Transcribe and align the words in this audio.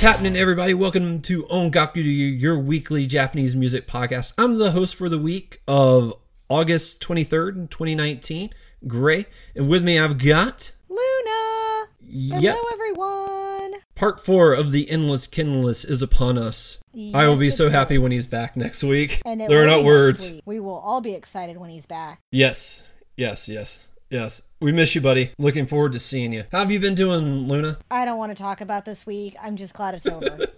What's 0.00 0.12
happening, 0.16 0.34
everybody? 0.34 0.72
Welcome 0.72 1.20
to 1.20 1.42
Ongaku 1.42 1.92
to 1.92 2.08
You, 2.08 2.28
your 2.28 2.58
weekly 2.58 3.06
Japanese 3.06 3.54
music 3.54 3.86
podcast. 3.86 4.32
I'm 4.38 4.56
the 4.56 4.70
host 4.70 4.94
for 4.94 5.10
the 5.10 5.18
week 5.18 5.60
of 5.68 6.14
August 6.48 7.02
23rd, 7.02 7.68
2019, 7.68 8.48
Gray. 8.86 9.26
And 9.54 9.68
with 9.68 9.84
me, 9.84 9.98
I've 9.98 10.16
got 10.16 10.72
Luna. 10.88 11.88
Yep. 12.00 12.56
Hello, 12.56 12.70
everyone. 12.72 13.82
part 13.94 14.24
four 14.24 14.54
of 14.54 14.72
The 14.72 14.90
Endless 14.90 15.26
Kindless 15.26 15.84
is 15.84 16.00
upon 16.00 16.38
us. 16.38 16.78
I 17.12 17.28
will 17.28 17.36
be 17.36 17.50
so 17.50 17.68
happy 17.68 17.98
when 17.98 18.10
he's 18.10 18.26
back 18.26 18.56
next 18.56 18.82
week. 18.82 19.20
And 19.26 19.38
there 19.38 19.62
are 19.62 19.66
not 19.66 19.84
words. 19.84 20.30
week. 20.30 20.42
We 20.46 20.60
will 20.60 20.78
all 20.78 21.02
be 21.02 21.12
excited 21.12 21.58
when 21.58 21.68
he's 21.68 21.84
back. 21.84 22.22
Yes, 22.32 22.84
yes, 23.18 23.50
yes, 23.50 23.86
yes. 24.10 24.42
We 24.60 24.72
miss 24.72 24.94
you, 24.94 25.00
buddy. 25.00 25.30
Looking 25.38 25.66
forward 25.66 25.92
to 25.92 25.98
seeing 25.98 26.32
you. 26.32 26.44
How 26.52 26.58
have 26.58 26.70
you 26.70 26.78
been 26.80 26.94
doing, 26.94 27.48
Luna? 27.48 27.78
I 27.90 28.04
don't 28.04 28.18
want 28.18 28.36
to 28.36 28.42
talk 28.42 28.60
about 28.60 28.84
this 28.84 29.06
week. 29.06 29.34
I'm 29.42 29.56
just 29.56 29.72
glad 29.74 29.94
it's 29.94 30.06
over. 30.06 30.38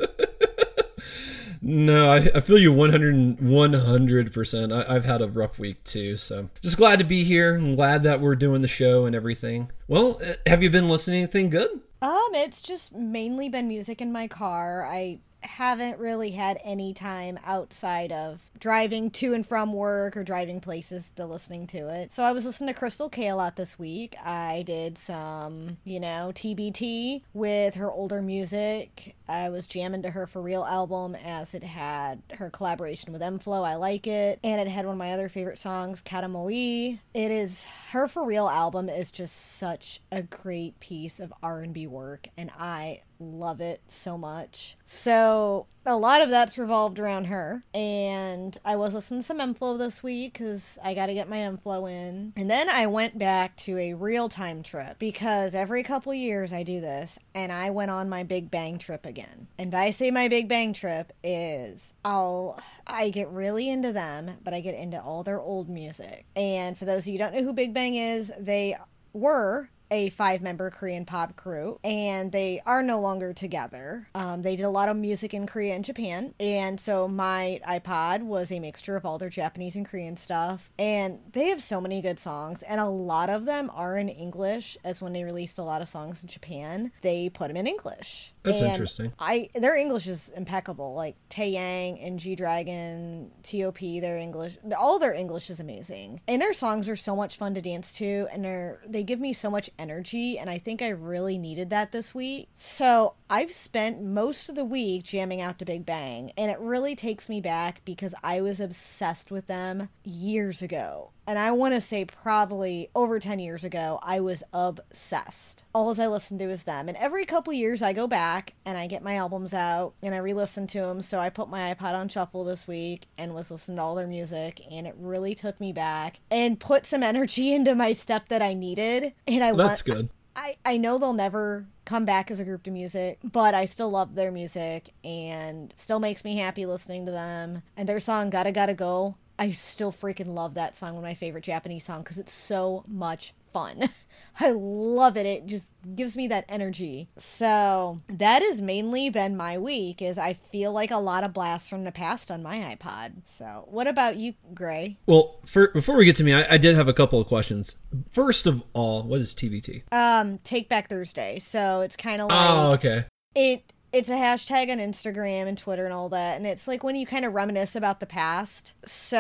No, 1.65 2.11
I, 2.11 2.17
I 2.17 2.41
feel 2.41 2.59
you 2.59 2.73
100, 2.73 3.39
100%. 3.39 4.73
I, 4.89 4.95
I've 4.95 5.05
had 5.05 5.23
a 5.23 5.29
rough 5.29 5.61
week 5.61 5.85
too, 5.85 6.17
so 6.17 6.49
just 6.61 6.77
glad 6.77 6.99
to 6.99 7.05
be 7.05 7.23
here. 7.23 7.55
I'm 7.55 7.77
glad 7.77 8.03
that 8.03 8.21
we're 8.21 8.35
doing 8.35 8.63
the 8.63 8.69
show 8.69 9.07
and 9.07 9.15
everything. 9.15 9.71
Well, 9.87 10.19
uh, 10.21 10.33
have 10.47 10.63
you 10.65 10.71
been 10.71 10.89
listening 10.89 11.19
to 11.19 11.23
anything 11.23 11.51
good? 11.51 11.71
um, 12.03 12.31
it's 12.35 12.63
just 12.63 12.93
mainly 12.93 13.49
been 13.49 13.69
music 13.69 14.01
in 14.01 14.11
my 14.11 14.27
car. 14.27 14.85
I 14.85 15.21
haven't 15.45 15.99
really 15.99 16.31
had 16.31 16.59
any 16.65 16.95
time 16.95 17.39
outside 17.45 18.13
of 18.13 18.41
driving 18.59 19.11
to 19.11 19.35
and 19.35 19.47
from 19.47 19.73
work 19.73 20.17
or 20.17 20.23
driving 20.23 20.61
places 20.61 21.11
to 21.17 21.27
listening 21.27 21.67
to 21.67 21.89
it. 21.89 22.13
So 22.13 22.23
I 22.23 22.33
was 22.33 22.45
listening 22.45 22.73
to 22.73 22.79
Crystal 22.79 23.09
Kay 23.09 23.29
a 23.29 23.37
lot 23.37 23.57
this 23.57 23.79
week. 23.79 24.15
I 24.25 24.63
did 24.63 24.97
some, 24.99 25.79
you 25.85 25.99
know, 25.99 26.31
TBT 26.35 27.23
with 27.35 27.75
her 27.75 27.91
older 27.91 28.23
music. 28.23 29.17
I 29.33 29.49
was 29.49 29.67
jamming 29.67 30.03
to 30.03 30.11
her 30.11 30.27
For 30.27 30.43
Real 30.43 30.65
album 30.65 31.15
as 31.15 31.55
it 31.55 31.65
had 31.65 32.23
her 32.35 32.51
collaboration 32.51 33.13
with 33.13 33.23
m-flo. 33.23 33.63
I 33.63 33.77
like 33.77 34.07
it. 34.07 34.39
And 34.45 34.61
it 34.61 34.69
had 34.71 34.85
one 34.85 34.95
of 34.95 34.99
my 34.99 35.13
other 35.13 35.31
favorite 35.31 35.59
songs, 35.59 36.03
Kataomoi. 36.03 36.99
It 37.15 37.31
is 37.31 37.65
her 37.91 38.09
For 38.09 38.25
Real 38.25 38.49
album 38.49 38.89
is 38.89 39.11
just 39.11 39.57
such 39.57 40.01
a 40.11 40.23
great 40.23 40.79
piece 40.81 41.19
of 41.19 41.33
R&B 41.43 41.87
work 41.87 42.29
and 42.37 42.51
I 42.59 43.03
love 43.19 43.61
it 43.61 43.81
so 43.89 44.19
much. 44.19 44.77
So 44.85 45.67
a 45.87 45.97
lot 45.97 46.23
of 46.23 46.31
that's 46.31 46.59
revolved 46.59 46.99
around 46.99 47.27
her. 47.27 47.65
And 47.75 48.57
I 48.65 48.77
was 48.77 48.95
listening 48.95 49.21
to 49.21 49.27
some 49.27 49.41
m-flo 49.41 49.77
this 49.77 50.03
week 50.03 50.35
because 50.35 50.79
I 50.83 50.95
got 50.95 51.07
to 51.07 51.15
get 51.15 51.29
my 51.29 51.39
m-flo 51.39 51.87
in. 51.87 52.33
And 52.37 52.51
then 52.51 52.69
I 52.69 52.87
went 52.87 53.19
back 53.19 53.57
to 53.59 53.79
a 53.79 53.95
real 53.95 54.29
time 54.29 54.63
trip 54.63 54.99
because 54.99 55.55
every 55.55 55.83
couple 55.83 56.13
years 56.15 56.53
I 56.53 56.63
do 56.63 56.81
this. 56.81 57.19
And 57.35 57.53
I 57.53 57.71
went 57.71 57.91
on 57.91 58.09
my 58.09 58.23
Big 58.23 58.51
Bang 58.51 58.79
trip 58.79 59.07
again. 59.07 59.22
And 59.59 59.71
by 59.71 59.85
I 59.85 59.91
say 59.91 60.11
my 60.11 60.29
Big 60.29 60.49
Bang 60.49 60.73
trip 60.73 61.13
is 61.23 61.95
I'll 62.05 62.61
I 62.87 63.11
get 63.11 63.29
really 63.29 63.69
into 63.69 63.93
them, 63.93 64.39
but 64.43 64.55
I 64.55 64.61
get 64.61 64.75
into 64.75 65.01
all 65.01 65.23
their 65.23 65.41
old 65.41 65.69
music. 65.69 66.25
And 66.35 66.77
for 66.77 66.85
those 66.85 67.01
of 67.01 67.07
you 67.09 67.13
who 67.13 67.19
don't 67.19 67.35
know 67.35 67.43
who 67.43 67.53
Big 67.53 67.75
Bang 67.75 67.95
is, 67.95 68.33
they 68.39 68.77
were 69.13 69.69
a 69.93 70.09
five 70.11 70.41
member 70.41 70.71
Korean 70.71 71.05
pop 71.05 71.37
crew, 71.37 71.79
and 71.85 72.33
they 72.33 72.63
are 72.67 72.83
no 72.83 72.99
longer 72.99 73.33
together. 73.33 74.09
Um, 74.15 74.43
they 74.43 74.57
did 74.57 74.65
a 74.65 74.71
lot 74.71 74.89
of 74.89 74.97
music 74.97 75.35
in 75.35 75.47
Korea 75.47 75.75
and 75.75 75.85
Japan, 75.85 76.35
and 76.41 76.81
so 76.81 77.07
my 77.07 77.61
iPod 77.69 78.23
was 78.23 78.51
a 78.51 78.59
mixture 78.59 78.97
of 78.97 79.05
all 79.05 79.19
their 79.19 79.29
Japanese 79.29 79.77
and 79.77 79.87
Korean 79.87 80.17
stuff. 80.17 80.71
And 80.79 81.19
they 81.33 81.49
have 81.49 81.63
so 81.63 81.81
many 81.81 82.01
good 82.01 82.19
songs, 82.19 82.63
and 82.63 82.81
a 82.81 82.87
lot 82.87 83.29
of 83.29 83.45
them 83.45 83.71
are 83.75 83.97
in 83.97 84.09
English, 84.09 84.79
as 84.83 85.01
when 85.03 85.13
they 85.13 85.25
released 85.25 85.59
a 85.59 85.63
lot 85.63 85.83
of 85.83 85.89
songs 85.89 86.23
in 86.23 86.29
Japan, 86.29 86.91
they 87.03 87.29
put 87.29 87.49
them 87.49 87.57
in 87.57 87.67
English. 87.67 88.33
That's 88.45 88.61
And 88.61 88.71
interesting. 88.71 89.13
I 89.19 89.51
their 89.55 89.77
English 89.77 90.09
is 90.09 90.31
impeccable. 90.35 90.95
Like 90.95 91.17
Tae 91.29 91.51
Yang 91.51 92.01
and 92.01 92.19
G 92.19 92.35
Dragon, 92.35 93.31
T.O.P. 93.43 94.01
Their 94.01 94.19
English, 94.19 94.57
all 94.77 94.99
their 94.99 95.13
English 95.13 95.51
is 95.51 95.61
amazing, 95.61 96.21
and 96.27 96.43
their 96.43 96.55
songs 96.55 96.89
are 96.89 96.97
so 96.97 97.15
much 97.15 97.37
fun 97.37 97.55
to 97.55 97.61
dance 97.61 97.93
to, 97.95 98.27
and 98.33 98.45
they're 98.45 98.81
they 98.87 99.05
give 99.05 99.21
me 99.21 99.33
so 99.33 99.51
much 99.51 99.71
energy, 99.83 100.39
and 100.39 100.49
I 100.49 100.59
think 100.59 100.81
I 100.81 100.91
really 100.91 101.37
needed 101.37 101.69
that 101.71 101.91
this 101.91 102.15
week. 102.15 102.49
So 102.55 103.15
I've 103.29 103.51
spent 103.51 104.01
most 104.01 104.49
of 104.49 104.55
the 104.55 104.65
week 104.65 105.03
jamming 105.03 105.41
out 105.41 105.59
to 105.59 105.65
Big 105.65 105.85
Bang, 105.85 106.33
and 106.39 106.51
it 106.51 106.59
really 106.61 106.95
takes 106.95 107.29
me 107.29 107.41
back 107.41 107.83
because 107.85 108.15
I 108.23 108.41
was 108.41 108.61
obsessed 108.61 109.31
with 109.31 109.49
them 109.49 109.89
years 110.05 110.63
ago. 110.63 111.11
And 111.27 111.39
I 111.39 111.53
want 111.53 111.75
to 111.75 111.81
say 111.81 112.05
probably 112.05 112.91
over 112.95 113.19
10 113.19 113.39
years 113.39 113.65
ago, 113.65 114.01
I 114.03 114.21
was 114.21 114.43
obsessed. 114.53 115.65
All 115.75 115.99
I 116.01 116.07
listened 116.07 116.41
to 116.41 116.51
is 116.51 116.65
them. 116.65 116.89
And 116.89 116.97
every 116.97 117.25
couple 117.25 117.53
years, 117.53 117.83
I 117.83 117.93
go 117.93 118.07
back 118.07 118.55
and 118.65 118.77
I 118.77 118.87
get 118.87 119.03
my 119.03 119.17
albums 119.17 119.55
out 119.55 119.95
and 120.03 120.15
I 120.15 120.19
re 120.19 120.35
listen 120.35 120.67
to 120.69 120.81
them. 120.81 121.03
So 121.03 121.19
I 121.19 121.29
put 121.29 121.49
my 121.49 121.75
iPod 121.75 121.95
on 121.95 122.09
shuffle 122.09 122.45
this 122.45 122.67
week 122.67 123.07
and 123.17 123.35
was 123.35 123.51
listening 123.51 123.77
to 123.77 123.83
all 123.83 123.95
their 123.95 124.07
music. 124.07 124.61
And 124.71 124.87
it 124.87 124.95
really 124.99 125.35
took 125.35 125.61
me 125.61 125.73
back 125.73 126.21
and 126.31 126.59
put 126.59 126.87
some 126.87 127.03
energy 127.03 127.53
into 127.55 127.75
my 127.75 127.93
step 127.93 128.29
that 128.29 128.43
I 128.43 128.55
needed. 128.55 129.13
And 129.27 129.45
I 129.45 129.53
That's 129.53 129.87
want, 129.87 129.99
good. 129.99 130.11
I, 130.35 130.57
I 130.65 130.77
know 130.79 130.99
they'll 130.99 131.13
never 131.13 131.67
come 131.85 132.05
back 132.05 132.31
as 132.31 132.41
a 132.41 132.45
group 132.45 132.63
to 132.65 132.71
music, 132.71 133.19
but 133.23 133.55
I 133.55 133.67
still 133.67 133.91
love 133.91 134.15
their 134.15 134.33
music 134.33 134.91
and 135.05 135.73
still 135.77 136.01
makes 136.01 136.25
me 136.25 136.37
happy 136.37 136.65
listening 136.65 137.07
to 137.07 137.13
them. 137.13 137.63
And 137.77 137.89
their 137.89 138.01
song 138.01 138.31
Gotta 138.31 138.53
Gotta 138.53 138.75
Go, 138.75 139.17
I 139.39 139.53
still 139.53 139.93
freaking 139.93 140.35
love 140.35 140.55
that 140.55 140.75
song, 140.75 140.95
one 140.95 141.05
of 141.05 141.09
my 141.09 141.15
favorite 141.15 141.45
Japanese 141.45 141.85
songs 141.85 142.05
because 142.05 142.19
it's 142.19 142.33
so 142.33 142.85
much 142.87 143.35
fun. 143.53 143.89
I 144.41 144.51
love 144.53 145.17
it. 145.19 145.27
It 145.27 145.47
just 145.47 145.73
gives 145.95 146.17
me 146.17 146.27
that 146.29 146.47
energy. 146.49 147.11
So 147.19 148.01
that 148.09 148.41
has 148.41 148.63
mainly 148.63 149.11
been 149.11 149.37
my 149.37 149.59
week 149.59 150.01
is 150.01 150.17
I 150.17 150.33
feel 150.33 150.73
like 150.73 150.91
a 150.91 150.97
lot 150.97 151.23
of 151.23 151.35
blasts 151.35 151.69
from 151.69 151.85
the 151.85 151.93
past 151.93 152.31
on 152.31 152.43
my 152.43 152.59
iPod. 152.75 153.23
So 153.27 153.67
what 153.69 153.87
about 153.87 154.17
you, 154.17 154.35
Gray? 154.55 154.99
Well, 155.07 155.39
for, 155.45 155.69
before 155.69 155.97
we 155.97 156.07
get 156.07 156.17
to 156.17 156.25
me, 156.25 156.33
I, 156.33 156.55
I 156.55 156.57
did 156.57 156.77
have 156.77 156.89
a 156.89 156.95
couple 156.95 157.21
of 157.21 157.27
questions. 157.27 157.77
First 158.11 158.47
of 158.47 158.65
all, 158.73 159.03
what 159.03 159.21
is 159.21 159.35
TBT? 159.35 159.83
Um, 159.93 160.39
Take 160.39 160.69
Back 160.69 160.89
Thursday. 160.89 161.39
So 161.39 161.83
it's 161.83 161.97
kind 161.97 162.23
of 162.23 162.29
like 162.29 162.39
Oh, 162.51 162.73
okay. 162.75 163.05
it 163.35 163.71
it's 163.93 164.09
a 164.09 164.13
hashtag 164.15 164.71
on 164.71 164.79
Instagram 164.79 165.47
and 165.47 165.57
Twitter 165.59 165.85
and 165.85 165.93
all 165.95 166.09
that, 166.11 166.37
and 166.37 166.47
it's 166.47 166.67
like 166.67 166.83
when 166.83 166.97
you 166.97 167.07
kind 167.07 167.25
of 167.25 167.35
reminisce 167.35 167.77
about 167.77 168.01
the 168.01 168.07
past. 168.07 168.73
So 168.85 169.19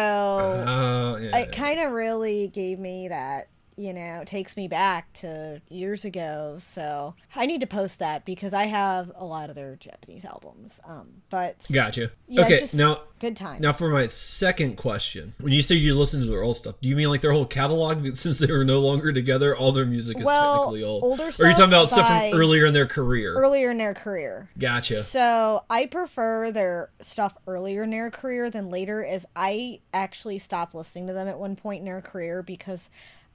Oh, 0.66 1.16
yeah. 1.20 1.36
it 1.38 1.52
kind 1.52 1.78
of 1.80 1.92
really 1.92 2.48
gave 2.48 2.78
me 2.78 3.08
that 3.08 3.48
you 3.76 3.92
know 3.94 4.22
takes 4.26 4.56
me 4.56 4.68
back 4.68 5.10
to 5.14 5.60
years 5.70 6.04
ago 6.04 6.58
so 6.60 7.14
i 7.34 7.46
need 7.46 7.60
to 7.60 7.66
post 7.66 7.98
that 7.98 8.24
because 8.24 8.52
i 8.52 8.64
have 8.64 9.10
a 9.16 9.24
lot 9.24 9.48
of 9.48 9.56
their 9.56 9.76
japanese 9.76 10.24
albums 10.24 10.78
um 10.84 11.08
but 11.30 11.56
Gotcha. 11.72 12.10
Yeah, 12.28 12.44
okay, 12.44 12.68
now 12.74 13.00
good 13.18 13.36
time 13.36 13.60
Now, 13.62 13.72
for 13.72 13.88
my 13.88 14.06
second 14.08 14.76
question, 14.76 15.34
when 15.40 15.52
you 15.52 15.62
say 15.62 15.76
you 15.76 15.94
listen 15.94 16.20
to 16.20 16.26
their 16.26 16.42
old 16.42 16.56
stuff, 16.56 16.74
do 16.82 16.88
you 16.88 16.96
mean 16.96 17.08
like 17.08 17.20
their 17.20 17.32
whole 17.32 17.46
catalog? 17.46 18.04
Since 18.16 18.40
they 18.40 18.50
are 18.50 18.64
no 18.64 18.80
longer 18.80 19.12
together, 19.12 19.56
all 19.56 19.72
their 19.72 19.86
music 19.86 20.18
is 20.18 20.24
Well, 20.24 20.54
technically 20.54 20.82
old. 20.82 21.04
older 21.04 21.24
or 21.24 21.44
are 21.44 21.48
you 21.48 21.54
talking 21.54 21.66
about 21.66 21.88
stuff 21.88 22.06
from 22.06 22.38
earlier 22.38 22.66
in 22.66 22.74
their 22.74 22.86
career? 22.86 23.34
earlier 23.34 23.70
in 23.70 23.78
their 23.78 23.94
career 23.94 24.48
Gotcha. 24.58 25.02
So 25.02 25.64
I 25.70 25.86
prefer 25.86 26.50
their 26.52 26.90
stuff 27.00 27.36
earlier 27.46 27.84
in 27.84 27.90
their 27.90 28.10
career 28.10 28.50
than 28.50 28.70
later, 28.70 29.04
as 29.04 29.24
I 29.36 29.80
actually 29.94 30.38
stopped 30.38 30.74
listening 30.74 31.06
to 31.06 31.12
them 31.12 31.28
at 31.28 31.38
one 31.38 31.56
point 31.56 31.80
in 31.80 31.84
their 31.86 32.00
career 32.02 32.42
because 32.42 32.90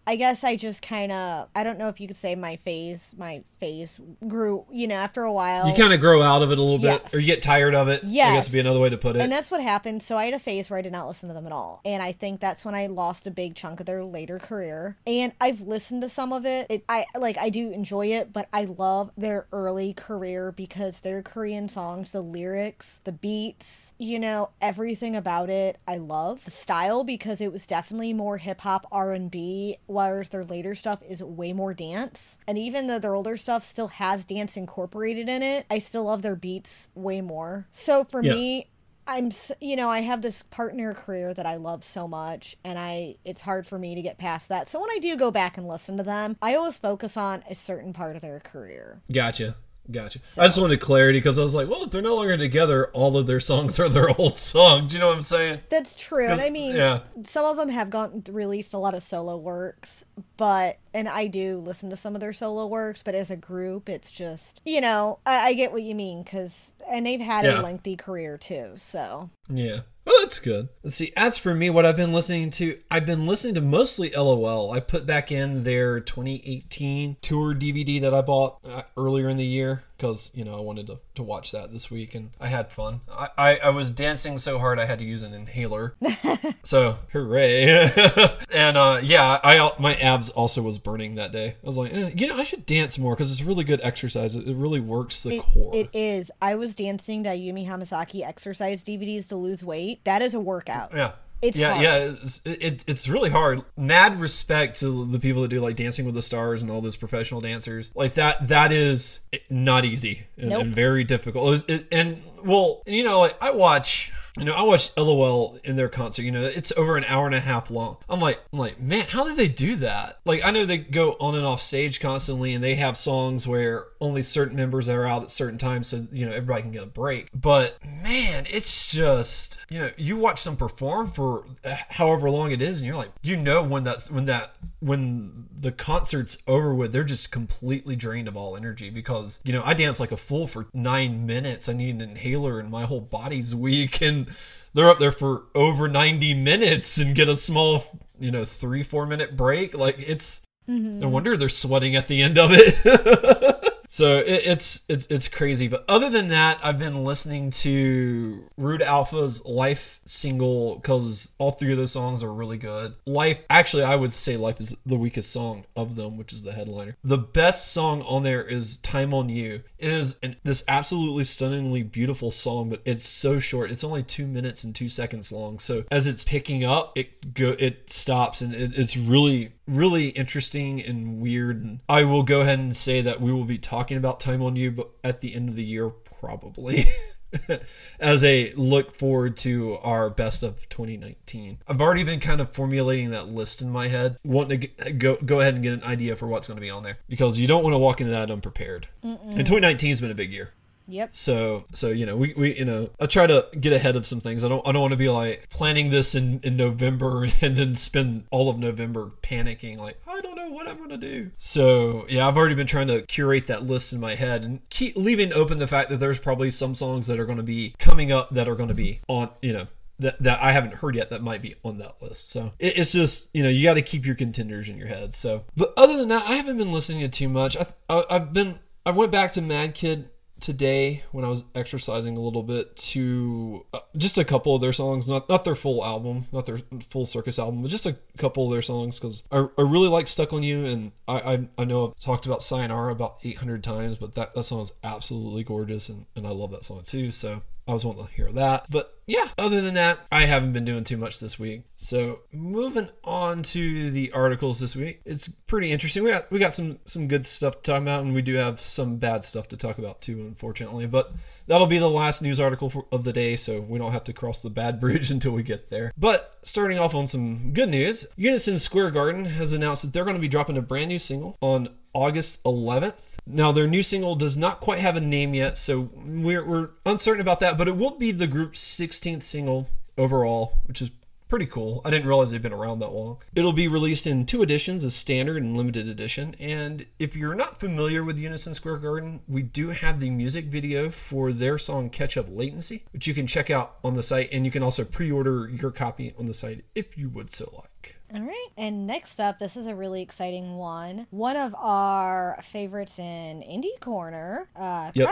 I 0.07 0.15
guess 0.15 0.43
I 0.43 0.55
just 0.55 0.81
kind 0.81 1.11
of 1.11 1.49
I 1.53 1.63
don't 1.63 1.77
know 1.77 1.89
if 1.89 1.99
you 1.99 2.07
could 2.07 2.15
say 2.15 2.33
my 2.33 2.55
phase 2.55 3.13
my 3.17 3.43
phase 3.59 3.99
grew 4.27 4.65
you 4.71 4.87
know 4.87 4.95
after 4.95 5.23
a 5.23 5.33
while 5.33 5.67
You 5.67 5.75
kind 5.75 5.93
of 5.93 5.99
grow 5.99 6.21
out 6.21 6.41
of 6.41 6.51
it 6.51 6.57
a 6.57 6.61
little 6.61 6.79
bit, 6.79 7.13
or 7.13 7.19
you 7.19 7.25
get 7.25 7.41
tired 7.41 7.75
of 7.75 7.89
it. 7.89 8.03
Yeah 8.03 8.29
I 8.29 8.33
guess 8.33 8.47
would 8.47 8.53
be 8.53 8.59
another 8.59 8.79
way 8.79 8.89
to 8.89 8.97
put 8.97 9.17
it. 9.17 9.21
And 9.21 9.31
that's 9.31 9.51
what 9.51 9.61
happened. 9.61 10.01
So 10.01 10.17
I 10.17 10.25
had 10.25 10.33
a 10.33 10.39
phase 10.39 10.69
where 10.69 10.79
I 10.79 10.81
did 10.81 10.93
not 10.93 11.07
listen 11.07 11.27
to 11.27 11.35
them 11.35 11.45
at 11.45 11.51
all. 11.51 11.81
And 11.83 12.01
I 12.01 12.13
think 12.13 12.39
that's 12.39 12.63
when 12.63 12.73
I 12.73 12.87
lost 12.87 13.27
a 13.27 13.31
big 13.31 13.55
chunk 13.55 13.79
of 13.79 13.85
their 13.85 14.03
later 14.03 14.39
career. 14.39 14.97
And 15.05 15.33
I've 15.41 15.61
listened 15.61 16.01
to 16.03 16.09
some 16.09 16.31
of 16.31 16.45
it. 16.45 16.67
it 16.69 16.85
I 16.87 17.05
like 17.17 17.37
I 17.37 17.49
do 17.49 17.71
enjoy 17.71 18.07
it, 18.07 18.31
but 18.31 18.47
I 18.53 18.63
love 18.63 19.11
their 19.17 19.47
early 19.51 19.93
career 19.93 20.51
because 20.53 21.01
their 21.01 21.21
Korean 21.21 21.67
songs, 21.67 22.11
the 22.11 22.21
lyrics, 22.21 23.01
the 23.03 23.11
beats, 23.11 23.93
you 23.97 24.19
know, 24.19 24.51
everything 24.61 25.15
about 25.15 25.49
it, 25.49 25.77
I 25.87 25.97
love. 25.97 26.45
The 26.45 26.51
style 26.51 27.03
because 27.03 27.41
it 27.41 27.51
was 27.51 27.67
definitely 27.67 28.13
more 28.13 28.37
hip 28.37 28.61
hop 28.61 28.85
R&B 28.91 29.77
whereas 30.05 30.29
their 30.29 30.45
later 30.45 30.75
stuff 30.75 31.01
is 31.07 31.21
way 31.23 31.53
more 31.53 31.73
dance. 31.73 32.37
And 32.47 32.57
even 32.57 32.87
though 32.87 32.99
their 32.99 33.15
older 33.15 33.37
stuff 33.37 33.63
still 33.63 33.87
has 33.89 34.25
dance 34.25 34.55
incorporated 34.55 35.27
in 35.27 35.41
it, 35.41 35.65
I 35.71 35.79
still 35.79 36.03
love 36.05 36.21
their 36.21 36.35
beats 36.35 36.87
way 36.95 37.21
more. 37.21 37.67
So 37.71 38.03
for 38.03 38.23
Yeah. 38.23 38.33
me, 38.33 38.69
I'm 39.09 39.31
you 39.61 39.77
know 39.77 39.89
I 39.89 40.01
have 40.01 40.21
this 40.21 40.43
partner 40.43 40.93
career 40.93 41.33
that 41.33 41.45
I 41.45 41.55
love 41.55 41.85
so 41.85 42.09
much 42.09 42.57
and 42.65 42.77
I 42.77 43.15
it's 43.23 43.39
hard 43.39 43.65
for 43.65 43.79
me 43.79 43.95
to 43.95 44.01
get 44.01 44.17
past 44.17 44.49
that. 44.49 44.67
So 44.67 44.81
when 44.81 44.89
I 44.91 44.99
do 44.99 45.15
go 45.15 45.31
back 45.31 45.57
and 45.57 45.65
listen 45.67 45.95
to 45.97 46.03
them, 46.03 46.35
I 46.41 46.55
always 46.55 46.77
focus 46.77 47.15
on 47.15 47.41
a 47.49 47.55
certain 47.55 47.93
part 47.93 48.17
of 48.17 48.21
their 48.21 48.39
career. 48.41 49.01
Gotcha. 49.11 49.55
Gotcha. 49.91 50.19
I 50.37 50.43
just 50.47 50.59
wanted 50.59 50.79
clarity 50.81 51.19
because 51.19 51.39
I 51.39 51.43
was 51.43 51.55
like, 51.55 51.69
well, 51.69 51.83
if 51.83 51.91
they're 51.91 52.01
no 52.01 52.15
longer 52.15 52.35
together, 52.37 52.87
all 52.93 53.17
of 53.17 53.25
their 53.27 53.39
songs 53.39 53.79
are 53.79 53.87
their 53.87 54.09
old 54.19 54.37
songs. 54.37 54.89
Do 54.91 54.95
you 54.95 54.99
know 55.01 55.07
what 55.09 55.17
I'm 55.17 55.23
saying? 55.23 55.61
That's 55.69 55.95
true. 55.95 56.27
And 56.27 56.41
I 56.41 56.49
mean, 56.49 56.75
yeah. 56.75 56.99
some 57.25 57.45
of 57.45 57.55
them 57.57 57.69
have 57.69 57.89
gone 57.89 58.23
released 58.29 58.73
a 58.73 58.77
lot 58.77 58.95
of 58.95 59.03
solo 59.03 59.37
works, 59.37 60.03
but 60.35 60.79
and 60.93 61.07
I 61.07 61.27
do 61.27 61.57
listen 61.59 61.89
to 61.91 61.97
some 61.97 62.15
of 62.15 62.21
their 62.21 62.33
solo 62.33 62.65
works, 62.67 63.01
but 63.03 63.15
as 63.15 63.31
a 63.31 63.37
group, 63.37 63.87
it's 63.89 64.11
just 64.11 64.59
you 64.65 64.81
know 64.81 65.19
I, 65.25 65.47
I 65.49 65.53
get 65.53 65.71
what 65.71 65.83
you 65.83 65.95
mean 65.95 66.23
because 66.23 66.71
and 66.89 67.05
they've 67.05 67.19
had 67.19 67.45
Yeah. 67.45 67.59
a 67.59 67.61
lengthy 67.61 67.95
career 67.95 68.37
too. 68.37 68.73
So 68.77 69.29
Yeah. 69.49 69.81
That's 70.19 70.39
good. 70.39 70.69
Let's 70.83 70.95
see. 70.95 71.13
As 71.15 71.37
for 71.37 71.53
me, 71.53 71.69
what 71.69 71.85
I've 71.85 71.95
been 71.95 72.13
listening 72.13 72.49
to, 72.51 72.79
I've 72.89 73.05
been 73.05 73.25
listening 73.25 73.55
to 73.55 73.61
mostly 73.61 74.11
LOL. 74.11 74.71
I 74.71 74.79
put 74.79 75.05
back 75.05 75.31
in 75.31 75.63
their 75.63 75.99
2018 75.99 77.17
tour 77.21 77.53
DVD 77.53 78.01
that 78.01 78.13
I 78.13 78.21
bought 78.21 78.59
uh, 78.65 78.83
earlier 78.95 79.29
in 79.29 79.37
the 79.37 79.45
year 79.45 79.83
because, 79.97 80.31
you 80.35 80.43
know, 80.45 80.55
I 80.55 80.61
wanted 80.61 80.87
to, 80.87 80.99
to 81.15 81.23
watch 81.23 81.51
that 81.51 81.71
this 81.71 81.89
week 81.89 82.13
and 82.15 82.31
I 82.39 82.47
had 82.47 82.71
fun. 82.71 83.01
I, 83.11 83.29
I, 83.37 83.57
I 83.57 83.69
was 83.69 83.91
dancing 83.91 84.37
so 84.37 84.59
hard 84.59 84.79
I 84.79 84.85
had 84.85 84.99
to 84.99 85.05
use 85.05 85.23
an 85.23 85.33
inhaler. 85.33 85.95
so, 86.63 86.99
hooray. 87.11 87.65
and 88.53 88.77
uh, 88.77 88.99
yeah, 89.03 89.39
I 89.43 89.71
my 89.79 89.95
abs 89.95 90.29
also 90.29 90.61
was 90.61 90.77
burning 90.77 91.15
that 91.15 91.31
day. 91.31 91.55
I 91.61 91.65
was 91.65 91.77
like, 91.77 91.93
eh, 91.93 92.11
you 92.15 92.27
know, 92.27 92.37
I 92.37 92.43
should 92.43 92.65
dance 92.65 92.99
more 92.99 93.13
because 93.15 93.31
it's 93.31 93.41
really 93.41 93.63
good 93.63 93.81
exercise. 93.81 94.35
It, 94.35 94.47
it 94.47 94.55
really 94.55 94.79
works 94.79 95.23
the 95.23 95.37
it, 95.37 95.43
core. 95.43 95.75
it 95.75 95.89
is. 95.93 96.31
I 96.41 96.55
was 96.55 96.75
dancing 96.75 97.23
to 97.23 97.31
Yumi 97.31 97.67
Hamasaki 97.67 98.25
exercise 98.25 98.83
DVDs 98.83 99.27
to 99.29 99.35
lose 99.35 99.63
weight. 99.63 100.03
That 100.03 100.21
is 100.21 100.33
a 100.33 100.39
workout. 100.39 100.91
Yeah. 100.93 101.13
It's 101.41 101.57
yeah, 101.57 101.71
hard. 101.71 101.83
yeah. 101.83 101.97
It's, 102.21 102.41
it, 102.45 102.83
it's 102.87 103.07
really 103.07 103.29
hard. 103.29 103.61
Mad 103.77 104.19
respect 104.19 104.79
to 104.79 105.05
the 105.05 105.19
people 105.19 105.41
that 105.43 105.49
do 105.49 105.59
like 105.61 105.75
Dancing 105.75 106.05
with 106.05 106.15
the 106.15 106.21
Stars 106.21 106.61
and 106.61 106.71
all 106.71 106.81
those 106.81 106.95
professional 106.95 107.41
dancers. 107.41 107.91
Like 107.93 108.15
that. 108.15 108.47
That 108.47 108.71
is 108.71 109.19
not 109.49 109.85
easy 109.85 110.23
and, 110.37 110.49
Nope. 110.49 110.61
and 110.61 110.75
very 110.75 111.03
difficult. 111.03 111.63
It- 111.69 111.87
and 111.91 112.21
well, 112.47 112.81
you 112.85 113.03
know, 113.03 113.19
like 113.19 113.41
I 113.41 113.51
watch. 113.51 114.11
You 114.39 114.45
know, 114.45 114.53
I 114.53 114.61
watched 114.61 114.95
LOL 114.95 115.57
in 115.63 115.77
their 115.77 115.89
concert. 115.89 116.21
You 116.21 116.31
know, 116.31 116.43
it's 116.43 116.71
over 116.77 116.95
an 116.95 117.05
hour 117.05 117.25
and 117.25 117.33
a 117.33 117.39
half 117.39 117.71
long. 117.71 117.97
I'm 118.07 118.19
like, 118.19 118.39
I'm 118.53 118.59
like, 118.59 118.79
man, 118.79 119.05
how 119.09 119.23
do 119.23 119.33
they 119.33 119.47
do 119.47 119.75
that? 119.77 120.19
Like, 120.25 120.45
I 120.45 120.51
know 120.51 120.63
they 120.63 120.77
go 120.77 121.13
on 121.19 121.33
and 121.33 121.43
off 121.43 121.59
stage 121.59 121.99
constantly, 121.99 122.53
and 122.53 122.63
they 122.63 122.75
have 122.75 122.95
songs 122.97 123.47
where 123.47 123.87
only 123.99 124.21
certain 124.21 124.55
members 124.55 124.89
are 124.89 125.07
out 125.07 125.23
at 125.23 125.31
certain 125.31 125.57
times, 125.57 125.87
so 125.87 126.05
you 126.11 126.25
know 126.25 126.31
everybody 126.31 126.61
can 126.61 126.69
get 126.69 126.83
a 126.83 126.87
break. 126.87 127.29
But 127.33 127.83
man, 127.83 128.45
it's 128.47 128.91
just 128.91 129.57
you 129.69 129.79
know, 129.79 129.89
you 129.97 130.17
watch 130.17 130.43
them 130.43 130.55
perform 130.55 131.07
for 131.07 131.45
uh, 131.65 131.75
however 131.89 132.29
long 132.29 132.51
it 132.51 132.61
is, 132.61 132.79
and 132.79 132.87
you're 132.87 132.95
like, 132.95 133.11
you 133.21 133.35
know, 133.35 133.63
when 133.63 133.83
that's 133.83 134.09
when 134.09 134.25
that 134.25 134.55
when 134.79 135.47
the 135.51 135.71
concert's 135.71 136.37
over 136.47 136.73
with, 136.73 136.93
they're 136.93 137.03
just 137.03 137.31
completely 137.31 137.95
drained 137.95 138.27
of 138.27 138.37
all 138.37 138.55
energy 138.55 138.89
because 138.89 139.41
you 139.43 139.51
know 139.51 139.61
I 139.65 139.73
dance 139.73 139.99
like 139.99 140.11
a 140.11 140.17
fool 140.17 140.47
for 140.47 140.67
nine 140.73 141.25
minutes. 141.25 141.67
I 141.67 141.73
need 141.73 141.95
an 141.95 142.01
inhaler, 142.01 142.36
and 142.45 142.69
my 142.69 142.85
whole 142.85 143.01
body's 143.01 143.55
weak, 143.55 144.01
and 144.01 144.27
they're 144.73 144.89
up 144.89 144.99
there 144.99 145.11
for 145.11 145.45
over 145.55 145.87
90 145.87 146.35
minutes 146.35 146.97
and 146.97 147.15
get 147.15 147.27
a 147.27 147.35
small 147.35 147.83
you 148.19 148.31
know 148.31 148.45
three 148.45 148.83
four 148.83 149.05
minute 149.05 149.35
break. 149.35 149.75
Like 149.77 149.99
it's 149.99 150.41
no 150.67 150.73
mm-hmm. 150.73 151.09
wonder 151.09 151.37
they're 151.37 151.49
sweating 151.49 151.95
at 151.95 152.07
the 152.07 152.21
end 152.21 152.37
of 152.37 152.49
it 152.51 152.75
so 153.97 154.19
it, 154.19 154.43
it's 154.45 154.81
it's 154.87 155.07
it's 155.07 155.27
crazy. 155.27 155.67
But 155.67 155.83
other 155.89 156.11
than 156.11 156.27
that 156.27 156.59
i've 156.61 156.77
been 156.77 157.03
listening 157.03 157.49
to 157.49 158.47
rude 158.55 158.83
alpha's 158.83 159.43
life 159.43 160.01
single 160.05 160.75
because 160.75 161.31
all 161.39 161.49
three 161.49 161.71
of 161.71 161.79
those 161.79 161.93
songs 161.93 162.21
are 162.21 162.31
really 162.31 162.57
good. 162.57 162.93
Life 163.07 163.39
actually 163.49 163.81
i 163.81 163.95
would 163.95 164.13
say 164.13 164.37
life 164.37 164.59
is 164.59 164.75
the 164.85 164.97
weakest 164.97 165.31
song 165.31 165.65
of 165.75 165.95
them 165.95 166.15
which 166.15 166.31
is 166.31 166.43
the 166.43 166.51
headliner. 166.51 166.95
The 167.03 167.17
best 167.17 167.73
song 167.73 168.03
on 168.03 168.21
there 168.21 168.43
is 168.43 168.77
time 168.77 169.15
on 169.15 169.29
you. 169.29 169.63
It 169.79 169.89
is 169.89 170.19
an, 170.21 170.35
this 170.43 170.63
absolutely 170.67 171.23
stunningly 171.23 171.81
beautiful 171.81 172.29
song 172.29 172.69
but 172.69 172.81
it's 172.85 173.07
so 173.07 173.39
short. 173.39 173.71
It's 173.71 173.83
only 173.83 174.03
two 174.03 174.27
minutes 174.27 174.63
and 174.63 174.75
two 174.75 174.89
seconds 174.89 175.31
long. 175.31 175.57
So 175.57 175.85
as 175.89 176.05
it's 176.05 176.23
picking 176.23 176.63
up 176.63 176.95
it 176.95 177.33
go 177.33 177.55
it 177.57 177.89
stops 177.89 178.41
and 178.41 178.53
it, 178.53 178.77
it's 178.77 178.95
really 178.95 179.53
really 179.67 180.09
interesting 180.09 180.81
and 180.81 181.19
weird. 181.19 181.63
And 181.63 181.81
i 181.89 182.03
will 182.03 182.23
go 182.23 182.41
ahead 182.41 182.59
and 182.59 182.75
say 182.75 183.01
that 183.01 183.21
we 183.21 183.31
will 183.31 183.45
be 183.45 183.57
talking 183.57 183.97
about 183.97 184.19
time 184.19 184.41
on 184.41 184.55
you 184.55 184.71
but 184.71 184.89
at 185.03 185.19
the 185.19 185.35
end 185.35 185.49
of 185.49 185.55
the 185.55 185.63
year 185.63 185.89
probably. 185.89 186.89
As 187.99 188.23
a 188.23 188.53
look 188.53 188.95
forward 188.95 189.35
to 189.37 189.77
our 189.83 190.09
best 190.09 190.43
of 190.43 190.67
2019 190.69 191.59
i've 191.67 191.81
already 191.81 192.03
been 192.03 192.21
kind 192.21 192.39
of 192.39 192.49
formulating 192.49 193.11
that 193.11 193.27
list 193.27 193.61
in 193.61 193.69
my 193.69 193.89
head 193.89 194.17
wanting 194.23 194.61
to 194.61 194.91
go 194.93 195.17
go 195.17 195.41
ahead 195.41 195.53
and 195.53 195.61
get 195.61 195.73
an 195.73 195.83
idea 195.83 196.15
for 196.15 196.25
what's 196.25 196.47
going 196.47 196.55
to 196.55 196.61
be 196.61 196.69
on 196.69 196.83
there 196.83 196.99
because 197.09 197.37
you 197.37 197.45
don't 197.45 197.63
want 197.63 197.73
to 197.73 197.77
walk 197.77 197.99
into 197.99 198.11
that 198.11 198.31
unprepared. 198.31 198.87
And 199.03 199.45
2019 199.45 199.89
has 199.89 199.99
been 199.99 200.09
a 200.09 200.15
big 200.15 200.31
year 200.31 200.53
Yep. 200.87 201.13
so 201.13 201.65
so 201.73 201.89
you 201.89 202.05
know 202.05 202.15
we, 202.15 202.33
we 202.35 202.57
you 202.57 202.65
know 202.65 202.89
I 202.99 203.07
try 203.07 203.27
to 203.27 203.47
get 203.59 203.73
ahead 203.73 203.95
of 203.95 204.05
some 204.05 204.19
things. 204.19 204.43
I 204.43 204.47
don't 204.47 204.65
I 204.67 204.71
don't 204.71 204.81
want 204.81 204.93
to 204.93 204.97
be 204.97 205.09
like 205.09 205.49
planning 205.49 205.89
this 205.89 206.15
in 206.15 206.39
in 206.43 206.55
November 206.55 207.27
and 207.41 207.57
then 207.57 207.75
spend 207.75 208.25
all 208.31 208.49
of 208.49 208.57
November 208.57 209.11
panicking 209.21 209.77
like 209.77 209.99
I 210.07 210.21
don't 210.21 210.35
know 210.35 210.49
what 210.49 210.67
I'm 210.67 210.77
gonna 210.77 210.97
do. 210.97 211.31
So 211.37 212.05
yeah, 212.09 212.27
I've 212.27 212.37
already 212.37 212.55
been 212.55 212.67
trying 212.67 212.87
to 212.87 213.01
curate 213.03 213.47
that 213.47 213.63
list 213.63 213.93
in 213.93 213.99
my 213.99 214.15
head 214.15 214.43
and 214.43 214.67
keep 214.69 214.95
leaving 214.95 215.33
open 215.33 215.59
the 215.59 215.67
fact 215.67 215.89
that 215.89 215.97
there's 215.97 216.19
probably 216.19 216.51
some 216.51 216.75
songs 216.75 217.07
that 217.07 217.19
are 217.19 217.25
going 217.25 217.37
to 217.37 217.43
be 217.43 217.75
coming 217.79 218.11
up 218.11 218.29
that 218.31 218.47
are 218.47 218.55
going 218.55 218.69
to 218.69 218.75
be 218.75 219.01
on 219.07 219.29
you 219.41 219.53
know 219.53 219.67
that, 219.99 220.21
that 220.21 220.41
I 220.41 220.51
haven't 220.51 220.75
heard 220.75 220.95
yet 220.95 221.09
that 221.09 221.21
might 221.21 221.41
be 221.41 221.55
on 221.63 221.77
that 221.79 222.01
list. 222.01 222.29
So 222.29 222.53
it, 222.59 222.77
it's 222.77 222.91
just, 222.91 223.29
you 223.33 223.43
know, 223.43 223.49
you 223.49 223.63
got 223.63 223.75
to 223.75 223.81
keep 223.81 224.05
your 224.05 224.15
contenders 224.15 224.69
in 224.69 224.77
your 224.77 224.87
head. 224.87 225.13
So, 225.13 225.43
but 225.55 225.73
other 225.75 225.97
than 225.97 226.09
that, 226.09 226.23
I 226.27 226.33
haven't 226.33 226.57
been 226.57 226.71
listening 226.71 227.01
to 227.01 227.09
too 227.09 227.29
much. 227.29 227.57
I, 227.57 227.65
I, 227.89 228.03
I've 228.09 228.33
been, 228.33 228.59
I 228.85 228.91
went 228.91 229.11
back 229.11 229.33
to 229.33 229.41
Mad 229.41 229.73
Kid 229.73 230.09
today 230.39 231.03
when 231.11 231.25
I 231.25 231.29
was 231.29 231.43
exercising 231.55 232.17
a 232.17 232.21
little 232.21 232.43
bit 232.43 232.75
to 232.77 233.65
uh, 233.73 233.79
just 233.95 234.17
a 234.17 234.25
couple 234.25 234.55
of 234.55 234.61
their 234.61 234.73
songs, 234.73 235.09
not 235.09 235.29
not 235.29 235.43
their 235.43 235.55
full 235.55 235.83
album, 235.83 236.25
not 236.31 236.45
their 236.45 236.59
full 236.89 237.05
circus 237.05 237.39
album, 237.39 237.61
but 237.61 237.71
just 237.71 237.85
a 237.85 237.97
couple 238.17 238.45
of 238.45 238.51
their 238.51 238.61
songs 238.61 238.99
because 238.99 239.23
I, 239.31 239.47
I 239.57 239.61
really 239.61 239.89
like 239.89 240.07
Stuck 240.07 240.33
on 240.33 240.43
You, 240.43 240.65
and 240.65 240.91
I, 241.07 241.19
I 241.19 241.47
I 241.57 241.65
know 241.65 241.87
I've 241.87 241.99
talked 241.99 242.25
about 242.25 242.43
Sayonara 242.43 242.91
about 242.91 243.17
800 243.23 243.63
times, 243.63 243.97
but 243.97 244.15
that, 244.15 244.33
that 244.35 244.43
song 244.43 244.61
is 244.61 244.73
absolutely 244.83 245.43
gorgeous, 245.43 245.89
and, 245.89 246.05
and 246.15 246.27
I 246.27 246.31
love 246.31 246.51
that 246.51 246.63
song 246.63 246.81
too. 246.83 247.11
So 247.11 247.41
I 247.67 247.73
was 247.73 247.85
wanting 247.85 248.07
to 248.07 248.13
hear 248.13 248.31
that. 248.31 248.65
But 248.69 248.97
yeah, 249.07 249.29
other 249.37 249.61
than 249.61 249.73
that, 249.75 249.99
I 250.11 250.25
haven't 250.25 250.53
been 250.53 250.65
doing 250.65 250.83
too 250.83 250.97
much 250.97 251.19
this 251.19 251.39
week. 251.39 251.63
So 251.77 252.21
moving 252.33 252.89
on 253.03 253.41
to 253.43 253.89
the 253.89 254.11
articles 254.11 254.59
this 254.59 254.75
week, 254.75 255.01
it's 255.05 255.27
pretty 255.27 255.71
interesting. 255.71 256.03
We 256.03 256.11
got 256.11 256.29
we 256.29 256.39
got 256.39 256.53
some 256.53 256.79
some 256.85 257.07
good 257.07 257.25
stuff 257.25 257.61
to 257.61 257.71
talk 257.71 257.81
about, 257.81 258.03
and 258.03 258.13
we 258.13 258.21
do 258.21 258.35
have 258.35 258.59
some 258.59 258.97
bad 258.97 259.23
stuff 259.23 259.47
to 259.49 259.57
talk 259.57 259.77
about 259.77 260.01
too, 260.01 260.21
unfortunately. 260.21 260.87
But 260.87 261.13
that'll 261.45 261.67
be 261.67 261.77
the 261.77 261.89
last 261.89 262.21
news 262.21 262.39
article 262.39 262.69
for, 262.69 262.85
of 262.91 263.03
the 263.03 263.13
day, 263.13 263.35
so 263.35 263.61
we 263.61 263.79
don't 263.79 263.91
have 263.91 264.03
to 264.05 264.13
cross 264.13 264.41
the 264.41 264.49
bad 264.49 264.79
bridge 264.81 265.11
until 265.11 265.31
we 265.31 265.43
get 265.43 265.69
there. 265.69 265.93
But 265.97 266.37
starting 266.43 266.77
off 266.77 266.95
on 266.95 267.07
some 267.07 267.53
good 267.53 267.69
news, 267.69 268.05
Unison 268.17 268.57
Square 268.57 268.91
Garden 268.91 269.25
has 269.25 269.53
announced 269.53 269.83
that 269.83 269.93
they're 269.93 270.05
going 270.05 270.15
to 270.15 270.21
be 270.21 270.27
dropping 270.27 270.57
a 270.57 270.61
brand 270.61 270.89
new 270.89 270.99
single 270.99 271.37
on 271.41 271.69
August 271.93 272.43
11th. 272.43 273.15
Now, 273.25 273.51
their 273.51 273.67
new 273.67 273.83
single 273.83 274.15
does 274.15 274.37
not 274.37 274.59
quite 274.59 274.79
have 274.79 274.95
a 274.95 275.01
name 275.01 275.33
yet, 275.33 275.57
so 275.57 275.89
we're, 275.93 276.45
we're 276.45 276.69
uncertain 276.85 277.21
about 277.21 277.39
that, 277.39 277.57
but 277.57 277.67
it 277.67 277.77
will 277.77 277.97
be 277.97 278.11
the 278.11 278.27
group's 278.27 278.61
16th 278.61 279.23
single 279.23 279.67
overall, 279.97 280.59
which 280.65 280.81
is 280.81 280.91
pretty 281.27 281.45
cool. 281.45 281.81
I 281.83 281.89
didn't 281.89 282.07
realize 282.07 282.31
they've 282.31 282.41
been 282.41 282.53
around 282.53 282.79
that 282.79 282.91
long. 282.91 283.17
It'll 283.35 283.53
be 283.53 283.67
released 283.67 284.07
in 284.07 284.25
two 284.25 284.41
editions, 284.41 284.83
a 284.83 284.91
standard 284.91 285.43
and 285.43 285.57
limited 285.57 285.87
edition. 285.87 286.35
And 286.39 286.85
if 286.99 287.15
you're 287.15 287.35
not 287.35 287.59
familiar 287.59 288.03
with 288.03 288.19
Unison 288.19 288.53
Square 288.53 288.77
Garden, 288.77 289.21
we 289.27 289.41
do 289.41 289.69
have 289.69 289.99
the 289.99 290.09
music 290.09 290.45
video 290.45 290.89
for 290.89 291.33
their 291.33 291.57
song 291.57 291.89
Catch 291.89 292.17
Up 292.17 292.27
Latency, 292.29 292.85
which 292.91 293.07
you 293.07 293.13
can 293.13 293.27
check 293.27 293.49
out 293.49 293.77
on 293.83 293.93
the 293.93 294.03
site, 294.03 294.29
and 294.31 294.45
you 294.45 294.51
can 294.51 294.63
also 294.63 294.83
pre-order 294.83 295.49
your 295.49 295.71
copy 295.71 296.13
on 296.17 296.25
the 296.25 296.33
site 296.33 296.63
if 296.75 296.97
you 296.97 297.09
would 297.09 297.31
so 297.31 297.51
like. 297.55 297.96
All 298.15 298.21
right. 298.21 298.47
And 298.57 298.87
next 298.87 299.19
up, 299.19 299.37
this 299.37 299.57
is 299.57 299.67
a 299.67 299.75
really 299.75 300.01
exciting 300.01 300.55
one. 300.55 301.07
One 301.09 301.35
of 301.35 301.53
our 301.55 302.39
favorites 302.41 302.97
in 302.99 303.41
Indie 303.41 303.77
Corner, 303.81 304.47
uh, 304.55 304.91
Yep. 304.93 305.07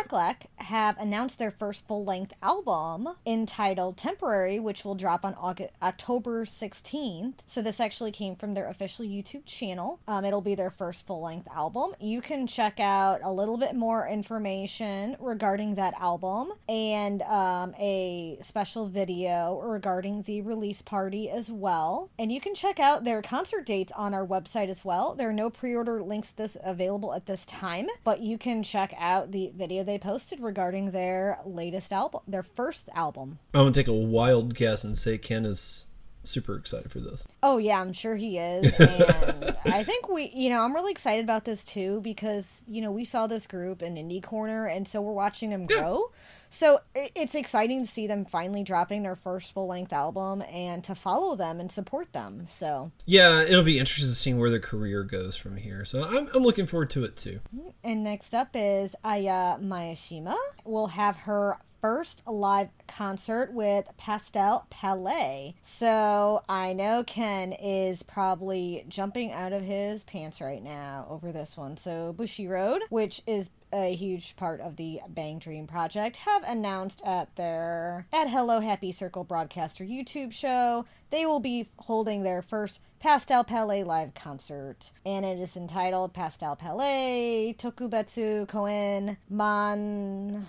Have 0.60 0.98
announced 0.98 1.38
their 1.38 1.52
first 1.52 1.88
full 1.88 2.06
length 2.06 2.34
album 2.42 3.10
entitled 3.26 3.98
Temporary, 3.98 4.60
which 4.60 4.86
will 4.86 4.96
drop 4.96 5.26
on 5.26 5.34
August, 5.36 5.72
October 5.84 6.46
16th. 6.46 7.34
So 7.46 7.62
this 7.62 7.80
actually 7.82 8.12
came 8.12 8.36
from 8.36 8.54
their 8.54 8.68
official 8.70 9.06
YouTube 9.06 9.46
channel. 9.46 10.00
Um, 10.08 10.24
it'll 10.24 10.42
be 10.42 10.56
their 10.56 10.72
first 10.72 11.06
full 11.06 11.22
length 11.22 11.48
album. 11.54 11.94
You 12.00 12.22
can 12.22 12.48
check 12.48 12.80
out 12.80 13.20
a 13.24 13.32
little 13.32 13.58
bit 13.58 13.76
more 13.76 14.08
information 14.08 15.18
regarding 15.20 15.76
that 15.76 15.94
album 16.00 16.54
and 16.70 17.22
um, 17.24 17.76
a 17.78 18.38
special 18.42 18.88
video 18.88 19.60
regarding 19.62 20.22
the 20.24 20.42
release 20.42 20.82
party 20.82 21.30
as 21.30 21.52
well. 21.52 22.10
And 22.18 22.32
you 22.32 22.40
can 22.40 22.56
check 22.56 22.80
out 22.80 22.85
their 23.04 23.22
concert 23.22 23.66
dates 23.66 23.92
on 23.94 24.14
our 24.14 24.26
website 24.26 24.70
as 24.70 24.86
well. 24.86 25.16
There 25.16 25.30
are 25.30 25.34
no 25.34 25.50
pre-order 25.50 26.02
links 26.02 26.32
this 26.32 26.58
available 26.64 27.14
at 27.14 27.26
this 27.26 27.46
time, 27.46 27.88
but 28.04 28.22
you 28.22 28.38
can 28.38 28.64
check 28.64 28.94
out 28.98 29.32
the 29.32 29.52
video 29.56 29.84
they 29.84 29.98
posted 29.98 30.40
regarding 30.40 30.92
their 30.92 31.40
latest 31.46 31.92
album, 31.92 32.22
their 32.28 32.44
first 32.44 32.90
album. 32.94 33.40
I'm 33.54 33.62
gonna 33.62 33.72
take 33.72 33.88
a 33.88 33.94
wild 33.94 34.56
guess 34.56 34.84
and 34.84 34.98
say 34.98 35.18
Ken 35.18 35.46
is 35.46 35.88
super 36.24 36.56
excited 36.56 36.92
for 36.92 37.00
this. 37.00 37.26
Oh 37.44 37.58
yeah, 37.58 37.80
I'm 37.80 37.94
sure 37.94 38.16
he 38.16 38.38
is. 38.38 38.74
And 39.66 39.74
I 39.74 39.84
think 39.84 40.10
we, 40.10 40.32
you 40.34 40.50
know, 40.52 40.62
I'm 40.62 40.74
really 40.74 40.92
excited 40.92 41.24
about 41.24 41.44
this 41.46 41.64
too 41.64 42.00
because 42.02 42.48
you 42.68 42.82
know 42.82 42.92
we 42.92 43.04
saw 43.04 43.26
this 43.26 43.48
group 43.48 43.82
in 43.82 43.96
Indie 43.96 44.22
Corner, 44.22 44.68
and 44.68 44.88
so 44.88 45.02
we're 45.02 45.12
watching 45.12 45.50
them 45.50 45.66
grow. 45.66 46.10
Yeah. 46.12 46.16
So 46.56 46.80
it's 46.94 47.36
exciting 47.36 47.84
to 47.84 47.88
see 47.88 48.08
them 48.08 48.24
finally 48.24 48.64
dropping 48.64 49.04
their 49.04 49.18
first 49.18 49.52
full 49.52 49.68
length 49.68 49.92
album 49.92 50.42
and 50.50 50.86
to 50.86 50.96
follow 50.96 51.36
them 51.36 51.60
and 51.60 51.70
support 51.70 52.14
them. 52.14 52.46
So 52.48 52.92
yeah, 53.06 53.44
it'll 53.44 53.62
be 53.62 53.78
interesting 53.78 54.08
to 54.08 54.16
see 54.16 54.34
where 54.34 54.50
their 54.50 54.62
career 54.62 55.04
goes 55.04 55.36
from 55.36 55.58
here. 55.58 55.84
So 55.84 56.06
I'm, 56.06 56.30
I'm 56.34 56.44
looking 56.44 56.66
forward 56.66 56.90
to 56.92 57.04
it 57.04 57.18
too. 57.18 57.42
And 57.84 58.06
next 58.06 58.34
up 58.34 58.52
is 58.54 58.96
Aya 59.04 59.58
Miyashima. 59.60 60.38
We'll 60.64 60.88
have 60.88 61.18
her 61.18 61.58
first 61.82 62.24
live 62.26 62.70
concert 62.88 63.54
with 63.54 63.86
Pastel 63.98 64.66
Palettes. 64.70 65.56
So 65.62 66.42
I 66.48 66.72
know 66.72 67.04
Ken 67.04 67.52
is 67.52 68.02
probably 68.02 68.86
jumping 68.88 69.34
out 69.34 69.52
of 69.52 69.62
his 69.62 70.06
pants 70.06 70.40
right 70.40 70.64
now 70.64 71.06
over 71.10 71.34
this 71.34 71.58
one. 71.58 71.76
So 71.76 72.16
Bushiroad, 72.18 72.80
which 72.90 73.22
is 73.28 73.50
a 73.76 73.94
huge 73.94 74.36
part 74.38 74.62
of 74.62 74.78
the 74.78 75.02
Bang 75.10 75.38
Dream 75.38 75.68
project, 75.68 76.16
have 76.18 76.44
announced 76.44 77.02
at 77.06 77.36
their 77.36 78.08
at 78.14 78.30
Hello 78.30 78.62
Happy 78.62 78.92
Circle 78.94 79.26
broadcaster 79.26 79.84
YouTube 79.84 80.32
show 80.32 80.86
they 81.12 81.26
will 81.26 81.40
be 81.40 81.68
holding 81.78 82.24
their 82.24 82.42
first 82.42 82.80
Pastel 83.00 83.44
Palettes 83.44 83.86
live 83.86 84.14
concert, 84.14 84.92
and 85.06 85.26
it 85.26 85.40
is 85.40 85.56
entitled 85.56 86.14
Pastel 86.14 86.56
Palettes 86.56 87.62
Tokubetsu 87.62 88.48
Koen 88.48 89.18
Man 89.30 90.48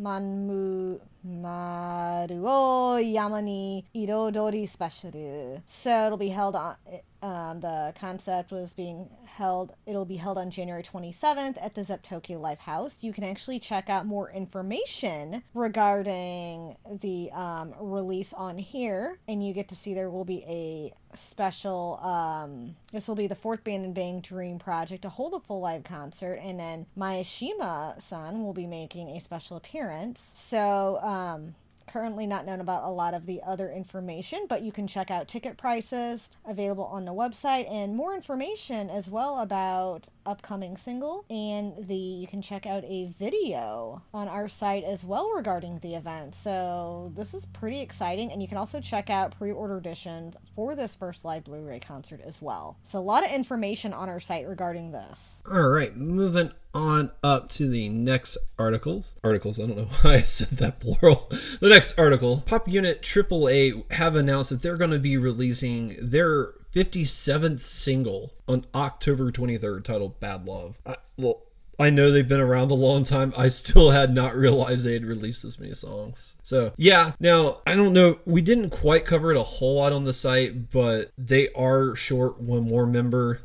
Manmu 0.00 1.00
Maruo 1.26 3.02
Yamani 3.02 3.84
Irodori 3.94 4.68
Special. 4.68 5.62
So 5.66 6.06
it'll 6.06 6.18
be 6.18 6.28
held 6.28 6.54
on. 6.54 6.76
Um, 7.22 7.60
the 7.60 7.92
concept 7.98 8.52
was 8.52 8.72
being 8.72 9.08
held. 9.24 9.72
It'll 9.86 10.04
be 10.04 10.16
held 10.16 10.38
on 10.38 10.50
January 10.50 10.82
27th 10.82 11.56
at 11.60 11.74
the 11.74 11.84
Zepp 11.84 12.02
Tokyo 12.02 12.38
Live 12.38 12.60
House. 12.60 13.02
You 13.02 13.12
can 13.12 13.24
actually 13.24 13.58
check 13.58 13.88
out 13.88 14.06
more 14.06 14.30
information 14.30 15.42
regarding 15.54 16.76
the 17.00 17.30
um, 17.32 17.74
release 17.80 18.32
on 18.32 18.58
here, 18.58 19.18
and 19.26 19.44
you 19.46 19.52
get 19.52 19.68
to 19.68 19.76
see 19.76 19.94
there 19.94 20.10
will 20.10 20.24
be 20.24 20.44
a 20.46 20.92
special. 21.16 21.98
Um, 22.02 22.76
this 22.92 23.08
will 23.08 23.16
be 23.16 23.26
the 23.26 23.34
fourth 23.34 23.64
band 23.64 23.84
in 23.84 23.92
Bang 23.92 24.20
Dream 24.20 24.58
project 24.58 25.02
to 25.02 25.08
hold 25.08 25.34
a 25.34 25.40
full 25.40 25.60
live 25.60 25.84
concert, 25.84 26.34
and 26.34 26.58
then 26.58 26.86
Miyashima-san 26.96 28.42
will 28.42 28.52
be 28.52 28.66
making 28.66 29.08
a 29.10 29.20
special 29.20 29.56
appearance. 29.56 30.30
So. 30.34 30.98
Currently 31.88 32.26
not 32.26 32.44
known 32.44 32.60
about 32.60 32.84
a 32.84 32.90
lot 32.90 33.14
of 33.14 33.26
the 33.26 33.40
other 33.46 33.70
information, 33.70 34.46
but 34.48 34.62
you 34.62 34.72
can 34.72 34.86
check 34.86 35.10
out 35.10 35.26
ticket 35.26 35.56
prices 35.56 36.30
available 36.44 36.84
on 36.84 37.06
the 37.06 37.14
website 37.14 37.70
and 37.70 37.96
more 37.96 38.14
information 38.14 38.90
as 38.90 39.08
well 39.08 39.38
about 39.38 40.08
upcoming 40.26 40.76
single 40.76 41.24
and 41.30 41.72
the 41.88 41.94
you 41.94 42.26
can 42.26 42.42
check 42.42 42.66
out 42.66 42.84
a 42.84 43.06
video 43.18 44.02
on 44.12 44.28
our 44.28 44.48
site 44.48 44.84
as 44.84 45.02
well 45.02 45.30
regarding 45.30 45.78
the 45.78 45.94
event. 45.94 46.34
So 46.34 47.12
this 47.16 47.32
is 47.32 47.46
pretty 47.46 47.80
exciting 47.80 48.30
and 48.30 48.42
you 48.42 48.48
can 48.48 48.58
also 48.58 48.80
check 48.80 49.08
out 49.08 49.36
pre-order 49.38 49.78
editions 49.78 50.36
for 50.54 50.74
this 50.74 50.94
first 50.94 51.24
live 51.24 51.44
Blu-ray 51.44 51.80
concert 51.80 52.20
as 52.22 52.42
well. 52.42 52.76
So 52.82 52.98
a 52.98 53.00
lot 53.00 53.24
of 53.24 53.32
information 53.32 53.94
on 53.94 54.08
our 54.08 54.20
site 54.20 54.46
regarding 54.46 54.92
this. 54.92 55.42
All 55.50 55.68
right, 55.68 55.96
moving 55.96 56.52
on 56.74 57.10
up 57.22 57.48
to 57.50 57.68
the 57.68 57.88
next 57.88 58.38
articles. 58.58 59.16
Articles, 59.24 59.58
I 59.58 59.66
don't 59.66 59.76
know 59.76 59.84
why 60.02 60.14
I 60.14 60.22
said 60.22 60.58
that 60.58 60.80
plural. 60.80 61.30
The 61.60 61.68
next 61.68 61.98
article 61.98 62.42
Pop 62.46 62.68
Unit 62.68 63.02
AAA 63.02 63.90
have 63.92 64.14
announced 64.14 64.50
that 64.50 64.62
they're 64.62 64.76
going 64.76 64.90
to 64.90 64.98
be 64.98 65.16
releasing 65.16 65.96
their 66.00 66.52
57th 66.72 67.60
single 67.60 68.32
on 68.46 68.66
October 68.74 69.32
23rd 69.32 69.82
titled 69.82 70.20
Bad 70.20 70.46
Love. 70.46 70.78
I, 70.86 70.96
well, 71.16 71.42
I 71.80 71.90
know 71.90 72.10
they've 72.10 72.26
been 72.26 72.40
around 72.40 72.70
a 72.70 72.74
long 72.74 73.04
time. 73.04 73.32
I 73.36 73.48
still 73.48 73.90
had 73.92 74.12
not 74.12 74.34
realized 74.34 74.84
they 74.84 74.94
had 74.94 75.04
released 75.04 75.42
this 75.42 75.58
many 75.58 75.74
songs. 75.74 76.36
So, 76.42 76.72
yeah. 76.76 77.12
Now, 77.20 77.60
I 77.66 77.74
don't 77.76 77.92
know. 77.92 78.18
We 78.26 78.40
didn't 78.40 78.70
quite 78.70 79.06
cover 79.06 79.30
it 79.30 79.36
a 79.36 79.42
whole 79.42 79.76
lot 79.76 79.92
on 79.92 80.04
the 80.04 80.12
site, 80.12 80.70
but 80.70 81.12
they 81.16 81.48
are 81.50 81.94
short 81.94 82.40
one 82.40 82.64
more 82.64 82.86
member 82.86 83.40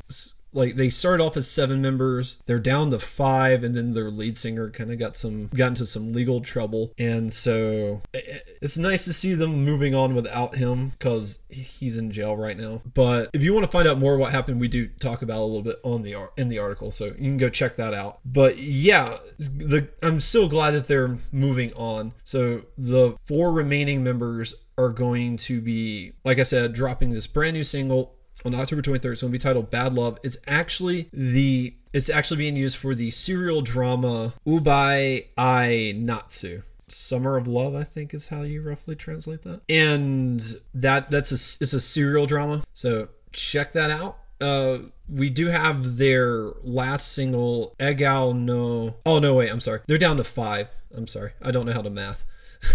like 0.54 0.76
they 0.76 0.88
started 0.88 1.22
off 1.22 1.36
as 1.36 1.50
seven 1.50 1.82
members 1.82 2.38
they're 2.46 2.58
down 2.58 2.90
to 2.90 2.98
five 2.98 3.64
and 3.64 3.76
then 3.76 3.92
their 3.92 4.10
lead 4.10 4.36
singer 4.36 4.70
kind 4.70 4.90
of 4.90 4.98
got 4.98 5.16
some 5.16 5.48
got 5.48 5.68
into 5.68 5.86
some 5.86 6.12
legal 6.12 6.40
trouble. 6.40 6.92
And 6.98 7.32
so 7.32 8.02
it's 8.12 8.78
nice 8.78 9.04
to 9.04 9.12
see 9.12 9.34
them 9.34 9.64
moving 9.64 9.94
on 9.94 10.14
without 10.14 10.56
him 10.56 10.90
because 10.90 11.40
he's 11.48 11.98
in 11.98 12.10
jail 12.10 12.36
right 12.36 12.56
now. 12.56 12.82
But 12.94 13.30
if 13.32 13.42
you 13.42 13.52
want 13.52 13.64
to 13.64 13.70
find 13.70 13.88
out 13.88 13.98
more 13.98 14.16
what 14.16 14.32
happened 14.32 14.60
we 14.60 14.68
do 14.68 14.86
talk 14.86 15.22
about 15.22 15.40
a 15.40 15.44
little 15.44 15.62
bit 15.62 15.80
on 15.82 16.02
the 16.02 16.28
in 16.36 16.48
the 16.48 16.58
article 16.58 16.90
so 16.90 17.06
you 17.06 17.12
can 17.14 17.36
go 17.36 17.48
check 17.48 17.76
that 17.76 17.94
out. 17.94 18.20
But 18.24 18.58
yeah 18.58 19.18
the 19.38 19.88
i'm 20.02 20.20
still 20.20 20.48
glad 20.48 20.72
that 20.72 20.88
they're 20.88 21.18
moving 21.32 21.72
on. 21.74 22.14
So 22.24 22.62
the 22.78 23.16
four 23.22 23.52
remaining 23.52 24.04
members 24.04 24.54
are 24.76 24.90
going 24.90 25.36
to 25.36 25.60
be 25.60 26.12
like 26.24 26.38
i 26.40 26.42
said 26.42 26.72
dropping 26.72 27.10
this 27.10 27.28
brand 27.28 27.54
new 27.54 27.62
single 27.62 28.13
on 28.44 28.54
October 28.54 28.82
23rd. 28.82 29.12
It's 29.12 29.22
going 29.22 29.32
to 29.32 29.38
be 29.38 29.38
titled 29.38 29.70
Bad 29.70 29.94
Love. 29.94 30.18
It's 30.22 30.36
actually 30.46 31.08
the 31.12 31.74
it's 31.92 32.10
actually 32.10 32.38
being 32.38 32.56
used 32.56 32.76
for 32.76 32.94
the 32.94 33.10
serial 33.10 33.62
drama 33.62 34.34
Ubai 34.46 35.26
Ai 35.38 35.94
Natsu. 35.96 36.62
Summer 36.86 37.36
of 37.36 37.46
Love, 37.48 37.74
I 37.74 37.84
think, 37.84 38.12
is 38.12 38.28
how 38.28 38.42
you 38.42 38.62
roughly 38.62 38.94
translate 38.94 39.42
that. 39.42 39.62
And 39.68 40.42
that 40.74 41.10
that's 41.10 41.30
a 41.32 41.40
it's 41.62 41.72
a 41.72 41.80
serial 41.80 42.26
drama. 42.26 42.62
So 42.74 43.08
check 43.32 43.72
that 43.72 43.90
out. 43.90 44.18
Uh, 44.40 44.78
we 45.08 45.30
do 45.30 45.46
have 45.46 45.96
their 45.96 46.50
last 46.62 47.12
single, 47.12 47.74
Egao 47.78 48.36
no. 48.36 48.96
Oh 49.06 49.18
no, 49.18 49.34
wait, 49.34 49.50
I'm 49.50 49.60
sorry. 49.60 49.80
They're 49.86 49.98
down 49.98 50.16
to 50.18 50.24
five. 50.24 50.68
I'm 50.94 51.06
sorry. 51.06 51.32
I 51.40 51.50
don't 51.50 51.66
know 51.66 51.72
how 51.72 51.82
to 51.82 51.90
math. 51.90 52.26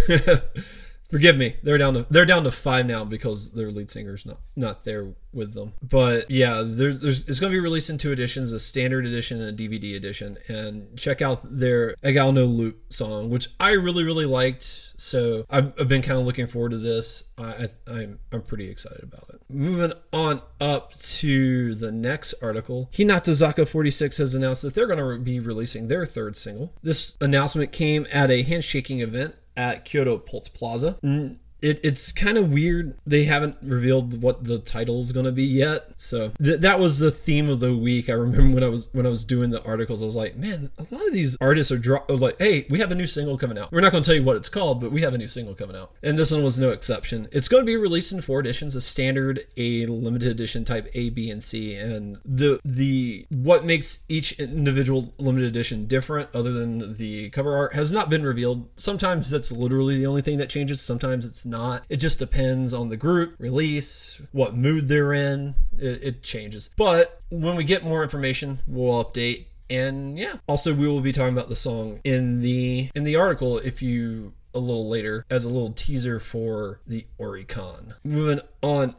Forgive 1.09 1.37
me. 1.37 1.55
They're 1.63 1.77
down 1.77 1.95
to 1.95 2.05
they're 2.09 2.25
down 2.25 2.43
to 2.43 2.51
five 2.51 2.85
now 2.85 3.03
because 3.03 3.51
their 3.51 3.71
lead 3.71 3.89
singer's 3.89 4.25
not 4.25 4.37
not 4.55 4.83
there 4.83 5.13
with 5.33 5.53
them. 5.53 5.73
But 5.81 6.29
yeah, 6.29 6.63
there's, 6.65 6.99
there's 6.99 7.27
it's 7.27 7.39
going 7.39 7.51
to 7.51 7.55
be 7.55 7.59
released 7.59 7.89
in 7.89 7.97
two 7.97 8.11
editions: 8.11 8.51
a 8.51 8.59
standard 8.59 9.07
edition 9.07 9.41
and 9.41 9.59
a 9.59 9.63
DVD 9.63 9.95
edition. 9.95 10.37
And 10.47 10.97
check 10.97 11.21
out 11.21 11.39
their 11.43 11.95
Egao 12.03 12.33
no 12.33 12.45
Loop 12.45 12.93
song, 12.93 13.29
which 13.29 13.49
I 13.59 13.71
really 13.71 14.03
really 14.03 14.25
liked. 14.25 14.93
So 14.97 15.45
I've, 15.49 15.73
I've 15.79 15.87
been 15.87 16.03
kind 16.03 16.19
of 16.19 16.25
looking 16.25 16.45
forward 16.45 16.71
to 16.71 16.77
this. 16.77 17.23
I, 17.39 17.69
I 17.87 17.91
I'm 17.91 18.19
I'm 18.31 18.41
pretty 18.43 18.69
excited 18.69 19.01
about 19.01 19.29
it. 19.33 19.41
Moving 19.49 19.93
on 20.13 20.43
up 20.61 20.93
to 20.93 21.73
the 21.73 21.91
next 21.91 22.35
article, 22.43 22.89
Hinatazaka 22.93 23.67
46 23.67 24.17
has 24.17 24.35
announced 24.35 24.61
that 24.61 24.75
they're 24.75 24.85
going 24.85 24.99
to 24.99 25.17
be 25.17 25.39
releasing 25.39 25.87
their 25.87 26.05
third 26.05 26.37
single. 26.37 26.73
This 26.83 27.17
announcement 27.19 27.71
came 27.71 28.05
at 28.11 28.29
a 28.29 28.43
handshaking 28.43 28.99
event 28.99 29.35
at 29.59 29.83
Kyoto 29.83 30.17
Pulse 30.17 30.47
Plaza. 30.47 30.97
Mm. 31.03 31.35
It, 31.61 31.79
it's 31.83 32.11
kind 32.11 32.37
of 32.37 32.51
weird. 32.51 32.97
They 33.05 33.25
haven't 33.25 33.57
revealed 33.61 34.21
what 34.21 34.45
the 34.45 34.59
title 34.59 34.99
is 34.99 35.11
going 35.11 35.25
to 35.25 35.31
be 35.31 35.43
yet. 35.43 35.91
So 35.97 36.31
th- 36.41 36.61
that 36.61 36.79
was 36.79 36.99
the 36.99 37.11
theme 37.11 37.49
of 37.49 37.59
the 37.59 37.75
week. 37.75 38.09
I 38.09 38.13
remember 38.13 38.55
when 38.55 38.63
I 38.63 38.67
was 38.67 38.87
when 38.91 39.05
I 39.05 39.09
was 39.09 39.25
doing 39.25 39.49
the 39.49 39.63
articles, 39.63 40.01
I 40.01 40.05
was 40.05 40.15
like, 40.15 40.37
man, 40.37 40.71
a 40.77 40.85
lot 40.93 41.05
of 41.05 41.13
these 41.13 41.37
artists 41.41 41.71
are 41.71 41.77
dro- 41.77 42.05
I 42.07 42.11
was 42.11 42.21
like, 42.21 42.37
hey, 42.39 42.65
we 42.69 42.79
have 42.79 42.91
a 42.91 42.95
new 42.95 43.05
single 43.05 43.37
coming 43.37 43.57
out. 43.57 43.71
We're 43.71 43.81
not 43.81 43.91
going 43.91 44.03
to 44.03 44.07
tell 44.07 44.15
you 44.15 44.23
what 44.23 44.37
it's 44.37 44.49
called, 44.49 44.79
but 44.79 44.91
we 44.91 45.01
have 45.01 45.13
a 45.13 45.17
new 45.17 45.27
single 45.27 45.55
coming 45.55 45.75
out, 45.75 45.91
and 46.01 46.17
this 46.17 46.31
one 46.31 46.43
was 46.43 46.57
no 46.57 46.69
exception. 46.69 47.27
It's 47.31 47.47
going 47.47 47.61
to 47.61 47.65
be 47.65 47.75
released 47.75 48.11
in 48.11 48.21
four 48.21 48.39
editions: 48.39 48.75
a 48.75 48.81
standard, 48.81 49.41
a 49.57 49.85
limited 49.85 50.29
edition 50.29 50.63
type 50.63 50.89
A, 50.93 51.09
B, 51.09 51.29
and 51.29 51.43
C. 51.43 51.75
And 51.75 52.17
the 52.23 52.59
the 52.63 53.25
what 53.29 53.65
makes 53.65 53.99
each 54.07 54.33
individual 54.39 55.13
limited 55.17 55.47
edition 55.47 55.87
different, 55.87 56.29
other 56.33 56.51
than 56.51 56.95
the 56.97 57.29
cover 57.31 57.55
art, 57.55 57.73
has 57.75 57.91
not 57.91 58.09
been 58.09 58.23
revealed. 58.23 58.69
Sometimes 58.75 59.29
that's 59.29 59.51
literally 59.51 59.97
the 59.97 60.05
only 60.05 60.21
thing 60.21 60.37
that 60.37 60.49
changes. 60.49 60.81
Sometimes 60.81 61.25
it's 61.25 61.45
not. 61.49 61.83
It 61.89 61.97
just 61.97 62.19
depends 62.19 62.73
on 62.73 62.89
the 62.89 62.97
group, 62.97 63.35
release, 63.39 64.21
what 64.31 64.55
mood 64.55 64.87
they're 64.87 65.13
in. 65.13 65.55
It, 65.77 66.03
it 66.03 66.23
changes. 66.23 66.69
But 66.77 67.21
when 67.29 67.55
we 67.55 67.63
get 67.63 67.83
more 67.83 68.03
information, 68.03 68.59
we'll 68.67 69.03
update. 69.03 69.47
And 69.69 70.17
yeah, 70.17 70.35
also 70.47 70.73
we 70.73 70.87
will 70.87 71.01
be 71.01 71.11
talking 71.11 71.33
about 71.33 71.49
the 71.49 71.55
song 71.55 71.99
in 72.03 72.41
the 72.41 72.89
in 72.95 73.03
the 73.03 73.15
article 73.15 73.59
if 73.59 73.83
you 73.83 74.33
a 74.53 74.59
little 74.59 74.89
later 74.89 75.25
as 75.29 75.45
a 75.45 75.49
little 75.49 75.71
teaser 75.71 76.19
for 76.19 76.81
the 76.87 77.05
Oricon. 77.19 77.93
Moving 78.03 78.41
on 78.63 78.95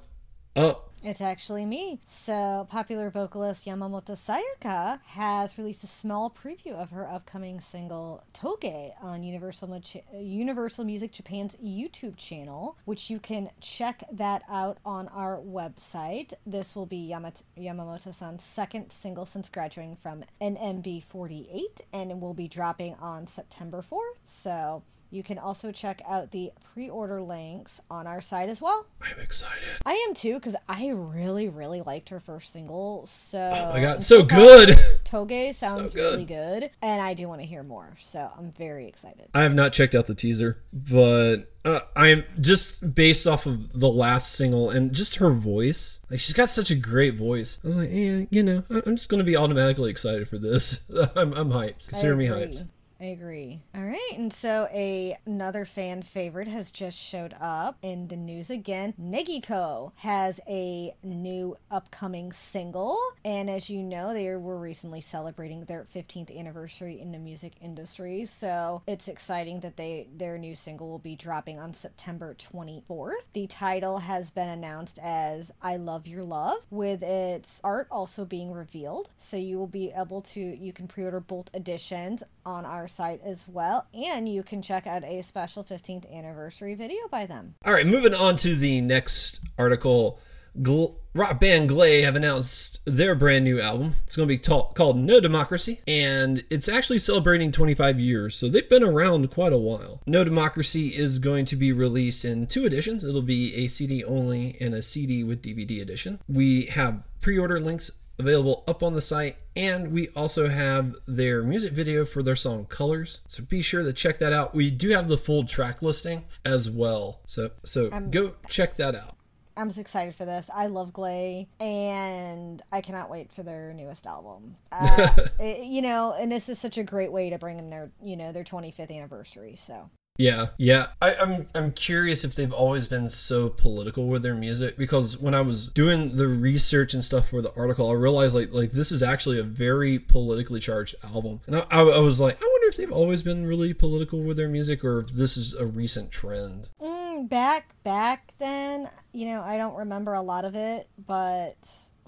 up 0.54 0.89
it's 1.02 1.20
actually 1.20 1.64
me. 1.64 2.00
So, 2.06 2.66
popular 2.70 3.10
vocalist 3.10 3.66
Yamamoto 3.66 4.16
Sayaka 4.16 5.00
has 5.06 5.56
released 5.56 5.82
a 5.84 5.86
small 5.86 6.30
preview 6.30 6.72
of 6.72 6.90
her 6.90 7.06
upcoming 7.08 7.60
single 7.60 8.22
Toge 8.34 8.92
on 9.00 9.22
Universal, 9.22 9.82
Universal 10.14 10.84
Music 10.84 11.12
Japan's 11.12 11.56
YouTube 11.64 12.16
channel, 12.16 12.76
which 12.84 13.08
you 13.08 13.18
can 13.18 13.50
check 13.60 14.04
that 14.12 14.42
out 14.48 14.78
on 14.84 15.08
our 15.08 15.38
website. 15.38 16.34
This 16.46 16.76
will 16.76 16.86
be 16.86 17.14
Yamamoto 17.58 18.14
san's 18.14 18.44
second 18.44 18.90
single 18.92 19.24
since 19.24 19.48
graduating 19.48 19.96
from 19.96 20.24
NMB 20.40 21.04
48, 21.04 21.80
and 21.92 22.10
it 22.10 22.20
will 22.20 22.34
be 22.34 22.48
dropping 22.48 22.94
on 22.94 23.26
September 23.26 23.82
4th. 23.82 24.18
So, 24.26 24.82
You 25.10 25.24
can 25.24 25.38
also 25.38 25.72
check 25.72 26.00
out 26.08 26.30
the 26.30 26.52
pre-order 26.72 27.20
links 27.20 27.80
on 27.90 28.06
our 28.06 28.20
site 28.20 28.48
as 28.48 28.62
well. 28.62 28.86
I'm 29.02 29.18
excited. 29.20 29.58
I 29.84 29.94
am 30.08 30.14
too 30.14 30.34
because 30.34 30.54
I 30.68 30.88
really, 30.90 31.48
really 31.48 31.82
liked 31.82 32.10
her 32.10 32.20
first 32.20 32.52
single. 32.52 33.06
So 33.06 33.50
Oh 33.52 33.72
my 33.72 33.80
god, 33.80 34.02
so 34.04 34.22
good. 34.22 34.78
Toge 35.04 35.54
sounds 35.56 35.92
good. 35.92 36.12
really 36.12 36.24
good, 36.24 36.70
and 36.80 37.02
I 37.02 37.14
do 37.14 37.26
want 37.28 37.40
to 37.40 37.46
hear 37.46 37.64
more. 37.64 37.96
So 38.00 38.30
I'm 38.38 38.52
very 38.52 38.86
excited. 38.86 39.28
I 39.34 39.42
have 39.42 39.54
not 39.54 39.72
checked 39.72 39.96
out 39.96 40.06
the 40.06 40.14
teaser, 40.14 40.62
but 40.72 41.52
uh, 41.64 41.80
I'm 41.96 42.24
just 42.40 42.94
based 42.94 43.26
off 43.26 43.46
of 43.46 43.72
the 43.78 43.90
last 43.90 44.32
single 44.32 44.70
and 44.70 44.92
just 44.92 45.16
her 45.16 45.30
voice. 45.30 45.98
Like 46.08 46.20
she's 46.20 46.34
got 46.34 46.50
such 46.50 46.70
a 46.70 46.76
great 46.76 47.16
voice. 47.16 47.58
I 47.64 47.66
was 47.66 47.76
like, 47.76 47.90
yeah, 47.90 48.26
you 48.30 48.44
know, 48.44 48.62
I'm 48.70 48.94
just 48.96 49.08
gonna 49.08 49.24
be 49.24 49.36
automatically 49.36 49.90
excited 49.90 50.28
for 50.28 50.38
this. 50.38 50.82
I'm, 51.16 51.32
I'm 51.34 51.50
hyped. 51.50 51.88
Consider 51.88 52.14
me 52.14 52.26
hyped. 52.26 52.68
I 53.00 53.06
agree. 53.06 53.60
All 53.74 53.82
right, 53.82 54.12
and 54.14 54.30
so 54.30 54.68
a 54.70 55.16
another 55.24 55.64
fan 55.64 56.02
favorite 56.02 56.48
has 56.48 56.70
just 56.70 56.98
showed 56.98 57.34
up 57.40 57.78
in 57.80 58.08
the 58.08 58.16
news 58.16 58.50
again. 58.50 58.92
Negicco 59.00 59.92
has 59.96 60.38
a 60.46 60.94
new 61.02 61.56
upcoming 61.70 62.30
single, 62.30 62.98
and 63.24 63.48
as 63.48 63.70
you 63.70 63.82
know, 63.82 64.12
they 64.12 64.28
were 64.36 64.58
recently 64.58 65.00
celebrating 65.00 65.64
their 65.64 65.86
15th 65.94 66.36
anniversary 66.36 67.00
in 67.00 67.10
the 67.12 67.18
music 67.18 67.54
industry. 67.62 68.26
So 68.26 68.82
it's 68.86 69.08
exciting 69.08 69.60
that 69.60 69.78
they 69.78 70.06
their 70.14 70.36
new 70.36 70.54
single 70.54 70.90
will 70.90 70.98
be 70.98 71.16
dropping 71.16 71.58
on 71.58 71.72
September 71.72 72.34
24th. 72.34 73.24
The 73.32 73.46
title 73.46 73.98
has 74.00 74.30
been 74.30 74.50
announced 74.50 74.98
as 75.02 75.50
"I 75.62 75.76
Love 75.76 76.06
Your 76.06 76.22
Love," 76.24 76.66
with 76.70 77.02
its 77.02 77.62
art 77.64 77.88
also 77.90 78.26
being 78.26 78.52
revealed. 78.52 79.08
So 79.16 79.38
you 79.38 79.56
will 79.58 79.66
be 79.66 79.90
able 79.90 80.20
to 80.20 80.40
you 80.40 80.74
can 80.74 80.86
pre-order 80.86 81.20
both 81.20 81.48
editions 81.54 82.22
on 82.44 82.66
our 82.66 82.89
site 82.90 83.20
as 83.24 83.46
well, 83.48 83.86
and 83.94 84.28
you 84.28 84.42
can 84.42 84.62
check 84.62 84.86
out 84.86 85.04
a 85.04 85.22
special 85.22 85.64
15th 85.64 86.10
anniversary 86.12 86.74
video 86.74 87.08
by 87.10 87.26
them. 87.26 87.54
All 87.64 87.72
right, 87.72 87.86
moving 87.86 88.14
on 88.14 88.36
to 88.36 88.54
the 88.54 88.80
next 88.80 89.40
article. 89.58 90.18
Gl- 90.58 90.96
rock 91.14 91.38
band 91.38 91.68
Glay 91.68 92.02
have 92.02 92.16
announced 92.16 92.80
their 92.84 93.14
brand 93.14 93.44
new 93.44 93.60
album. 93.60 93.96
It's 94.04 94.16
going 94.16 94.28
to 94.28 94.34
be 94.34 94.38
ta- 94.38 94.72
called 94.72 94.98
No 94.98 95.20
Democracy, 95.20 95.80
and 95.86 96.44
it's 96.50 96.68
actually 96.68 96.98
celebrating 96.98 97.52
25 97.52 98.00
years, 98.00 98.36
so 98.36 98.48
they've 98.48 98.68
been 98.68 98.82
around 98.82 99.30
quite 99.30 99.52
a 99.52 99.58
while. 99.58 100.02
No 100.06 100.24
Democracy 100.24 100.88
is 100.88 101.18
going 101.18 101.44
to 101.46 101.56
be 101.56 101.72
released 101.72 102.24
in 102.24 102.46
two 102.46 102.64
editions. 102.64 103.04
It'll 103.04 103.22
be 103.22 103.54
a 103.54 103.68
CD 103.68 104.04
only 104.04 104.56
and 104.60 104.74
a 104.74 104.82
CD 104.82 105.22
with 105.22 105.42
DVD 105.42 105.80
edition. 105.80 106.20
We 106.28 106.66
have 106.66 107.02
pre 107.20 107.38
order 107.38 107.60
links 107.60 107.90
available 108.20 108.62
up 108.68 108.82
on 108.82 108.92
the 108.94 109.00
site 109.00 109.36
and 109.56 109.92
we 109.92 110.08
also 110.10 110.48
have 110.48 110.94
their 111.06 111.42
music 111.42 111.72
video 111.72 112.04
for 112.04 112.22
their 112.22 112.36
song 112.36 112.64
colors 112.66 113.20
so 113.26 113.42
be 113.42 113.60
sure 113.60 113.82
to 113.82 113.92
check 113.92 114.18
that 114.18 114.32
out 114.32 114.54
we 114.54 114.70
do 114.70 114.90
have 114.90 115.08
the 115.08 115.18
full 115.18 115.44
track 115.44 115.82
listing 115.82 116.24
as 116.44 116.70
well 116.70 117.20
so 117.26 117.50
so 117.64 117.90
go 118.10 118.36
check 118.48 118.76
that 118.76 118.94
out 118.94 119.16
I'm 119.56 119.68
just 119.68 119.80
excited 119.80 120.14
for 120.14 120.24
this. 120.24 120.48
I 120.54 120.68
love 120.68 120.92
Glay, 120.94 121.48
and 121.58 122.62
I 122.72 122.80
cannot 122.80 123.10
wait 123.10 123.30
for 123.30 123.42
their 123.42 123.74
newest 123.74 124.06
album. 124.06 124.56
Uh, 124.72 125.08
it- 125.38 125.66
you 125.66 125.82
know, 125.82 126.14
and 126.18 126.32
this 126.32 126.48
is 126.48 126.58
such 126.58 126.78
a 126.78 126.82
great 126.82 127.12
way 127.12 127.28
to 127.28 127.36
bring 127.36 127.58
in 127.58 127.68
their, 127.68 127.90
you 128.02 128.16
know, 128.16 128.32
their 128.32 128.44
25th 128.44 128.90
anniversary. 128.90 129.56
So 129.56 129.90
Yeah, 130.20 130.48
yeah. 130.58 130.88
I, 131.00 131.14
I'm 131.14 131.46
I'm 131.54 131.72
curious 131.72 132.24
if 132.24 132.34
they've 132.34 132.52
always 132.52 132.88
been 132.88 133.08
so 133.08 133.48
political 133.48 134.06
with 134.06 134.22
their 134.22 134.34
music 134.34 134.76
because 134.76 135.16
when 135.16 135.34
I 135.34 135.40
was 135.40 135.70
doing 135.70 136.16
the 136.16 136.28
research 136.28 136.92
and 136.92 137.02
stuff 137.02 137.30
for 137.30 137.40
the 137.40 137.54
article, 137.56 137.88
I 137.88 137.94
realized 137.94 138.34
like 138.34 138.52
like 138.52 138.72
this 138.72 138.92
is 138.92 139.02
actually 139.02 139.38
a 139.38 139.42
very 139.42 139.98
politically 139.98 140.60
charged 140.60 140.94
album, 141.02 141.40
and 141.46 141.56
I, 141.56 141.60
I, 141.70 141.80
I 141.80 141.98
was 142.00 142.20
like, 142.20 142.36
I 142.36 142.46
wonder 142.46 142.68
if 142.68 142.76
they've 142.76 142.92
always 142.92 143.22
been 143.22 143.46
really 143.46 143.72
political 143.72 144.22
with 144.22 144.36
their 144.36 144.50
music 144.50 144.84
or 144.84 145.00
if 145.00 145.08
this 145.08 145.38
is 145.38 145.54
a 145.54 145.64
recent 145.64 146.10
trend. 146.10 146.68
mm, 146.78 147.26
back 147.26 147.74
back 147.82 148.34
then, 148.38 148.90
you 149.12 149.24
know, 149.24 149.40
I 149.40 149.56
don't 149.56 149.74
remember 149.74 150.12
a 150.12 150.22
lot 150.22 150.44
of 150.44 150.54
it, 150.54 150.86
but 151.06 151.56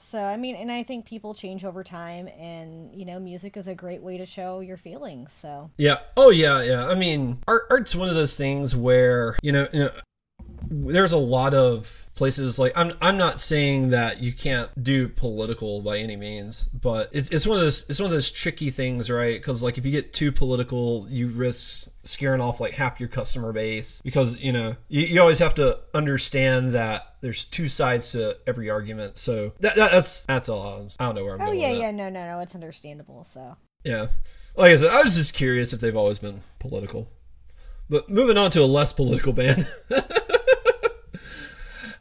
so 0.03 0.23
I 0.23 0.37
mean, 0.37 0.55
and 0.57 0.71
I 0.71 0.83
think 0.83 1.07
people 1.07 1.35
change 1.35 1.65
over 1.65 1.85
time, 1.85 2.29
and 2.39 2.95
you 2.95 3.05
know, 3.05 3.19
music 3.19 3.57
is 3.57 3.69
a 3.69 3.75
great 3.75 4.03
way 4.03 4.19
to 4.19 4.27
show 4.27 4.61
your 4.61 4.77
feelings. 4.77 5.33
So 5.41 5.71
Yeah. 5.79 5.99
Oh 6.17 6.31
yeah, 6.31 6.63
yeah. 6.63 6.87
I 6.87 6.95
mean, 6.95 7.39
art 7.47 7.63
art's 7.71 7.95
one 7.95 8.09
of 8.09 8.15
those 8.15 8.37
things 8.37 8.75
where 8.75 9.37
you 9.43 9.53
know, 9.53 9.69
you 9.73 9.81
know 9.81 9.91
there's 10.69 11.13
a 11.13 11.19
lot 11.19 11.55
of 11.55 12.07
places 12.15 12.59
like 12.59 12.73
I'm 12.77 12.93
I'm 13.01 13.17
not 13.17 13.41
saying 13.41 13.91
that 13.91 14.23
you 14.23 14.33
can't 14.33 14.71
do 14.83 15.09
political 15.09 15.81
by 15.81 15.99
any 15.99 16.17
means, 16.17 16.67
but 16.67 17.09
it's, 17.13 17.31
it's 17.31 17.47
one 17.47 17.59
of 17.59 17.65
those 17.65 17.89
it's 17.89 17.99
one 17.99 18.07
of 18.07 18.13
those 18.13 18.31
tricky 18.31 18.71
things, 18.71 19.11
right? 19.11 19.41
Because 19.41 19.63
like 19.63 19.79
if 19.79 19.87
you 19.87 19.93
get 19.93 20.13
too 20.13 20.33
political, 20.33 21.07
you 21.09 21.29
risk 21.29 21.89
scaring 22.05 22.41
off 22.41 22.61
like 22.61 22.75
half 22.75 23.01
your 23.01 23.09
customer 23.09 23.53
base 23.53 24.01
because 24.03 24.39
you 24.39 24.53
know 24.53 24.77
you, 24.89 25.03
you 25.07 25.21
always 25.21 25.39
have 25.39 25.55
to 25.55 25.79
understand 25.95 26.73
that 26.73 27.12
there's 27.23 27.45
two 27.47 27.69
sides 27.69 28.13
to 28.13 28.37
every 28.47 28.69
argument. 28.69 29.17
So 29.17 29.55
that, 29.61 29.77
that 29.77 29.91
that's 29.93 30.27
that's 30.27 30.49
all. 30.51 30.63
I, 30.63 30.77
was- 30.81 30.97
I 31.01 31.07
don't 31.07 31.15
know 31.15 31.25
where 31.25 31.35
I'm 31.35 31.41
oh 31.41 31.47
going. 31.47 31.61
yeah, 31.61 31.71
yeah, 31.73 31.91
no, 31.91 32.11
no, 32.11 32.27
no, 32.27 32.41
it's 32.41 32.55
understandable. 32.55 33.25
So 33.25 33.57
Yeah. 33.85 34.09
Like 34.57 34.73
I 34.73 34.77
said, 34.77 34.91
I 34.91 35.03
was 35.03 35.17
just 35.17 35.33
curious 35.33 35.73
if 35.73 35.81
they've 35.81 35.97
always 35.97 36.19
been 36.19 36.43
political. 36.59 37.09
But 37.89 38.11
moving 38.11 38.37
on 38.37 38.51
to 38.53 38.61
a 38.61 38.67
less 38.67 38.93
political 38.93 39.33
band. 39.33 39.67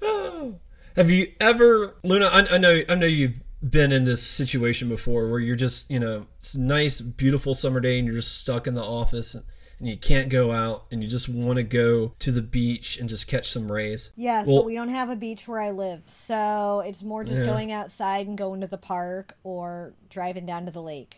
Oh. 0.02 0.60
Have 0.96 1.10
you 1.12 1.32
ever, 1.40 1.96
Luna? 2.04 2.26
I, 2.26 2.56
I 2.56 2.58
know, 2.58 2.82
I 2.90 2.96
know 2.96 3.06
you've 3.06 3.40
been 3.68 3.92
in 3.92 4.06
this 4.06 4.26
situation 4.26 4.90
before, 4.90 5.30
where 5.30 5.40
you're 5.40 5.56
just, 5.56 5.90
you 5.90 6.00
know, 6.00 6.26
it's 6.38 6.56
a 6.56 6.60
nice, 6.62 7.00
beautiful 7.02 7.54
summer 7.54 7.80
day, 7.80 7.98
and 8.00 8.08
you're 8.08 8.16
just 8.16 8.42
stuck 8.42 8.66
in 8.68 8.74
the 8.74 8.84
office, 8.84 9.36
and, 9.36 9.44
and 9.82 9.90
you 9.90 9.98
can't 9.98 10.30
go 10.30 10.52
out, 10.52 10.86
and 10.92 11.02
you 11.04 11.10
just 11.10 11.28
want 11.28 11.58
to 11.58 11.64
go 11.64 12.14
to 12.20 12.32
the 12.32 12.42
beach 12.44 12.98
and 13.00 13.10
just 13.10 13.28
catch 13.28 13.50
some 13.50 13.70
rays. 13.72 14.12
Yes, 14.16 14.46
Well- 14.48 14.58
but 14.60 14.66
we 14.66 14.76
don't 14.76 14.90
have 14.90 15.10
a 15.10 15.16
beach 15.16 15.48
where 15.48 15.60
I 15.60 15.72
live, 15.72 16.04
so 16.06 16.84
it's 16.86 17.02
more 17.04 17.24
just 17.24 17.40
Yeah. 17.40 17.46
going 17.48 17.72
outside 17.72 18.28
and 18.28 18.38
going 18.38 18.62
to 18.62 18.68
the 18.68 18.78
park 18.78 19.36
or 19.44 19.96
driving 20.10 20.46
down 20.46 20.66
to 20.68 20.72
the 20.72 20.82
lake. 20.82 21.18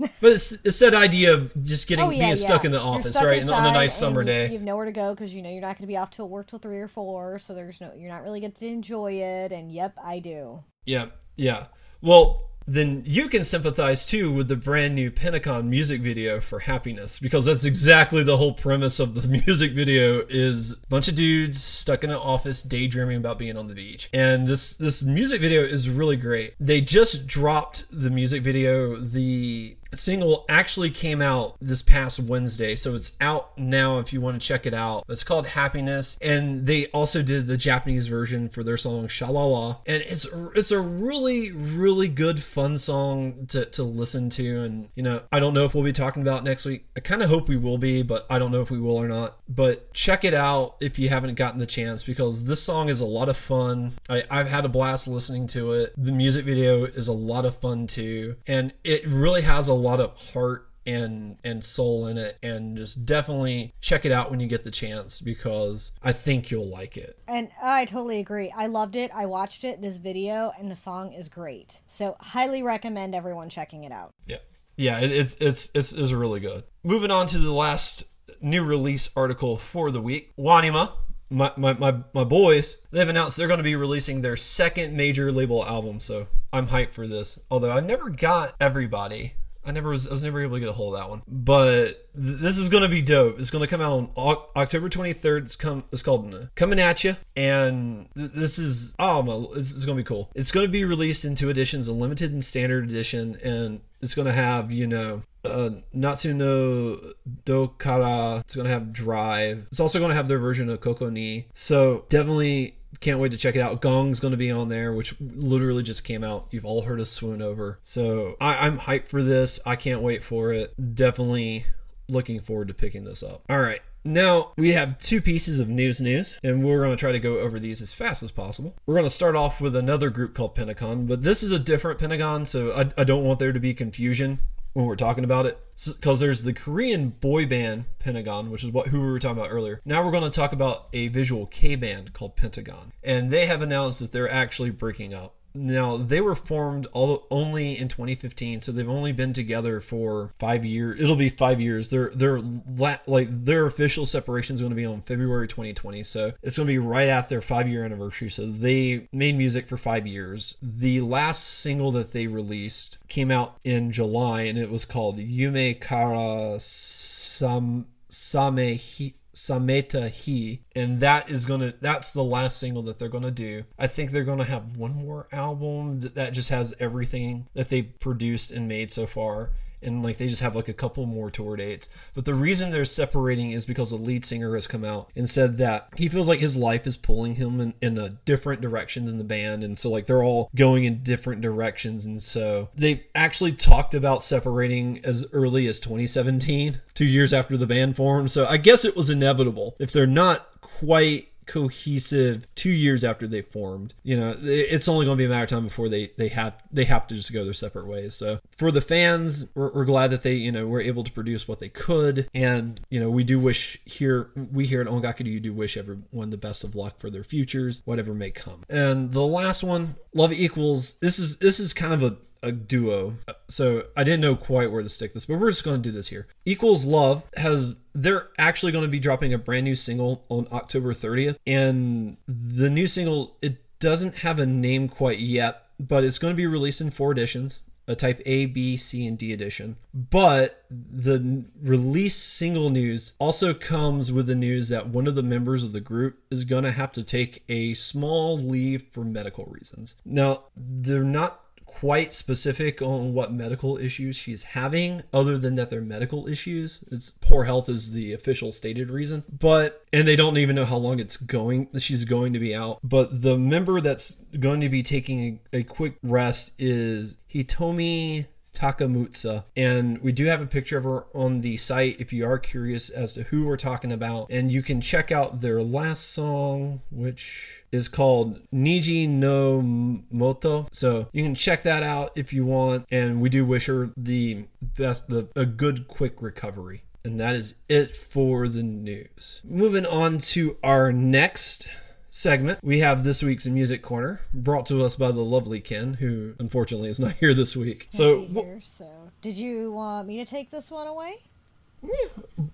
But 0.20 0.32
it's, 0.32 0.50
it's 0.52 0.78
that 0.80 0.94
idea 0.94 1.34
of 1.34 1.52
just 1.62 1.86
getting 1.86 2.04
Oh 2.06 2.10
yeah, 2.10 2.18
being 2.20 2.28
yeah. 2.30 2.34
stuck 2.34 2.64
in 2.64 2.72
the 2.72 2.80
office, 2.80 3.22
right? 3.22 3.42
On 3.48 3.66
a 3.66 3.72
nice 3.72 3.94
summer 3.94 4.24
day. 4.24 4.46
You 4.46 4.54
have 4.54 4.62
nowhere 4.62 4.86
to 4.86 4.92
go 4.92 5.14
because 5.14 5.32
you 5.34 5.42
know 5.42 5.50
you're 5.50 5.60
not 5.60 5.76
going 5.78 5.84
to 5.84 5.86
be 5.86 5.96
off 5.98 6.10
till 6.10 6.28
work 6.28 6.46
till 6.48 6.58
three 6.58 6.80
or 6.80 6.88
four, 6.88 7.38
so 7.38 7.54
there's 7.54 7.80
no, 7.80 7.92
you're 7.96 8.10
not 8.10 8.22
really 8.22 8.40
get 8.40 8.54
to 8.56 8.66
enjoy 8.66 9.12
it. 9.12 9.52
And 9.52 9.70
yep, 9.70 9.94
I 10.02 10.18
do. 10.18 10.64
Yeah, 10.86 11.06
yeah. 11.36 11.66
Well, 12.02 12.49
then 12.72 13.02
you 13.04 13.28
can 13.28 13.42
sympathize 13.42 14.06
too 14.06 14.32
with 14.32 14.46
the 14.48 14.56
brand 14.56 14.94
new 14.94 15.10
Pentagon 15.10 15.68
music 15.68 16.00
video 16.00 16.40
for 16.40 16.60
Happiness 16.60 17.18
because 17.18 17.44
that's 17.44 17.64
exactly 17.64 18.22
the 18.22 18.36
whole 18.36 18.52
premise 18.52 19.00
of 19.00 19.20
the 19.20 19.28
music 19.46 19.72
video 19.72 20.20
is 20.28 20.72
a 20.72 20.76
bunch 20.88 21.08
of 21.08 21.16
dudes 21.16 21.62
stuck 21.62 22.04
in 22.04 22.10
an 22.10 22.16
office 22.16 22.62
daydreaming 22.62 23.16
about 23.16 23.38
being 23.38 23.56
on 23.56 23.66
the 23.66 23.74
beach. 23.74 24.08
And 24.12 24.46
this 24.46 24.74
this 24.74 25.02
music 25.02 25.40
video 25.40 25.62
is 25.62 25.90
really 25.90 26.16
great. 26.16 26.54
They 26.60 26.80
just 26.80 27.26
dropped 27.26 27.86
the 27.90 28.10
music 28.10 28.42
video. 28.42 28.96
The 28.96 29.76
single 29.94 30.44
actually 30.48 30.90
came 30.90 31.20
out 31.22 31.56
this 31.60 31.82
past 31.82 32.20
Wednesday, 32.20 32.76
so 32.76 32.94
it's 32.94 33.12
out 33.20 33.56
now 33.58 33.98
if 33.98 34.12
you 34.12 34.20
want 34.20 34.40
to 34.40 34.46
check 34.46 34.66
it 34.66 34.74
out. 34.74 35.04
It's 35.08 35.24
called 35.24 35.48
Happiness, 35.48 36.18
and 36.20 36.66
they 36.66 36.86
also 36.86 37.22
did 37.22 37.46
the 37.46 37.56
Japanese 37.56 38.06
version 38.06 38.48
for 38.48 38.62
their 38.62 38.76
song 38.76 39.08
Shalala, 39.08 39.78
and 39.86 40.02
it's 40.02 40.26
it's 40.54 40.70
a 40.70 40.80
really 40.80 41.52
really 41.52 42.08
good 42.08 42.42
fun 42.42 42.78
song 42.78 43.46
to 43.48 43.64
to 43.66 43.82
listen 43.82 44.30
to. 44.30 44.62
And 44.62 44.88
you 44.94 45.02
know, 45.02 45.22
I 45.32 45.40
don't 45.40 45.54
know 45.54 45.64
if 45.64 45.74
we'll 45.74 45.84
be 45.84 45.92
talking 45.92 46.22
about 46.22 46.44
next 46.44 46.64
week. 46.64 46.86
I 46.96 47.00
kind 47.00 47.22
of 47.22 47.30
hope 47.30 47.48
we 47.48 47.56
will 47.56 47.78
be, 47.78 48.02
but 48.02 48.26
I 48.30 48.38
don't 48.38 48.52
know 48.52 48.62
if 48.62 48.70
we 48.70 48.80
will 48.80 48.96
or 48.96 49.08
not. 49.08 49.36
But 49.48 49.92
check 49.92 50.24
it 50.24 50.34
out 50.34 50.76
if 50.80 50.98
you 50.98 51.08
haven't 51.08 51.34
gotten 51.34 51.58
the 51.58 51.66
chance 51.66 52.02
because 52.02 52.46
this 52.46 52.62
song 52.62 52.88
is 52.88 53.00
a 53.00 53.06
lot 53.06 53.28
of 53.28 53.36
fun. 53.36 53.94
I, 54.08 54.24
I've 54.30 54.48
had 54.48 54.64
a 54.64 54.68
blast 54.68 55.08
listening 55.08 55.46
to 55.48 55.72
it. 55.72 55.94
The 55.96 56.12
music 56.12 56.44
video 56.44 56.84
is 56.84 57.08
a 57.08 57.12
lot 57.12 57.44
of 57.44 57.56
fun 57.56 57.86
too, 57.86 58.36
and 58.46 58.72
it 58.84 59.06
really 59.06 59.42
has 59.42 59.68
a 59.68 59.79
lot 59.80 60.00
of 60.00 60.16
heart 60.32 60.66
and 60.86 61.36
and 61.44 61.62
soul 61.62 62.06
in 62.06 62.16
it 62.16 62.38
and 62.42 62.76
just 62.76 63.04
definitely 63.04 63.74
check 63.80 64.04
it 64.04 64.12
out 64.12 64.30
when 64.30 64.40
you 64.40 64.46
get 64.46 64.64
the 64.64 64.70
chance 64.70 65.20
because 65.20 65.92
I 66.02 66.12
think 66.12 66.50
you'll 66.50 66.68
like 66.68 66.96
it. 66.96 67.18
And 67.28 67.50
I 67.62 67.84
totally 67.84 68.18
agree. 68.18 68.52
I 68.56 68.66
loved 68.66 68.96
it. 68.96 69.10
I 69.14 69.26
watched 69.26 69.64
it, 69.64 69.82
this 69.82 69.98
video, 69.98 70.52
and 70.58 70.70
the 70.70 70.76
song 70.76 71.12
is 71.12 71.28
great. 71.28 71.80
So 71.86 72.16
highly 72.20 72.62
recommend 72.62 73.14
everyone 73.14 73.50
checking 73.50 73.84
it 73.84 73.92
out. 73.92 74.14
Yeah. 74.26 74.38
Yeah, 74.76 75.00
it, 75.00 75.10
it's 75.10 75.36
it's 75.40 75.70
it's 75.74 75.92
it's 75.92 76.12
really 76.12 76.40
good. 76.40 76.64
Moving 76.82 77.10
on 77.10 77.26
to 77.26 77.38
the 77.38 77.52
last 77.52 78.04
new 78.40 78.62
release 78.64 79.10
article 79.14 79.58
for 79.58 79.90
the 79.90 80.00
week. 80.00 80.32
Wanima, 80.38 80.92
my, 81.28 81.52
my, 81.56 81.74
my, 81.74 81.98
my 82.12 82.24
boys, 82.24 82.78
they've 82.90 83.08
announced 83.08 83.36
they're 83.36 83.46
going 83.46 83.58
to 83.58 83.64
be 83.64 83.76
releasing 83.76 84.22
their 84.22 84.36
second 84.36 84.96
major 84.96 85.30
label 85.30 85.64
album, 85.64 86.00
so 86.00 86.26
I'm 86.52 86.68
hyped 86.68 86.92
for 86.92 87.06
this. 87.06 87.38
Although 87.50 87.72
I 87.72 87.80
never 87.80 88.08
got 88.08 88.54
everybody. 88.60 89.34
I 89.64 89.72
never 89.72 89.90
was 89.90 90.06
I 90.06 90.10
was 90.10 90.24
never 90.24 90.42
able 90.42 90.56
to 90.56 90.60
get 90.60 90.68
a 90.68 90.72
hold 90.72 90.94
of 90.94 91.00
that 91.00 91.10
one. 91.10 91.22
But 91.28 92.12
th- 92.14 92.38
this 92.40 92.58
is 92.58 92.68
to 92.82 92.88
be 92.88 93.02
dope. 93.02 93.38
It's 93.38 93.50
to 93.62 93.68
come 93.68 93.80
out 93.80 93.92
on 93.92 94.10
Au- 94.16 94.48
October 94.56 94.88
23rd. 94.88 95.42
It's 95.42 95.56
come 95.56 95.84
it's 95.92 96.02
called 96.02 96.34
uh, 96.34 96.46
Coming 96.54 96.80
at 96.80 97.04
You 97.04 97.16
and 97.36 98.08
th- 98.16 98.32
this 98.32 98.58
is 98.58 98.94
oh 98.98 99.22
my, 99.22 99.56
going 99.84 99.96
to 99.96 100.02
be 100.02 100.06
cool. 100.06 100.30
It's 100.34 100.50
to 100.66 100.72
be 100.72 100.84
released 100.84 101.24
in 101.24 101.34
two 101.34 101.50
editions, 101.50 101.88
a 101.88 101.92
limited 101.92 102.32
and 102.32 102.44
standard 102.44 102.84
edition 102.84 103.36
and 103.44 103.80
it's 104.02 104.14
to 104.26 104.32
have, 104.32 104.72
you 104.72 104.86
know, 104.86 105.22
uh, 105.44 105.70
Natsuno 105.94 107.12
Dokara. 107.44 108.40
It's 108.40 108.54
to 108.66 108.72
have 108.72 108.92
Drive. 108.92 109.66
It's 109.70 109.80
also 109.80 109.98
to 110.10 110.14
have 110.14 110.28
their 110.28 110.38
version 110.38 110.68
of 110.68 110.80
Koko 110.80 111.10
Ni. 111.10 111.48
So 111.52 112.06
definitely 112.08 112.76
can't 112.98 113.20
wait 113.20 113.32
to 113.32 113.38
check 113.38 113.54
it 113.54 113.60
out. 113.60 113.80
Gong's 113.80 114.20
going 114.20 114.32
to 114.32 114.38
be 114.38 114.50
on 114.50 114.68
there, 114.68 114.92
which 114.92 115.14
literally 115.20 115.82
just 115.82 116.04
came 116.04 116.24
out. 116.24 116.48
You've 116.50 116.64
all 116.64 116.82
heard 116.82 117.00
of 117.00 117.08
Swoon 117.08 117.40
Over. 117.40 117.78
So 117.82 118.36
I, 118.40 118.66
I'm 118.66 118.80
hyped 118.80 119.06
for 119.06 119.22
this. 119.22 119.60
I 119.64 119.76
can't 119.76 120.02
wait 120.02 120.22
for 120.22 120.52
it. 120.52 120.94
Definitely 120.94 121.66
looking 122.08 122.40
forward 122.40 122.68
to 122.68 122.74
picking 122.74 123.04
this 123.04 123.22
up. 123.22 123.42
All 123.48 123.60
right. 123.60 123.80
Now, 124.02 124.52
we 124.56 124.72
have 124.72 124.98
two 124.98 125.20
pieces 125.20 125.60
of 125.60 125.68
news 125.68 126.00
news, 126.00 126.36
and 126.42 126.64
we're 126.64 126.78
going 126.78 126.90
to 126.90 126.96
try 126.96 127.12
to 127.12 127.20
go 127.20 127.38
over 127.40 127.60
these 127.60 127.82
as 127.82 127.92
fast 127.92 128.22
as 128.22 128.30
possible. 128.30 128.74
We're 128.86 128.94
going 128.94 129.04
to 129.04 129.10
start 129.10 129.36
off 129.36 129.60
with 129.60 129.76
another 129.76 130.08
group 130.08 130.34
called 130.34 130.54
Pentagon, 130.54 131.04
but 131.04 131.22
this 131.22 131.42
is 131.42 131.50
a 131.50 131.58
different 131.58 131.98
Pentagon, 132.00 132.46
so 132.46 132.72
I, 132.72 132.90
I 132.98 133.04
don't 133.04 133.24
want 133.24 133.38
there 133.38 133.52
to 133.52 133.60
be 133.60 133.74
confusion 133.74 134.38
when 134.72 134.86
we're 134.86 134.96
talking 134.96 135.24
about 135.24 135.46
it 135.46 135.58
because 135.86 136.20
there's 136.20 136.42
the 136.42 136.52
Korean 136.52 137.10
boy 137.10 137.46
band 137.46 137.84
Pentagon, 137.98 138.50
which 138.50 138.64
is 138.64 138.70
what 138.70 138.88
who 138.88 139.00
we 139.00 139.06
were 139.06 139.18
talking 139.18 139.38
about 139.38 139.50
earlier. 139.50 139.80
Now 139.84 140.04
we're 140.04 140.10
going 140.10 140.24
to 140.24 140.30
talk 140.30 140.52
about 140.52 140.88
a 140.92 141.08
visual 141.08 141.46
K 141.46 141.74
band 141.76 142.12
called 142.12 142.36
Pentagon, 142.36 142.92
and 143.02 143.30
they 143.30 143.46
have 143.46 143.62
announced 143.62 143.98
that 144.00 144.12
they're 144.12 144.30
actually 144.30 144.70
breaking 144.70 145.14
up. 145.14 145.34
Now 145.54 145.96
they 145.96 146.20
were 146.20 146.34
formed 146.34 146.86
all, 146.92 147.26
only 147.30 147.78
in 147.78 147.88
2015, 147.88 148.60
so 148.60 148.72
they've 148.72 148.88
only 148.88 149.12
been 149.12 149.32
together 149.32 149.80
for 149.80 150.32
five 150.38 150.64
years. 150.64 151.00
It'll 151.00 151.16
be 151.16 151.28
five 151.28 151.60
years. 151.60 151.88
Their 151.88 152.10
their 152.10 152.40
la- 152.40 152.98
like 153.06 153.28
their 153.30 153.66
official 153.66 154.06
separation 154.06 154.54
is 154.54 154.60
going 154.60 154.70
to 154.70 154.76
be 154.76 154.86
on 154.86 155.00
February 155.00 155.48
2020, 155.48 156.02
so 156.02 156.32
it's 156.42 156.56
going 156.56 156.66
to 156.66 156.72
be 156.72 156.78
right 156.78 157.08
after 157.08 157.30
their 157.30 157.42
five 157.42 157.68
year 157.68 157.84
anniversary. 157.84 158.30
So 158.30 158.46
they 158.46 159.08
made 159.12 159.36
music 159.36 159.66
for 159.66 159.76
five 159.76 160.06
years. 160.06 160.56
The 160.62 161.00
last 161.00 161.44
single 161.44 161.90
that 161.92 162.12
they 162.12 162.26
released 162.26 162.98
came 163.08 163.30
out 163.30 163.56
in 163.64 163.92
July, 163.92 164.42
and 164.42 164.58
it 164.58 164.70
was 164.70 164.84
called 164.84 165.18
Yume 165.18 165.80
Kara 165.80 166.58
Sam 166.58 167.86
Samehi 168.10 169.14
Sameta 169.40 170.10
He, 170.10 170.60
and 170.76 171.00
that 171.00 171.30
is 171.30 171.46
gonna 171.46 171.72
that's 171.80 172.10
the 172.10 172.22
last 172.22 172.58
single 172.58 172.82
that 172.82 172.98
they're 172.98 173.08
gonna 173.08 173.30
do. 173.30 173.64
I 173.78 173.86
think 173.86 174.10
they're 174.10 174.22
gonna 174.22 174.44
have 174.44 174.76
one 174.76 174.94
more 174.94 175.28
album 175.32 176.00
that 176.00 176.34
just 176.34 176.50
has 176.50 176.74
everything 176.78 177.46
that 177.54 177.70
they 177.70 177.80
produced 177.80 178.50
and 178.50 178.68
made 178.68 178.92
so 178.92 179.06
far 179.06 179.52
and 179.82 180.02
like 180.02 180.18
they 180.18 180.28
just 180.28 180.42
have 180.42 180.56
like 180.56 180.68
a 180.68 180.74
couple 180.74 181.06
more 181.06 181.30
tour 181.30 181.56
dates. 181.56 181.88
But 182.14 182.24
the 182.24 182.34
reason 182.34 182.70
they're 182.70 182.84
separating 182.84 183.50
is 183.50 183.64
because 183.64 183.90
the 183.90 183.96
lead 183.96 184.24
singer 184.24 184.54
has 184.54 184.66
come 184.66 184.84
out 184.84 185.10
and 185.16 185.28
said 185.28 185.56
that 185.56 185.88
he 185.96 186.08
feels 186.08 186.28
like 186.28 186.40
his 186.40 186.56
life 186.56 186.86
is 186.86 186.96
pulling 186.96 187.36
him 187.36 187.60
in, 187.60 187.74
in 187.80 187.98
a 187.98 188.10
different 188.10 188.60
direction 188.60 189.06
than 189.06 189.18
the 189.18 189.24
band, 189.24 189.62
and 189.62 189.78
so 189.78 189.90
like 189.90 190.06
they're 190.06 190.24
all 190.24 190.50
going 190.54 190.84
in 190.84 191.02
different 191.02 191.40
directions, 191.40 192.04
and 192.06 192.22
so 192.22 192.68
they've 192.74 193.04
actually 193.14 193.52
talked 193.52 193.94
about 193.94 194.22
separating 194.22 195.04
as 195.04 195.26
early 195.32 195.66
as 195.66 195.80
2017, 195.80 196.80
two 196.94 197.04
years 197.04 197.32
after 197.32 197.56
the 197.56 197.66
band 197.66 197.96
formed. 197.96 198.30
So 198.30 198.46
I 198.46 198.56
guess 198.56 198.84
it 198.84 198.96
was 198.96 199.10
inevitable 199.10 199.76
if 199.78 199.92
they're 199.92 200.06
not 200.06 200.46
quite 200.60 201.29
cohesive 201.50 202.46
two 202.54 202.70
years 202.70 203.02
after 203.02 203.26
they 203.26 203.42
formed. 203.42 203.92
You 204.04 204.16
know 204.16 204.34
it's 204.38 204.88
only 204.88 205.04
going 205.04 205.18
to 205.18 205.22
be 205.22 205.26
a 205.26 205.28
matter 205.28 205.42
of 205.42 205.50
time 205.50 205.64
before 205.64 205.88
they 205.88 206.12
they 206.16 206.28
have 206.28 206.62
they 206.70 206.84
have 206.84 207.08
to 207.08 207.16
just 207.16 207.32
go 207.32 207.44
their 207.44 207.52
separate 207.52 207.88
ways. 207.88 208.14
So 208.14 208.38
for 208.56 208.70
the 208.70 208.80
fans 208.80 209.46
we're, 209.56 209.72
we're 209.72 209.84
glad 209.84 210.12
that 210.12 210.22
they 210.22 210.34
you 210.34 210.52
know 210.52 210.68
were 210.68 210.80
able 210.80 211.02
to 211.02 211.10
produce 211.10 211.48
what 211.48 211.58
they 211.58 211.68
could. 211.68 212.28
And 212.32 212.80
you 212.88 213.00
know 213.00 213.10
we 213.10 213.24
do 213.24 213.40
wish 213.40 213.80
here 213.84 214.30
we 214.34 214.66
here 214.66 214.80
at 214.80 214.86
Ongaku 214.86 215.26
you 215.26 215.40
do 215.40 215.52
wish 215.52 215.76
everyone 215.76 216.30
the 216.30 216.36
best 216.36 216.62
of 216.62 216.76
luck 216.76 217.00
for 217.00 217.10
their 217.10 217.24
futures 217.24 217.82
whatever 217.84 218.14
may 218.14 218.30
come. 218.30 218.62
And 218.68 219.12
the 219.12 219.26
last 219.26 219.64
one 219.64 219.96
love 220.14 220.32
equals 220.32 220.94
this 220.94 221.18
is 221.18 221.38
this 221.38 221.58
is 221.58 221.72
kind 221.72 221.92
of 221.92 222.04
a 222.04 222.16
a 222.42 222.52
duo. 222.52 223.18
So 223.48 223.84
I 223.96 224.04
didn't 224.04 224.20
know 224.20 224.36
quite 224.36 224.70
where 224.70 224.82
to 224.82 224.88
stick 224.88 225.12
this, 225.12 225.26
but 225.26 225.38
we're 225.38 225.50
just 225.50 225.64
going 225.64 225.82
to 225.82 225.88
do 225.88 225.92
this 225.92 226.08
here. 226.08 226.26
Equals 226.44 226.84
Love 226.84 227.24
has 227.36 227.74
they're 227.92 228.28
actually 228.38 228.72
going 228.72 228.84
to 228.84 228.90
be 228.90 229.00
dropping 229.00 229.34
a 229.34 229.38
brand 229.38 229.64
new 229.64 229.74
single 229.74 230.24
on 230.28 230.46
October 230.52 230.92
30th 230.92 231.36
and 231.46 232.16
the 232.26 232.70
new 232.70 232.86
single 232.86 233.36
it 233.42 233.58
doesn't 233.80 234.18
have 234.18 234.38
a 234.38 234.46
name 234.46 234.88
quite 234.88 235.18
yet, 235.18 235.64
but 235.78 236.04
it's 236.04 236.18
going 236.18 236.32
to 236.32 236.36
be 236.36 236.46
released 236.46 236.80
in 236.80 236.90
four 236.90 237.12
editions 237.12 237.60
a 237.90 237.96
type 237.96 238.22
A, 238.24 238.46
B, 238.46 238.76
C, 238.76 239.04
and 239.06 239.18
D 239.18 239.32
edition. 239.32 239.76
But 239.92 240.64
the 240.70 241.44
release 241.60 242.14
single 242.14 242.70
news 242.70 243.14
also 243.18 243.52
comes 243.52 244.12
with 244.12 244.28
the 244.28 244.36
news 244.36 244.68
that 244.68 244.88
one 244.88 245.08
of 245.08 245.16
the 245.16 245.24
members 245.24 245.64
of 245.64 245.72
the 245.72 245.80
group 245.80 246.20
is 246.30 246.44
going 246.44 246.62
to 246.62 246.70
have 246.70 246.92
to 246.92 247.02
take 247.02 247.42
a 247.48 247.74
small 247.74 248.36
leave 248.36 248.84
for 248.84 249.04
medical 249.04 249.44
reasons. 249.46 249.96
Now, 250.04 250.44
they're 250.56 251.02
not 251.02 251.40
quite 251.80 252.12
specific 252.12 252.82
on 252.82 253.14
what 253.14 253.32
medical 253.32 253.78
issues 253.78 254.14
she's 254.14 254.42
having 254.42 255.02
other 255.14 255.38
than 255.38 255.54
that 255.54 255.70
they're 255.70 255.80
medical 255.80 256.28
issues. 256.28 256.84
It's 256.92 257.12
poor 257.22 257.44
health 257.44 257.70
is 257.70 257.92
the 257.92 258.12
official 258.12 258.52
stated 258.52 258.90
reason. 258.90 259.24
But 259.30 259.82
and 259.90 260.06
they 260.06 260.14
don't 260.14 260.36
even 260.36 260.56
know 260.56 260.66
how 260.66 260.76
long 260.76 260.98
it's 260.98 261.16
going 261.16 261.68
she's 261.78 262.04
going 262.04 262.34
to 262.34 262.38
be 262.38 262.54
out. 262.54 262.80
But 262.84 263.22
the 263.22 263.38
member 263.38 263.80
that's 263.80 264.18
going 264.38 264.60
to 264.60 264.68
be 264.68 264.82
taking 264.82 265.40
a, 265.54 265.60
a 265.60 265.62
quick 265.62 265.94
rest 266.02 266.52
is 266.58 267.16
hitomi 267.32 268.26
Takamatsu. 268.60 269.44
And 269.56 269.98
we 270.02 270.12
do 270.12 270.26
have 270.26 270.42
a 270.42 270.46
picture 270.46 270.76
of 270.76 270.84
her 270.84 271.06
on 271.14 271.40
the 271.40 271.56
site 271.56 272.00
if 272.00 272.12
you 272.12 272.26
are 272.26 272.38
curious 272.38 272.90
as 272.90 273.14
to 273.14 273.22
who 273.24 273.46
we're 273.46 273.56
talking 273.56 273.90
about. 273.90 274.26
And 274.30 274.52
you 274.52 274.62
can 274.62 274.80
check 274.80 275.10
out 275.10 275.40
their 275.40 275.62
last 275.62 276.10
song, 276.10 276.82
which 276.90 277.64
is 277.72 277.88
called 277.88 278.40
Niji 278.52 279.08
no 279.08 279.62
Moto. 279.62 280.68
So 280.72 281.08
you 281.12 281.22
can 281.22 281.34
check 281.34 281.62
that 281.62 281.82
out 281.82 282.12
if 282.16 282.32
you 282.32 282.44
want. 282.44 282.86
And 282.90 283.20
we 283.20 283.30
do 283.30 283.46
wish 283.46 283.66
her 283.66 283.90
the 283.96 284.44
best, 284.60 285.08
the, 285.08 285.28
a 285.34 285.46
good, 285.46 285.88
quick 285.88 286.20
recovery. 286.20 286.82
And 287.02 287.18
that 287.18 287.34
is 287.34 287.54
it 287.68 287.96
for 287.96 288.46
the 288.46 288.62
news. 288.62 289.40
Moving 289.42 289.86
on 289.86 290.18
to 290.18 290.58
our 290.62 290.92
next 290.92 291.66
segment, 292.10 292.58
we 292.62 292.80
have 292.80 293.04
this 293.04 293.22
week's 293.22 293.46
Music 293.46 293.82
Corner, 293.82 294.20
brought 294.34 294.66
to 294.66 294.82
us 294.82 294.96
by 294.96 295.10
the 295.12 295.24
lovely 295.24 295.60
Ken, 295.60 295.94
who 295.94 296.34
unfortunately 296.38 296.90
is 296.90 297.00
not 297.00 297.12
here 297.20 297.32
this 297.32 297.56
week. 297.56 297.86
So, 297.90 298.26
here, 298.26 298.60
so, 298.62 299.10
did 299.22 299.36
you 299.36 299.72
want 299.72 300.08
me 300.08 300.18
to 300.18 300.24
take 300.24 300.50
this 300.50 300.70
one 300.70 300.86
away? 300.86 301.16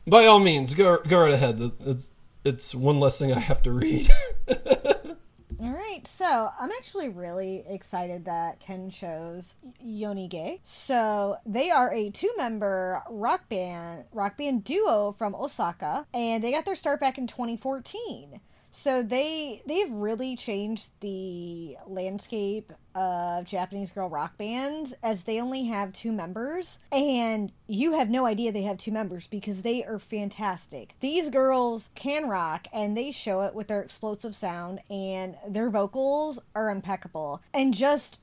By 0.06 0.26
all 0.26 0.38
means, 0.38 0.74
go 0.74 0.98
go 0.98 1.22
right 1.22 1.32
ahead. 1.32 1.72
It's 1.80 2.12
it's 2.44 2.74
one 2.76 3.00
less 3.00 3.18
thing 3.18 3.32
I 3.32 3.40
have 3.40 3.60
to 3.62 3.72
read. 3.72 4.08
All 5.58 5.72
right, 5.72 6.06
so 6.06 6.50
I'm 6.60 6.70
actually 6.70 7.08
really 7.08 7.64
excited 7.66 8.26
that 8.26 8.60
Ken 8.60 8.90
chose 8.90 9.54
Yonige. 9.82 10.60
So 10.62 11.38
they 11.46 11.70
are 11.70 11.90
a 11.92 12.10
two-member 12.10 13.02
rock 13.08 13.48
band, 13.48 14.04
rock 14.12 14.36
band 14.36 14.64
duo 14.64 15.14
from 15.18 15.34
Osaka, 15.34 16.06
and 16.12 16.44
they 16.44 16.52
got 16.52 16.66
their 16.66 16.76
start 16.76 17.00
back 17.00 17.16
in 17.16 17.26
2014. 17.26 18.40
So 18.78 19.02
they 19.02 19.62
they've 19.66 19.90
really 19.90 20.36
changed 20.36 20.90
the 21.00 21.76
landscape 21.86 22.72
of 22.94 23.44
Japanese 23.44 23.90
girl 23.90 24.08
rock 24.08 24.36
bands 24.36 24.94
as 25.02 25.24
they 25.24 25.40
only 25.40 25.64
have 25.64 25.92
two 25.92 26.12
members 26.12 26.78
and 26.92 27.50
you 27.66 27.92
have 27.92 28.10
no 28.10 28.26
idea 28.26 28.52
they 28.52 28.62
have 28.62 28.76
two 28.76 28.92
members 28.92 29.26
because 29.26 29.62
they 29.62 29.82
are 29.82 29.98
fantastic. 29.98 30.94
These 31.00 31.30
girls 31.30 31.88
can 31.94 32.28
rock 32.28 32.68
and 32.72 32.96
they 32.96 33.10
show 33.10 33.42
it 33.42 33.54
with 33.54 33.68
their 33.68 33.80
explosive 33.80 34.36
sound 34.36 34.80
and 34.90 35.36
their 35.48 35.70
vocals 35.70 36.38
are 36.54 36.70
impeccable 36.70 37.42
and 37.54 37.72
just 37.72 38.20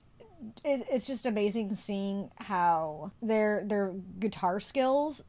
it, 0.64 0.86
it's 0.90 1.08
just 1.08 1.26
amazing 1.26 1.76
seeing 1.76 2.30
how 2.36 3.12
their 3.22 3.64
their 3.66 3.94
guitar 4.20 4.60
skills 4.60 5.24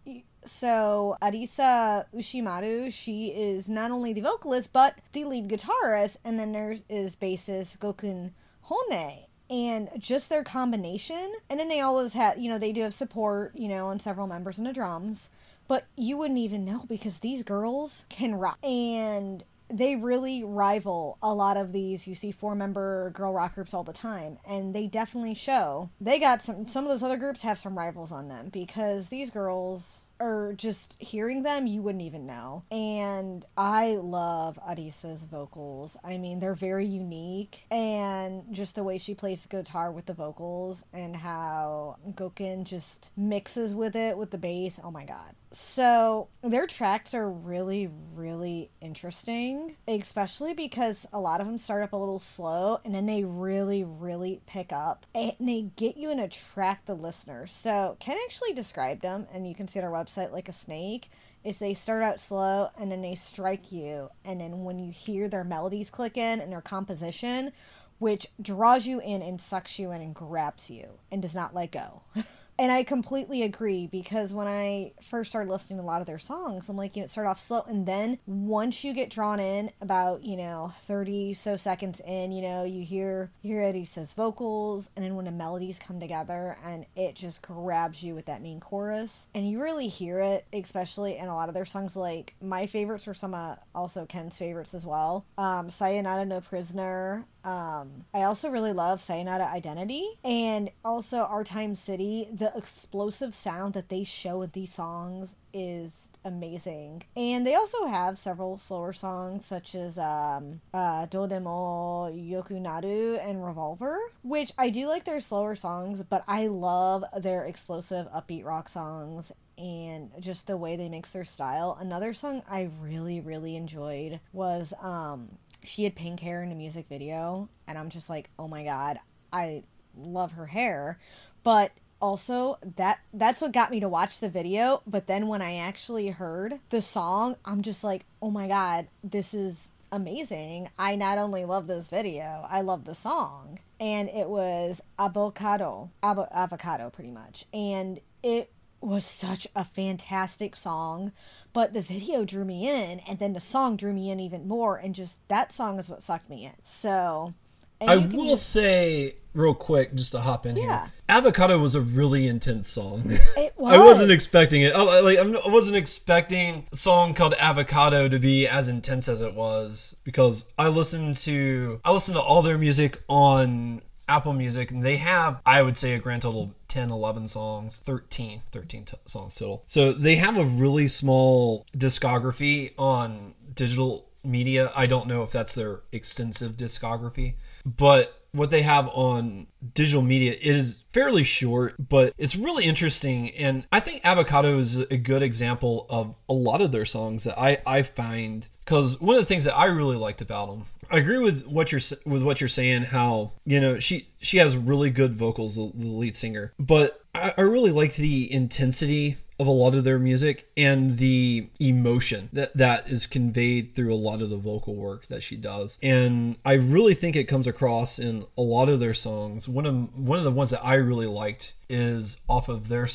so 0.46 1.16
Arisa 1.22 2.06
Ushimaru, 2.14 2.92
she 2.92 3.28
is 3.28 3.68
not 3.68 3.90
only 3.90 4.12
the 4.12 4.20
vocalist 4.20 4.72
but 4.72 4.98
the 5.12 5.24
lead 5.24 5.48
guitarist, 5.48 6.18
and 6.24 6.38
then 6.38 6.52
there 6.52 6.76
is 6.88 7.16
bassist 7.16 7.78
Gokun 7.78 8.32
Hone. 8.62 9.26
And 9.50 9.90
just 9.98 10.30
their 10.30 10.42
combination, 10.42 11.32
and 11.50 11.60
then 11.60 11.68
they 11.68 11.80
always 11.80 12.14
have, 12.14 12.38
you 12.38 12.48
know, 12.48 12.58
they 12.58 12.72
do 12.72 12.80
have 12.80 12.94
support, 12.94 13.54
you 13.54 13.68
know, 13.68 13.88
on 13.88 14.00
several 14.00 14.26
members 14.26 14.58
in 14.58 14.64
the 14.64 14.72
drums, 14.72 15.28
but 15.68 15.84
you 15.96 16.16
wouldn't 16.16 16.38
even 16.38 16.64
know 16.64 16.86
because 16.88 17.18
these 17.18 17.42
girls 17.42 18.06
can 18.08 18.34
rock. 18.34 18.58
And 18.64 19.44
they 19.70 19.96
really 19.96 20.44
rival 20.44 21.18
a 21.22 21.32
lot 21.32 21.56
of 21.56 21.72
these 21.72 22.06
you 22.06 22.14
see 22.14 22.30
four 22.30 22.54
member 22.54 23.10
girl 23.10 23.32
rock 23.32 23.54
groups 23.54 23.72
all 23.72 23.82
the 23.82 23.92
time 23.92 24.38
and 24.46 24.74
they 24.74 24.86
definitely 24.86 25.34
show 25.34 25.88
they 26.00 26.18
got 26.20 26.42
some 26.42 26.68
some 26.68 26.84
of 26.84 26.90
those 26.90 27.02
other 27.02 27.16
groups 27.16 27.42
have 27.42 27.58
some 27.58 27.76
rivals 27.76 28.12
on 28.12 28.28
them 28.28 28.50
because 28.52 29.08
these 29.08 29.30
girls 29.30 30.03
or 30.20 30.54
just 30.56 30.96
hearing 30.98 31.42
them, 31.42 31.66
you 31.66 31.82
wouldn't 31.82 32.02
even 32.02 32.26
know. 32.26 32.64
And 32.70 33.44
I 33.56 33.96
love 33.96 34.58
Arisa's 34.66 35.22
vocals. 35.22 35.96
I 36.04 36.18
mean, 36.18 36.40
they're 36.40 36.54
very 36.54 36.86
unique, 36.86 37.66
and 37.70 38.44
just 38.50 38.74
the 38.74 38.84
way 38.84 38.98
she 38.98 39.14
plays 39.14 39.46
guitar 39.46 39.90
with 39.90 40.06
the 40.06 40.14
vocals 40.14 40.84
and 40.92 41.16
how 41.16 41.96
Gokin 42.14 42.64
just 42.64 43.10
mixes 43.16 43.74
with 43.74 43.96
it 43.96 44.16
with 44.16 44.30
the 44.30 44.38
bass. 44.38 44.78
Oh 44.82 44.90
my 44.90 45.04
god. 45.04 45.34
So 45.54 46.28
their 46.42 46.66
tracks 46.66 47.14
are 47.14 47.30
really, 47.30 47.88
really 48.12 48.70
interesting, 48.80 49.76
especially 49.86 50.52
because 50.52 51.06
a 51.12 51.20
lot 51.20 51.40
of 51.40 51.46
them 51.46 51.58
start 51.58 51.84
up 51.84 51.92
a 51.92 51.96
little 51.96 52.18
slow 52.18 52.80
and 52.84 52.92
then 52.92 53.06
they 53.06 53.22
really, 53.22 53.84
really 53.84 54.40
pick 54.46 54.72
up 54.72 55.06
and 55.14 55.34
they 55.38 55.70
get 55.76 55.96
you 55.96 56.10
and 56.10 56.18
attract 56.18 56.86
the 56.86 56.94
listener. 56.94 57.46
So 57.46 57.96
Ken 58.00 58.18
actually 58.24 58.52
described 58.52 59.02
them, 59.02 59.28
and 59.32 59.46
you 59.46 59.54
can 59.54 59.68
see 59.68 59.78
on 59.78 59.84
our 59.84 59.92
website 59.92 60.32
like 60.32 60.48
a 60.48 60.52
snake. 60.52 61.10
Is 61.44 61.58
they 61.58 61.74
start 61.74 62.02
out 62.02 62.18
slow 62.18 62.70
and 62.78 62.90
then 62.90 63.02
they 63.02 63.14
strike 63.14 63.70
you, 63.70 64.08
and 64.24 64.40
then 64.40 64.64
when 64.64 64.78
you 64.78 64.90
hear 64.90 65.28
their 65.28 65.44
melodies 65.44 65.90
click 65.90 66.16
in 66.16 66.40
and 66.40 66.50
their 66.50 66.62
composition, 66.62 67.52
which 67.98 68.26
draws 68.40 68.86
you 68.86 69.00
in 69.00 69.22
and 69.22 69.40
sucks 69.40 69.78
you 69.78 69.92
in 69.92 70.00
and 70.00 70.14
grabs 70.14 70.68
you 70.68 70.98
and 71.12 71.22
does 71.22 71.34
not 71.34 71.54
let 71.54 71.70
go. 71.70 72.02
And 72.58 72.70
I 72.70 72.84
completely 72.84 73.42
agree 73.42 73.88
because 73.88 74.32
when 74.32 74.46
I 74.46 74.92
first 75.02 75.30
started 75.30 75.50
listening 75.50 75.78
to 75.78 75.84
a 75.84 75.86
lot 75.86 76.00
of 76.00 76.06
their 76.06 76.18
songs, 76.18 76.68
I'm 76.68 76.76
like, 76.76 76.94
you 76.94 77.02
know, 77.02 77.08
start 77.08 77.26
off 77.26 77.40
slow. 77.40 77.62
And 77.66 77.84
then 77.84 78.18
once 78.26 78.84
you 78.84 78.92
get 78.92 79.10
drawn 79.10 79.40
in 79.40 79.72
about, 79.80 80.24
you 80.24 80.36
know, 80.36 80.72
30 80.86 81.34
so 81.34 81.56
seconds 81.56 82.00
in, 82.06 82.30
you 82.30 82.42
know, 82.42 82.64
you 82.64 82.84
hear, 82.84 83.30
you 83.42 83.54
hear 83.54 83.62
Eddie 83.62 83.84
says 83.84 84.12
vocals. 84.12 84.88
And 84.94 85.04
then 85.04 85.16
when 85.16 85.24
the 85.24 85.32
melodies 85.32 85.80
come 85.80 85.98
together 85.98 86.56
and 86.64 86.86
it 86.94 87.16
just 87.16 87.42
grabs 87.42 88.02
you 88.02 88.14
with 88.14 88.26
that 88.26 88.42
main 88.42 88.60
chorus. 88.60 89.26
And 89.34 89.48
you 89.48 89.60
really 89.60 89.88
hear 89.88 90.20
it, 90.20 90.46
especially 90.52 91.16
in 91.16 91.26
a 91.26 91.34
lot 91.34 91.48
of 91.48 91.54
their 91.54 91.64
songs. 91.64 91.96
Like 91.96 92.34
my 92.40 92.66
favorites 92.66 93.08
are 93.08 93.14
some 93.14 93.34
uh, 93.34 93.56
also 93.74 94.06
Ken's 94.06 94.36
favorites 94.36 94.74
as 94.74 94.86
well. 94.86 95.26
Um, 95.36 95.70
Sayonara 95.70 96.24
no 96.24 96.40
Prisoner. 96.40 97.26
Um, 97.44 98.06
I 98.14 98.22
also 98.22 98.48
really 98.48 98.72
love 98.72 99.00
Sayonara 99.00 99.44
Identity 99.44 100.18
and 100.24 100.70
also 100.84 101.18
Our 101.18 101.44
Time 101.44 101.74
City. 101.74 102.28
The 102.32 102.52
explosive 102.56 103.34
sound 103.34 103.74
that 103.74 103.90
they 103.90 104.02
show 104.02 104.38
with 104.38 104.52
these 104.52 104.72
songs 104.72 105.36
is 105.52 106.08
amazing. 106.24 107.02
And 107.16 107.46
they 107.46 107.54
also 107.54 107.84
have 107.84 108.16
several 108.16 108.56
slower 108.56 108.94
songs 108.94 109.44
such 109.44 109.74
as 109.74 109.98
um 109.98 110.62
uh 110.72 111.06
Dodemo 111.06 112.10
Yokunaru 112.10 113.20
and 113.22 113.44
Revolver, 113.44 113.98
which 114.22 114.52
I 114.56 114.70
do 114.70 114.88
like 114.88 115.04
their 115.04 115.20
slower 115.20 115.54
songs, 115.54 116.02
but 116.02 116.24
I 116.26 116.46
love 116.46 117.04
their 117.18 117.44
explosive 117.44 118.08
upbeat 118.10 118.44
rock 118.44 118.70
songs 118.70 119.32
and 119.58 120.10
just 120.18 120.46
the 120.46 120.56
way 120.56 120.76
they 120.76 120.88
mix 120.88 121.10
their 121.10 121.24
style. 121.24 121.76
Another 121.78 122.14
song 122.14 122.42
I 122.48 122.70
really 122.80 123.20
really 123.20 123.54
enjoyed 123.54 124.20
was 124.32 124.72
um 124.80 125.36
she 125.64 125.84
had 125.84 125.94
pink 125.94 126.20
hair 126.20 126.42
in 126.42 126.52
a 126.52 126.54
music 126.54 126.86
video 126.88 127.48
and 127.66 127.76
I'm 127.78 127.90
just 127.90 128.08
like, 128.08 128.30
"Oh 128.38 128.48
my 128.48 128.64
god, 128.64 128.98
I 129.32 129.64
love 129.96 130.32
her 130.32 130.46
hair." 130.46 130.98
But 131.42 131.72
also 132.00 132.58
that 132.76 132.98
that's 133.14 133.40
what 133.40 133.52
got 133.52 133.70
me 133.70 133.80
to 133.80 133.88
watch 133.88 134.20
the 134.20 134.28
video. 134.28 134.82
But 134.86 135.06
then 135.06 135.26
when 135.26 135.40
i 135.40 135.54
actually 135.56 136.08
heard 136.08 136.58
the 136.68 136.82
song 136.82 137.36
i'm 137.46 137.62
just 137.62 137.82
like 137.82 138.04
oh 138.20 138.30
my 138.30 138.46
god 138.48 138.88
this 139.02 139.32
is 139.32 139.68
amazing. 139.92 140.68
I 140.76 140.96
not 140.96 141.18
only 141.18 141.44
love 141.44 141.66
this 141.66 141.88
video 141.88 142.46
i 142.50 142.60
love 142.60 142.84
the 142.84 142.94
song. 142.94 143.60
And 143.80 144.08
it 144.08 144.28
was 144.28 144.80
avocado 144.98 145.90
Avo- 146.02 146.30
avocado 146.32 146.90
pretty 146.90 147.10
much. 147.10 147.44
And 147.54 148.00
it 148.22 148.50
was 148.86 149.04
such 149.04 149.46
a 149.54 149.64
fantastic 149.64 150.54
song 150.56 151.12
but 151.52 151.72
the 151.74 151.80
video 151.82 152.24
drew 152.24 152.44
me 152.44 152.68
in 152.68 152.98
and 153.00 153.18
then 153.18 153.32
the 153.32 153.40
song 153.40 153.76
drew 153.76 153.92
me 153.92 154.10
in 154.10 154.18
even 154.20 154.46
more 154.48 154.76
and 154.76 154.94
just 154.94 155.18
that 155.28 155.52
song 155.52 155.78
is 155.78 155.88
what 155.88 156.02
sucked 156.02 156.28
me 156.28 156.44
in 156.44 156.54
so 156.64 157.32
I 157.80 157.96
will 157.96 158.30
just- 158.30 158.48
say 158.50 159.16
real 159.34 159.52
quick, 159.52 159.94
just 159.96 160.12
to 160.12 160.20
hop 160.20 160.46
in 160.46 160.56
Yeah. 160.56 160.62
here. 160.82 160.92
Avocado 161.08 161.58
was 161.58 161.74
a 161.74 161.80
really 161.80 162.28
intense 162.28 162.68
song. 162.68 163.02
it 163.36 163.52
was. 163.58 163.74
I 163.74 163.84
wasn't 163.84 164.12
expecting 164.12 164.62
it. 164.62 164.72
I, 164.74 165.00
like 165.00 165.18
I 165.18 165.48
wasn't 165.50 165.76
expecting 165.76 166.66
a 166.72 166.76
song 166.76 167.14
called 167.14 167.34
Avocado 167.38 168.08
to 168.08 168.18
be 168.20 168.46
as 168.46 168.68
intense 168.68 169.08
as 169.08 169.20
it 169.20 169.34
was 169.34 169.96
because 170.04 170.44
I 170.56 170.68
listened 170.68 171.16
to 171.18 171.80
I 171.84 171.90
listened 171.90 172.14
to 172.16 172.22
all 172.22 172.42
their 172.42 172.56
music 172.56 173.02
on 173.08 173.82
Apple 174.08 174.32
Music 174.32 174.70
and 174.70 174.84
they 174.84 174.96
have 174.96 175.40
I 175.46 175.62
would 175.62 175.76
say 175.76 175.94
a 175.94 175.98
grand 175.98 176.22
total 176.22 176.42
of 176.44 176.68
10 176.68 176.90
11 176.90 177.28
songs 177.28 177.78
13 177.78 178.42
13 178.52 178.84
t- 178.84 178.96
songs 179.06 179.34
total. 179.34 179.62
So 179.66 179.92
they 179.92 180.16
have 180.16 180.36
a 180.36 180.44
really 180.44 180.88
small 180.88 181.66
discography 181.76 182.72
on 182.78 183.34
digital 183.54 184.06
media. 184.22 184.72
I 184.74 184.86
don't 184.86 185.06
know 185.06 185.22
if 185.22 185.30
that's 185.30 185.54
their 185.54 185.80
extensive 185.92 186.52
discography 186.52 187.34
but 187.64 188.20
what 188.32 188.50
they 188.50 188.62
have 188.62 188.88
on 188.88 189.46
digital 189.74 190.02
media 190.02 190.32
it 190.32 190.56
is 190.56 190.84
fairly 190.92 191.22
short 191.22 191.74
but 191.78 192.12
it's 192.18 192.34
really 192.34 192.64
interesting 192.64 193.30
and 193.30 193.64
i 193.72 193.78
think 193.78 194.00
avocado 194.04 194.58
is 194.58 194.76
a 194.76 194.96
good 194.96 195.22
example 195.22 195.86
of 195.88 196.14
a 196.28 196.32
lot 196.32 196.60
of 196.60 196.72
their 196.72 196.84
songs 196.84 197.24
that 197.24 197.38
i 197.38 197.56
i 197.64 197.80
find 197.82 198.48
because 198.64 199.00
one 199.00 199.14
of 199.14 199.22
the 199.22 199.26
things 199.26 199.44
that 199.44 199.56
i 199.56 199.66
really 199.66 199.96
liked 199.96 200.20
about 200.20 200.50
them 200.50 200.66
i 200.90 200.98
agree 200.98 201.18
with 201.18 201.46
what 201.46 201.72
you're 201.72 201.80
with 202.04 202.22
what 202.22 202.40
you're 202.40 202.48
saying 202.48 202.82
how 202.82 203.32
you 203.44 203.60
know 203.60 203.78
she 203.78 204.08
she 204.24 204.38
has 204.38 204.56
really 204.56 204.90
good 204.90 205.14
vocals 205.14 205.56
the, 205.56 205.70
the 205.74 205.86
lead 205.86 206.16
singer. 206.16 206.52
But 206.58 207.02
I, 207.14 207.34
I 207.36 207.40
really 207.42 207.70
like 207.70 207.96
the 207.96 208.32
intensity 208.32 209.18
of 209.38 209.46
a 209.48 209.50
lot 209.50 209.74
of 209.74 209.82
their 209.82 209.98
music 209.98 210.48
and 210.56 210.98
the 210.98 211.48
emotion 211.58 212.28
that 212.32 212.56
that 212.56 212.88
is 212.88 213.06
conveyed 213.06 213.74
through 213.74 213.92
a 213.92 213.96
lot 213.96 214.22
of 214.22 214.30
the 214.30 214.36
vocal 214.36 214.76
work 214.76 215.06
that 215.08 215.22
she 215.22 215.36
does. 215.36 215.78
And 215.82 216.38
i 216.44 216.54
really 216.54 216.94
think 216.94 217.16
it 217.16 217.24
comes 217.24 217.46
across 217.46 217.98
in 217.98 218.26
a 218.38 218.42
lot 218.42 218.68
of 218.68 218.80
their 218.80 218.94
songs. 218.94 219.48
One 219.48 219.66
of 219.66 219.98
one 219.98 220.18
of 220.18 220.24
the 220.24 220.30
ones 220.30 220.50
that 220.50 220.64
i 220.64 220.74
really 220.74 221.06
liked 221.06 221.54
is 221.68 222.20
off 222.28 222.48
of 222.48 222.68
their 222.68 222.88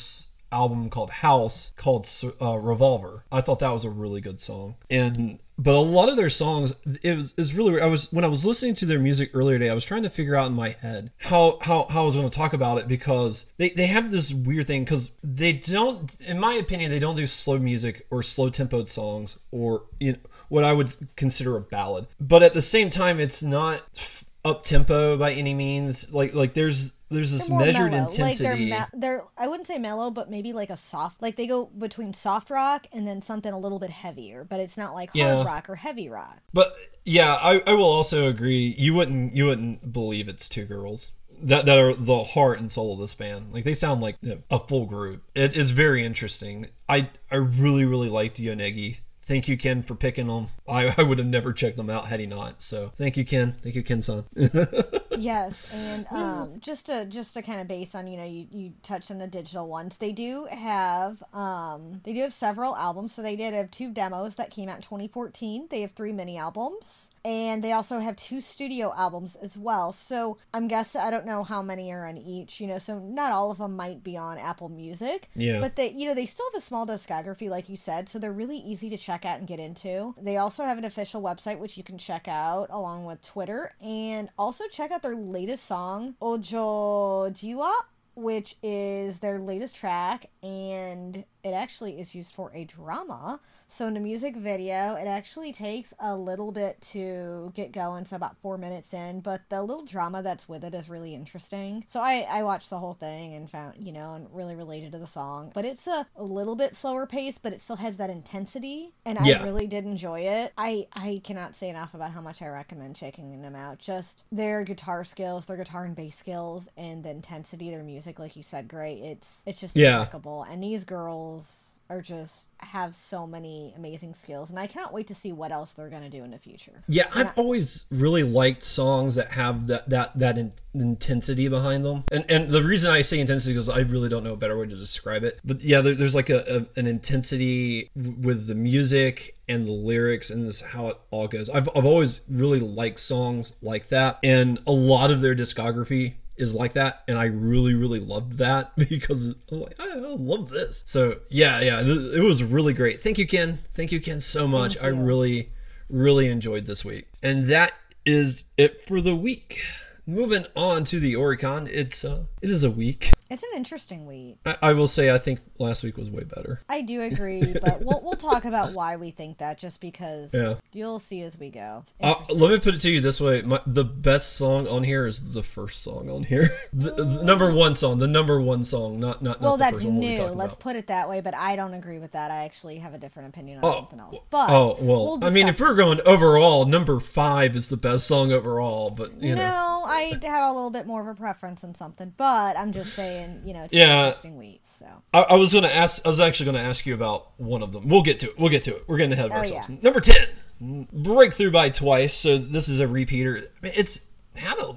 album 0.52 0.90
called 0.90 1.10
house 1.10 1.72
called 1.76 2.08
uh, 2.40 2.56
revolver. 2.56 3.24
I 3.30 3.40
thought 3.40 3.60
that 3.60 3.72
was 3.72 3.84
a 3.84 3.90
really 3.90 4.20
good 4.20 4.40
song. 4.40 4.76
And 4.88 5.40
but 5.60 5.74
a 5.74 5.78
lot 5.78 6.08
of 6.08 6.16
their 6.16 6.30
songs 6.30 6.74
it 7.02 7.16
was, 7.16 7.32
it 7.32 7.36
was 7.36 7.54
really 7.54 7.72
weird. 7.72 7.82
i 7.82 7.86
was 7.86 8.10
when 8.12 8.24
i 8.24 8.28
was 8.28 8.46
listening 8.46 8.74
to 8.74 8.86
their 8.86 8.98
music 8.98 9.30
earlier 9.34 9.58
today 9.58 9.70
i 9.70 9.74
was 9.74 9.84
trying 9.84 10.02
to 10.02 10.10
figure 10.10 10.34
out 10.34 10.46
in 10.46 10.54
my 10.54 10.70
head 10.80 11.10
how 11.18 11.58
how, 11.60 11.86
how 11.90 12.02
i 12.02 12.04
was 12.04 12.16
going 12.16 12.28
to 12.28 12.36
talk 12.36 12.52
about 12.52 12.78
it 12.78 12.88
because 12.88 13.46
they, 13.58 13.70
they 13.70 13.86
have 13.86 14.10
this 14.10 14.32
weird 14.32 14.66
thing 14.66 14.84
because 14.84 15.10
they 15.22 15.52
don't 15.52 16.20
in 16.22 16.38
my 16.38 16.54
opinion 16.54 16.90
they 16.90 16.98
don't 16.98 17.16
do 17.16 17.26
slow 17.26 17.58
music 17.58 18.06
or 18.10 18.22
slow 18.22 18.48
tempoed 18.48 18.88
songs 18.88 19.38
or 19.50 19.84
you 19.98 20.12
know 20.12 20.18
what 20.48 20.64
i 20.64 20.72
would 20.72 20.94
consider 21.16 21.56
a 21.56 21.60
ballad 21.60 22.06
but 22.18 22.42
at 22.42 22.54
the 22.54 22.62
same 22.62 22.88
time 22.88 23.20
it's 23.20 23.42
not 23.42 24.24
up 24.44 24.62
tempo 24.62 25.16
by 25.18 25.32
any 25.32 25.52
means 25.52 26.12
like 26.12 26.34
like 26.34 26.54
there's 26.54 26.92
there's 27.10 27.32
this 27.32 27.50
measured 27.50 27.90
mellow. 27.90 28.08
intensity 28.08 28.22
Like 28.22 28.38
they're, 28.38 28.56
me- 28.56 28.86
they're, 29.00 29.24
I 29.36 29.48
wouldn't 29.48 29.66
say 29.66 29.78
mellow, 29.78 30.10
but 30.10 30.30
maybe 30.30 30.52
like 30.52 30.70
a 30.70 30.76
soft. 30.76 31.20
Like 31.20 31.36
they 31.36 31.46
go 31.46 31.66
between 31.66 32.14
soft 32.14 32.50
rock 32.50 32.86
and 32.92 33.06
then 33.06 33.20
something 33.20 33.52
a 33.52 33.58
little 33.58 33.78
bit 33.78 33.90
heavier, 33.90 34.44
but 34.44 34.60
it's 34.60 34.76
not 34.76 34.94
like 34.94 35.10
hard 35.10 35.18
Yeah. 35.18 35.44
rock 35.44 35.68
or 35.68 35.74
heavy 35.76 36.08
rock. 36.08 36.38
But 36.52 36.74
yeah, 37.04 37.34
I, 37.34 37.62
I 37.66 37.74
will 37.74 37.90
also 37.90 38.28
agree. 38.28 38.74
You 38.78 38.94
wouldn't 38.94 39.34
you 39.34 39.46
wouldn't 39.46 39.92
believe 39.92 40.28
it's 40.28 40.48
two 40.48 40.64
girls 40.64 41.12
that 41.42 41.66
that 41.66 41.78
are 41.78 41.94
the 41.94 42.22
heart 42.22 42.58
and 42.60 42.70
soul 42.70 42.92
of 42.94 43.00
this 43.00 43.14
band. 43.14 43.52
Like 43.52 43.64
they 43.64 43.74
sound 43.74 44.00
like 44.00 44.16
a 44.50 44.58
full 44.58 44.86
group. 44.86 45.22
It 45.34 45.56
is 45.56 45.70
very 45.72 46.04
interesting. 46.04 46.68
I 46.88 47.08
I 47.30 47.36
really 47.36 47.84
really 47.84 48.08
liked 48.08 48.38
Yonige. 48.38 48.98
Thank 49.22 49.46
you, 49.48 49.56
Ken, 49.56 49.82
for 49.84 49.94
picking 49.94 50.26
them. 50.26 50.48
I, 50.68 50.92
I 50.98 51.02
would 51.04 51.18
have 51.18 51.26
never 51.26 51.52
checked 51.52 51.76
them 51.76 51.88
out 51.88 52.06
had 52.06 52.18
he 52.20 52.26
not. 52.26 52.62
So 52.62 52.92
thank 52.96 53.16
you, 53.16 53.24
Ken. 53.24 53.54
Thank 53.62 53.74
you, 53.76 53.82
Ken 53.82 54.02
son. 54.02 54.24
yes, 55.20 55.72
and 55.74 56.06
um, 56.10 56.52
just 56.60 56.86
to 56.86 57.04
just 57.04 57.34
to 57.34 57.42
kind 57.42 57.60
of 57.60 57.68
base 57.68 57.94
on 57.94 58.06
you 58.06 58.16
know 58.16 58.24
you 58.24 58.46
you 58.50 58.72
touched 58.82 59.10
on 59.10 59.18
the 59.18 59.26
digital 59.26 59.68
ones. 59.68 59.96
They 59.98 60.12
do 60.12 60.46
have 60.50 61.22
um 61.34 62.00
they 62.04 62.12
do 62.12 62.20
have 62.20 62.32
several 62.32 62.74
albums. 62.76 63.14
So 63.14 63.22
they 63.22 63.36
did 63.36 63.54
have 63.54 63.70
two 63.70 63.90
demos 63.92 64.36
that 64.36 64.50
came 64.50 64.68
out 64.68 64.76
in 64.76 64.82
2014. 64.82 65.68
They 65.70 65.82
have 65.82 65.92
three 65.92 66.12
mini 66.12 66.38
albums. 66.38 67.09
And 67.24 67.62
they 67.62 67.72
also 67.72 67.98
have 68.00 68.16
two 68.16 68.40
studio 68.40 68.92
albums 68.96 69.36
as 69.36 69.56
well. 69.56 69.92
So 69.92 70.38
I'm 70.54 70.68
guessing 70.68 71.00
I 71.00 71.10
don't 71.10 71.26
know 71.26 71.42
how 71.42 71.62
many 71.62 71.92
are 71.92 72.06
on 72.06 72.16
each, 72.16 72.60
you 72.60 72.66
know, 72.66 72.78
so 72.78 72.98
not 72.98 73.32
all 73.32 73.50
of 73.50 73.58
them 73.58 73.76
might 73.76 74.02
be 74.02 74.16
on 74.16 74.38
Apple 74.38 74.68
Music. 74.68 75.28
Yeah. 75.34 75.60
But 75.60 75.76
they 75.76 75.90
you 75.90 76.08
know, 76.08 76.14
they 76.14 76.26
still 76.26 76.46
have 76.52 76.62
a 76.62 76.64
small 76.64 76.86
discography, 76.86 77.50
like 77.50 77.68
you 77.68 77.76
said, 77.76 78.08
so 78.08 78.18
they're 78.18 78.32
really 78.32 78.58
easy 78.58 78.88
to 78.90 78.96
check 78.96 79.24
out 79.24 79.38
and 79.38 79.46
get 79.46 79.60
into. 79.60 80.14
They 80.20 80.38
also 80.38 80.64
have 80.64 80.78
an 80.78 80.84
official 80.84 81.20
website 81.20 81.58
which 81.58 81.76
you 81.76 81.84
can 81.84 81.98
check 81.98 82.28
out 82.28 82.68
along 82.70 83.04
with 83.04 83.22
Twitter 83.22 83.72
and 83.80 84.30
also 84.38 84.64
check 84.70 84.90
out 84.90 85.02
their 85.02 85.16
latest 85.16 85.66
song, 85.66 86.14
Ojo 86.20 87.30
Jiwa 87.30 87.72
which 88.14 88.56
is 88.62 89.20
their 89.20 89.38
latest 89.38 89.76
track 89.76 90.26
and 90.42 91.24
it 91.42 91.50
actually 91.50 91.98
is 91.98 92.14
used 92.14 92.32
for 92.32 92.50
a 92.54 92.64
drama 92.64 93.40
so 93.70 93.86
in 93.86 93.94
the 93.94 94.00
music 94.00 94.36
video 94.36 94.94
it 94.96 95.06
actually 95.06 95.52
takes 95.52 95.94
a 96.00 96.16
little 96.16 96.52
bit 96.52 96.80
to 96.80 97.50
get 97.54 97.72
going 97.72 98.04
so 98.04 98.16
about 98.16 98.36
four 98.42 98.58
minutes 98.58 98.92
in 98.92 99.20
but 99.20 99.42
the 99.48 99.62
little 99.62 99.84
drama 99.84 100.22
that's 100.22 100.48
with 100.48 100.64
it 100.64 100.74
is 100.74 100.88
really 100.90 101.14
interesting. 101.14 101.84
So 101.88 102.00
i 102.00 102.26
i 102.30 102.42
watched 102.42 102.68
the 102.70 102.78
whole 102.78 102.94
thing 102.94 103.34
and 103.34 103.50
found 103.50 103.74
you 103.78 103.92
know 103.92 104.14
and 104.14 104.26
really 104.32 104.56
related 104.56 104.92
to 104.92 104.98
the 104.98 105.06
song 105.06 105.50
but 105.54 105.64
it's 105.64 105.86
a, 105.86 106.06
a 106.16 106.22
little 106.24 106.56
bit 106.56 106.74
slower 106.74 107.06
pace 107.06 107.38
but 107.38 107.52
it 107.52 107.60
still 107.60 107.76
has 107.76 107.96
that 107.98 108.10
intensity 108.10 108.92
and 109.04 109.18
Yeah. 109.24 109.40
i 109.40 109.44
really 109.44 109.66
did 109.66 109.84
enjoy 109.84 110.20
it. 110.20 110.52
I 110.58 110.86
i 110.92 111.20
cannot 111.24 111.54
say 111.56 111.68
enough 111.68 111.94
about 111.94 112.10
how 112.12 112.20
much 112.20 112.42
i 112.42 112.48
recommend 112.48 112.96
checking 112.96 113.40
them 113.42 113.54
out. 113.54 113.78
Just 113.78 114.24
their 114.32 114.64
guitar 114.64 115.04
skills 115.04 115.46
their 115.46 115.56
guitar 115.56 115.84
and 115.84 115.94
bass 115.94 116.16
skills 116.16 116.68
and 116.76 117.04
the 117.04 117.10
intensity 117.10 117.68
of 117.68 117.74
their 117.74 117.84
music 117.84 118.18
like 118.18 118.36
you 118.36 118.42
said 118.42 118.68
great. 118.68 118.98
It's 119.02 119.42
it's 119.46 119.60
just 119.60 119.76
Yeah. 119.76 119.92
remarkable. 119.92 120.42
And 120.42 120.62
these 120.62 120.84
girls 120.84 121.69
are 121.90 122.00
just 122.00 122.46
have 122.58 122.94
so 122.94 123.26
many 123.26 123.74
amazing 123.76 124.14
skills, 124.14 124.48
and 124.48 124.58
I 124.58 124.68
cannot 124.68 124.92
wait 124.92 125.08
to 125.08 125.14
see 125.14 125.32
what 125.32 125.50
else 125.50 125.72
they're 125.72 125.88
gonna 125.88 126.08
do 126.08 126.22
in 126.22 126.30
the 126.30 126.38
future. 126.38 126.84
Yeah, 126.86 127.08
I've 127.14 127.36
always 127.36 127.86
really 127.90 128.22
liked 128.22 128.62
songs 128.62 129.16
that 129.16 129.32
have 129.32 129.66
that 129.66 129.90
that 129.90 130.16
that 130.18 130.38
in, 130.38 130.52
intensity 130.72 131.48
behind 131.48 131.84
them, 131.84 132.04
and 132.12 132.24
and 132.30 132.50
the 132.50 132.62
reason 132.62 132.92
I 132.92 133.02
say 133.02 133.18
intensity 133.18 133.56
is 133.56 133.68
I 133.68 133.80
really 133.80 134.08
don't 134.08 134.22
know 134.22 134.34
a 134.34 134.36
better 134.36 134.56
way 134.56 134.66
to 134.66 134.76
describe 134.76 135.24
it. 135.24 135.40
But 135.44 135.62
yeah, 135.62 135.80
there, 135.80 135.96
there's 135.96 136.14
like 136.14 136.30
a, 136.30 136.66
a 136.76 136.78
an 136.78 136.86
intensity 136.86 137.90
with 137.96 138.46
the 138.46 138.54
music 138.54 139.36
and 139.48 139.66
the 139.66 139.72
lyrics 139.72 140.30
and 140.30 140.46
this 140.46 140.60
how 140.60 140.88
it 140.88 140.96
all 141.10 141.26
goes. 141.26 141.50
I've 141.50 141.68
I've 141.74 141.84
always 141.84 142.20
really 142.28 142.60
liked 142.60 143.00
songs 143.00 143.54
like 143.60 143.88
that, 143.88 144.20
and 144.22 144.60
a 144.64 144.72
lot 144.72 145.10
of 145.10 145.22
their 145.22 145.34
discography 145.34 146.14
is 146.40 146.54
like 146.54 146.72
that 146.72 147.02
and 147.06 147.18
i 147.18 147.26
really 147.26 147.74
really 147.74 148.00
loved 148.00 148.38
that 148.38 148.74
because 148.88 149.34
like, 149.50 149.74
I, 149.78 149.90
I 149.90 149.96
love 149.96 150.50
this. 150.50 150.82
So 150.86 151.20
yeah 151.28 151.60
yeah 151.60 151.82
th- 151.82 152.14
it 152.14 152.22
was 152.22 152.42
really 152.42 152.72
great. 152.72 153.00
Thank 153.00 153.18
you 153.18 153.26
ken. 153.26 153.60
Thank 153.70 153.92
you 153.92 154.00
ken 154.00 154.20
so 154.20 154.48
much. 154.48 154.76
I 154.80 154.86
really 154.88 155.50
really 155.88 156.28
enjoyed 156.28 156.66
this 156.66 156.84
week. 156.84 157.08
And 157.22 157.46
that 157.48 157.72
is 158.06 158.44
it 158.56 158.84
for 158.84 159.00
the 159.00 159.14
week. 159.14 159.60
Moving 160.06 160.46
on 160.56 160.84
to 160.84 160.98
the 160.98 161.14
oricon 161.14 161.68
it's 161.68 162.04
uh 162.04 162.24
it 162.42 162.50
is 162.50 162.64
a 162.64 162.70
week 162.70 163.12
It's 163.30 163.42
an 163.44 163.50
interesting 163.54 164.06
week. 164.06 164.38
I, 164.44 164.56
I 164.62 164.72
will 164.72 164.88
say 164.88 165.10
i 165.10 165.18
think 165.18 165.38
last 165.58 165.84
week 165.84 165.96
was 165.96 166.10
way 166.10 166.24
better 166.24 166.60
I 166.68 166.80
do 166.82 167.02
agree, 167.02 167.54
but 167.62 167.80
we'll 167.84 168.00
we'll 168.02 168.14
talk 168.14 168.44
about 168.44 168.72
why 168.78 168.96
we 168.96 169.10
think 169.10 169.38
that 169.38 169.58
just 169.58 169.80
because 169.80 170.32
Yeah. 170.34 170.54
you'll 170.72 170.98
see 170.98 171.22
as 171.22 171.38
we 171.38 171.50
go. 171.50 171.82
Uh, 172.00 172.14
let 172.30 172.50
me 172.50 172.58
put 172.58 172.74
it 172.74 172.80
to 172.82 172.90
you 172.90 173.00
this 173.00 173.20
way: 173.20 173.42
My, 173.42 173.60
the 173.66 173.84
best 173.84 174.34
song 174.36 174.66
on 174.68 174.82
here 174.84 175.06
is 175.06 175.32
the 175.32 175.42
first 175.42 175.82
song 175.82 176.08
on 176.10 176.24
here, 176.24 176.56
the, 176.72 176.90
the 176.92 177.22
number 177.24 177.52
one 177.52 177.74
song, 177.74 177.98
the 177.98 178.06
number 178.08 178.40
one 178.40 178.64
song, 178.64 178.98
not 179.00 179.22
not. 179.22 179.40
well, 179.40 179.52
not 179.52 179.58
that's 179.58 179.72
first 179.76 179.86
one 179.86 179.98
we'll 179.98 180.08
new. 180.16 180.22
Let's 180.34 180.54
about. 180.54 180.60
put 180.60 180.76
it 180.76 180.86
that 180.88 181.08
way, 181.08 181.20
but 181.20 181.34
I 181.34 181.56
don't 181.56 181.74
agree 181.74 181.98
with 181.98 182.12
that. 182.12 182.30
I 182.30 182.44
actually 182.44 182.78
have 182.78 182.94
a 182.94 182.98
different 182.98 183.28
opinion 183.28 183.58
on 183.58 183.64
Oh, 183.64 183.74
something 183.80 184.00
else. 184.00 184.16
But 184.30 184.50
oh 184.50 184.76
well, 184.80 185.18
we'll 185.18 185.24
I 185.24 185.30
mean, 185.30 185.48
if 185.48 185.60
we're 185.60 185.74
going 185.74 186.00
overall, 186.06 186.64
number 186.66 186.98
five 187.00 187.54
is 187.54 187.68
the 187.68 187.76
best 187.76 188.06
song 188.06 188.32
overall, 188.32 188.90
but 188.90 189.20
you 189.22 189.34
know, 189.34 189.42
no, 189.48 189.82
I 189.86 190.18
have 190.22 190.50
a 190.50 190.52
little 190.52 190.70
bit 190.70 190.86
more 190.86 191.00
of 191.02 191.06
a 191.08 191.14
preference 191.14 191.62
on 191.64 191.74
something, 191.74 192.14
but 192.16 192.56
I'm 192.56 192.72
just 192.72 192.94
saying, 193.00 193.19
you 193.44 193.52
know, 193.54 193.66
Yeah. 193.70 194.06
interesting 194.06 194.36
week. 194.38 194.62
So 194.64 194.86
I, 195.12 195.22
I 195.30 195.34
was 195.34 195.52
gonna 195.52 195.68
ask. 195.68 196.04
I 196.04 196.08
was 196.08 196.20
actually 196.20 196.46
gonna 196.46 196.58
ask 196.66 196.86
you 196.86 196.94
about 196.94 197.38
one 197.38 197.62
of 197.62 197.72
them. 197.72 197.88
We'll 197.88 198.02
get 198.02 198.18
to 198.20 198.30
it. 198.30 198.38
We'll 198.38 198.48
get 198.50 198.62
to 198.64 198.76
it. 198.76 198.84
We're 198.88 198.96
getting 198.98 199.12
ahead 199.12 199.26
of 199.26 199.32
Oh, 199.32 199.36
ourselves. 199.36 199.68
yeah. 199.68 199.76
Number 199.82 200.00
ten, 200.00 200.88
breakthrough 200.92 201.50
by 201.50 201.70
twice. 201.70 202.14
So 202.14 202.38
this 202.38 202.68
is 202.68 202.80
a 202.80 202.88
repeater. 202.88 203.42
It's 203.62 204.00
had 204.36 204.58
a 204.58 204.74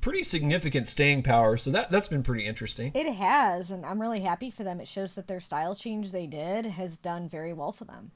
pretty 0.00 0.22
significant 0.22 0.86
staying 0.88 1.22
power. 1.22 1.56
So 1.56 1.70
that 1.70 1.90
that's 1.90 2.08
been 2.08 2.22
pretty 2.22 2.44
interesting. 2.46 2.92
it 2.94 3.14
has, 3.14 3.70
and 3.70 3.86
I'm 3.86 4.00
really 4.00 4.20
happy 4.20 4.50
for 4.50 4.64
them. 4.64 4.80
It 4.80 4.88
shows 4.88 5.14
that 5.14 5.26
their 5.28 5.40
style 5.40 5.74
change 5.74 6.12
they 6.12 6.26
did 6.26 6.66
has 6.66 6.98
done 6.98 7.28
very 7.28 7.52
well 7.52 7.72
for 7.72 7.84
them. 7.84 8.10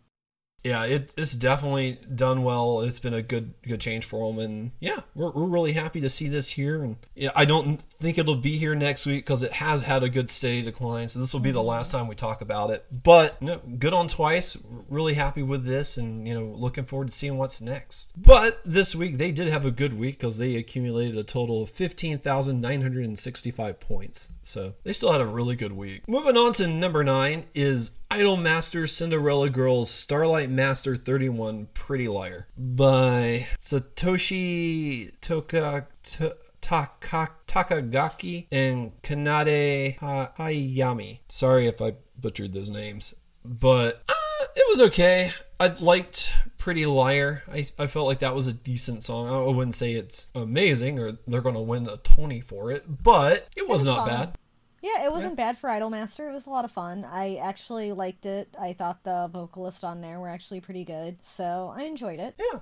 Yeah, 0.64 0.84
it, 0.84 1.14
it's 1.16 1.34
definitely 1.34 1.98
done 2.14 2.42
well. 2.42 2.80
It's 2.80 2.98
been 2.98 3.14
a 3.14 3.22
good 3.22 3.54
good 3.62 3.80
change 3.80 4.04
for 4.04 4.30
them, 4.30 4.40
and 4.40 4.72
yeah, 4.80 5.00
we're, 5.14 5.30
we're 5.30 5.46
really 5.46 5.72
happy 5.72 6.00
to 6.00 6.08
see 6.08 6.28
this 6.28 6.50
here. 6.50 6.82
And 6.82 6.96
yeah, 7.14 7.30
I 7.36 7.44
don't 7.44 7.80
think 7.80 8.18
it'll 8.18 8.34
be 8.34 8.58
here 8.58 8.74
next 8.74 9.06
week 9.06 9.24
because 9.24 9.44
it 9.44 9.52
has 9.52 9.84
had 9.84 10.02
a 10.02 10.08
good 10.08 10.28
steady 10.28 10.62
decline. 10.62 11.08
So 11.08 11.20
this 11.20 11.32
will 11.32 11.40
be 11.40 11.52
the 11.52 11.62
last 11.62 11.92
time 11.92 12.08
we 12.08 12.16
talk 12.16 12.40
about 12.40 12.70
it. 12.70 12.84
But 12.90 13.40
no, 13.40 13.58
good 13.78 13.94
on 13.94 14.08
twice. 14.08 14.56
Really 14.88 15.14
happy 15.14 15.44
with 15.44 15.64
this, 15.64 15.96
and 15.96 16.26
you 16.26 16.34
know, 16.34 16.44
looking 16.44 16.84
forward 16.84 17.08
to 17.08 17.14
seeing 17.14 17.38
what's 17.38 17.60
next. 17.60 18.12
But 18.16 18.60
this 18.64 18.96
week 18.96 19.16
they 19.16 19.30
did 19.30 19.46
have 19.46 19.64
a 19.64 19.70
good 19.70 19.96
week 19.96 20.18
because 20.18 20.38
they 20.38 20.56
accumulated 20.56 21.16
a 21.16 21.24
total 21.24 21.62
of 21.62 21.70
fifteen 21.70 22.18
thousand 22.18 22.60
nine 22.60 22.82
hundred 22.82 23.04
and 23.04 23.18
sixty-five 23.18 23.78
points. 23.78 24.30
So 24.42 24.74
they 24.82 24.92
still 24.92 25.12
had 25.12 25.20
a 25.20 25.26
really 25.26 25.54
good 25.54 25.72
week. 25.72 26.08
Moving 26.08 26.36
on 26.36 26.52
to 26.54 26.66
number 26.66 27.04
nine 27.04 27.44
is 27.54 27.92
Idol 28.10 28.38
Master 28.38 28.86
Cinderella 28.86 29.50
Girls 29.50 29.90
Starlight 29.90 30.48
Master 30.50 30.96
31 30.96 31.68
Pretty 31.74 32.08
Liar 32.08 32.48
by 32.56 33.46
Satoshi 33.58 35.12
Toka, 35.20 35.86
to, 36.04 36.34
Taka, 36.62 37.28
Takagaki 37.46 38.46
and 38.50 39.00
Kanade 39.02 39.98
Ha- 39.98 40.32
Hayami. 40.38 41.18
Sorry 41.28 41.66
if 41.66 41.82
I 41.82 41.94
butchered 42.18 42.54
those 42.54 42.70
names, 42.70 43.14
but 43.44 44.02
uh, 44.08 44.44
it 44.56 44.64
was 44.68 44.80
okay. 44.88 45.32
I 45.60 45.68
liked 45.68 46.32
Pretty 46.56 46.86
Liar. 46.86 47.42
I, 47.52 47.66
I 47.78 47.86
felt 47.86 48.06
like 48.06 48.20
that 48.20 48.34
was 48.34 48.46
a 48.46 48.54
decent 48.54 49.02
song. 49.02 49.28
I 49.28 49.54
wouldn't 49.54 49.74
say 49.74 49.92
it's 49.92 50.28
amazing 50.34 50.98
or 50.98 51.18
they're 51.26 51.42
going 51.42 51.54
to 51.56 51.60
win 51.60 51.86
a 51.86 51.98
Tony 51.98 52.40
for 52.40 52.72
it, 52.72 53.02
but 53.02 53.48
it 53.54 53.68
was, 53.68 53.80
was 53.80 53.84
not 53.84 53.98
fun. 53.98 54.08
bad. 54.08 54.38
Yeah, 54.80 55.04
it 55.06 55.12
wasn't 55.12 55.36
bad 55.36 55.58
for 55.58 55.68
Idolmaster. 55.68 56.28
It 56.28 56.32
was 56.32 56.46
a 56.46 56.50
lot 56.50 56.64
of 56.64 56.70
fun. 56.70 57.04
I 57.04 57.36
actually 57.36 57.92
liked 57.92 58.26
it. 58.26 58.54
I 58.60 58.72
thought 58.72 59.02
the 59.04 59.28
vocalists 59.32 59.82
on 59.82 60.00
there 60.00 60.20
were 60.20 60.28
actually 60.28 60.60
pretty 60.60 60.84
good, 60.84 61.18
so 61.22 61.72
I 61.76 61.82
enjoyed 61.82 62.20
it. 62.20 62.34
Yeah. 62.38 62.60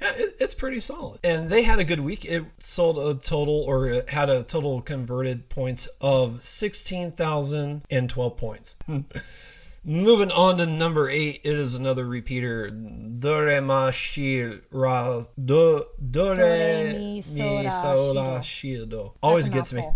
Yeah, 0.00 0.12
it, 0.16 0.36
it's 0.38 0.54
pretty 0.54 0.80
solid. 0.80 1.20
And 1.24 1.50
they 1.50 1.62
had 1.62 1.78
a 1.80 1.84
good 1.84 2.00
week. 2.00 2.24
It 2.24 2.44
sold 2.60 2.98
a 2.98 3.14
total, 3.20 3.64
or 3.66 3.86
it 3.88 4.10
had 4.10 4.30
a 4.30 4.44
total 4.44 4.80
converted 4.80 5.48
points 5.48 5.88
of 6.00 6.40
16,012 6.42 8.36
points. 8.36 8.76
Moving 9.84 10.30
on 10.30 10.58
to 10.58 10.66
number 10.66 11.08
eight, 11.08 11.40
it 11.44 11.54
is 11.54 11.74
another 11.74 12.04
repeater. 12.06 12.68
Dore 12.70 13.60
ma 13.60 13.90
shi 13.90 14.60
ra 14.70 15.24
do 15.42 15.84
dore 16.10 16.34
mi 16.36 16.92
mi 17.16 17.22
so 17.22 17.68
so 17.70 18.14
ra 18.14 18.34
ra 18.34 18.40
shi 18.40 18.76
shi 18.76 18.86
do. 18.86 19.12
Always 19.22 19.48
gets 19.48 19.72
me. 19.72 19.88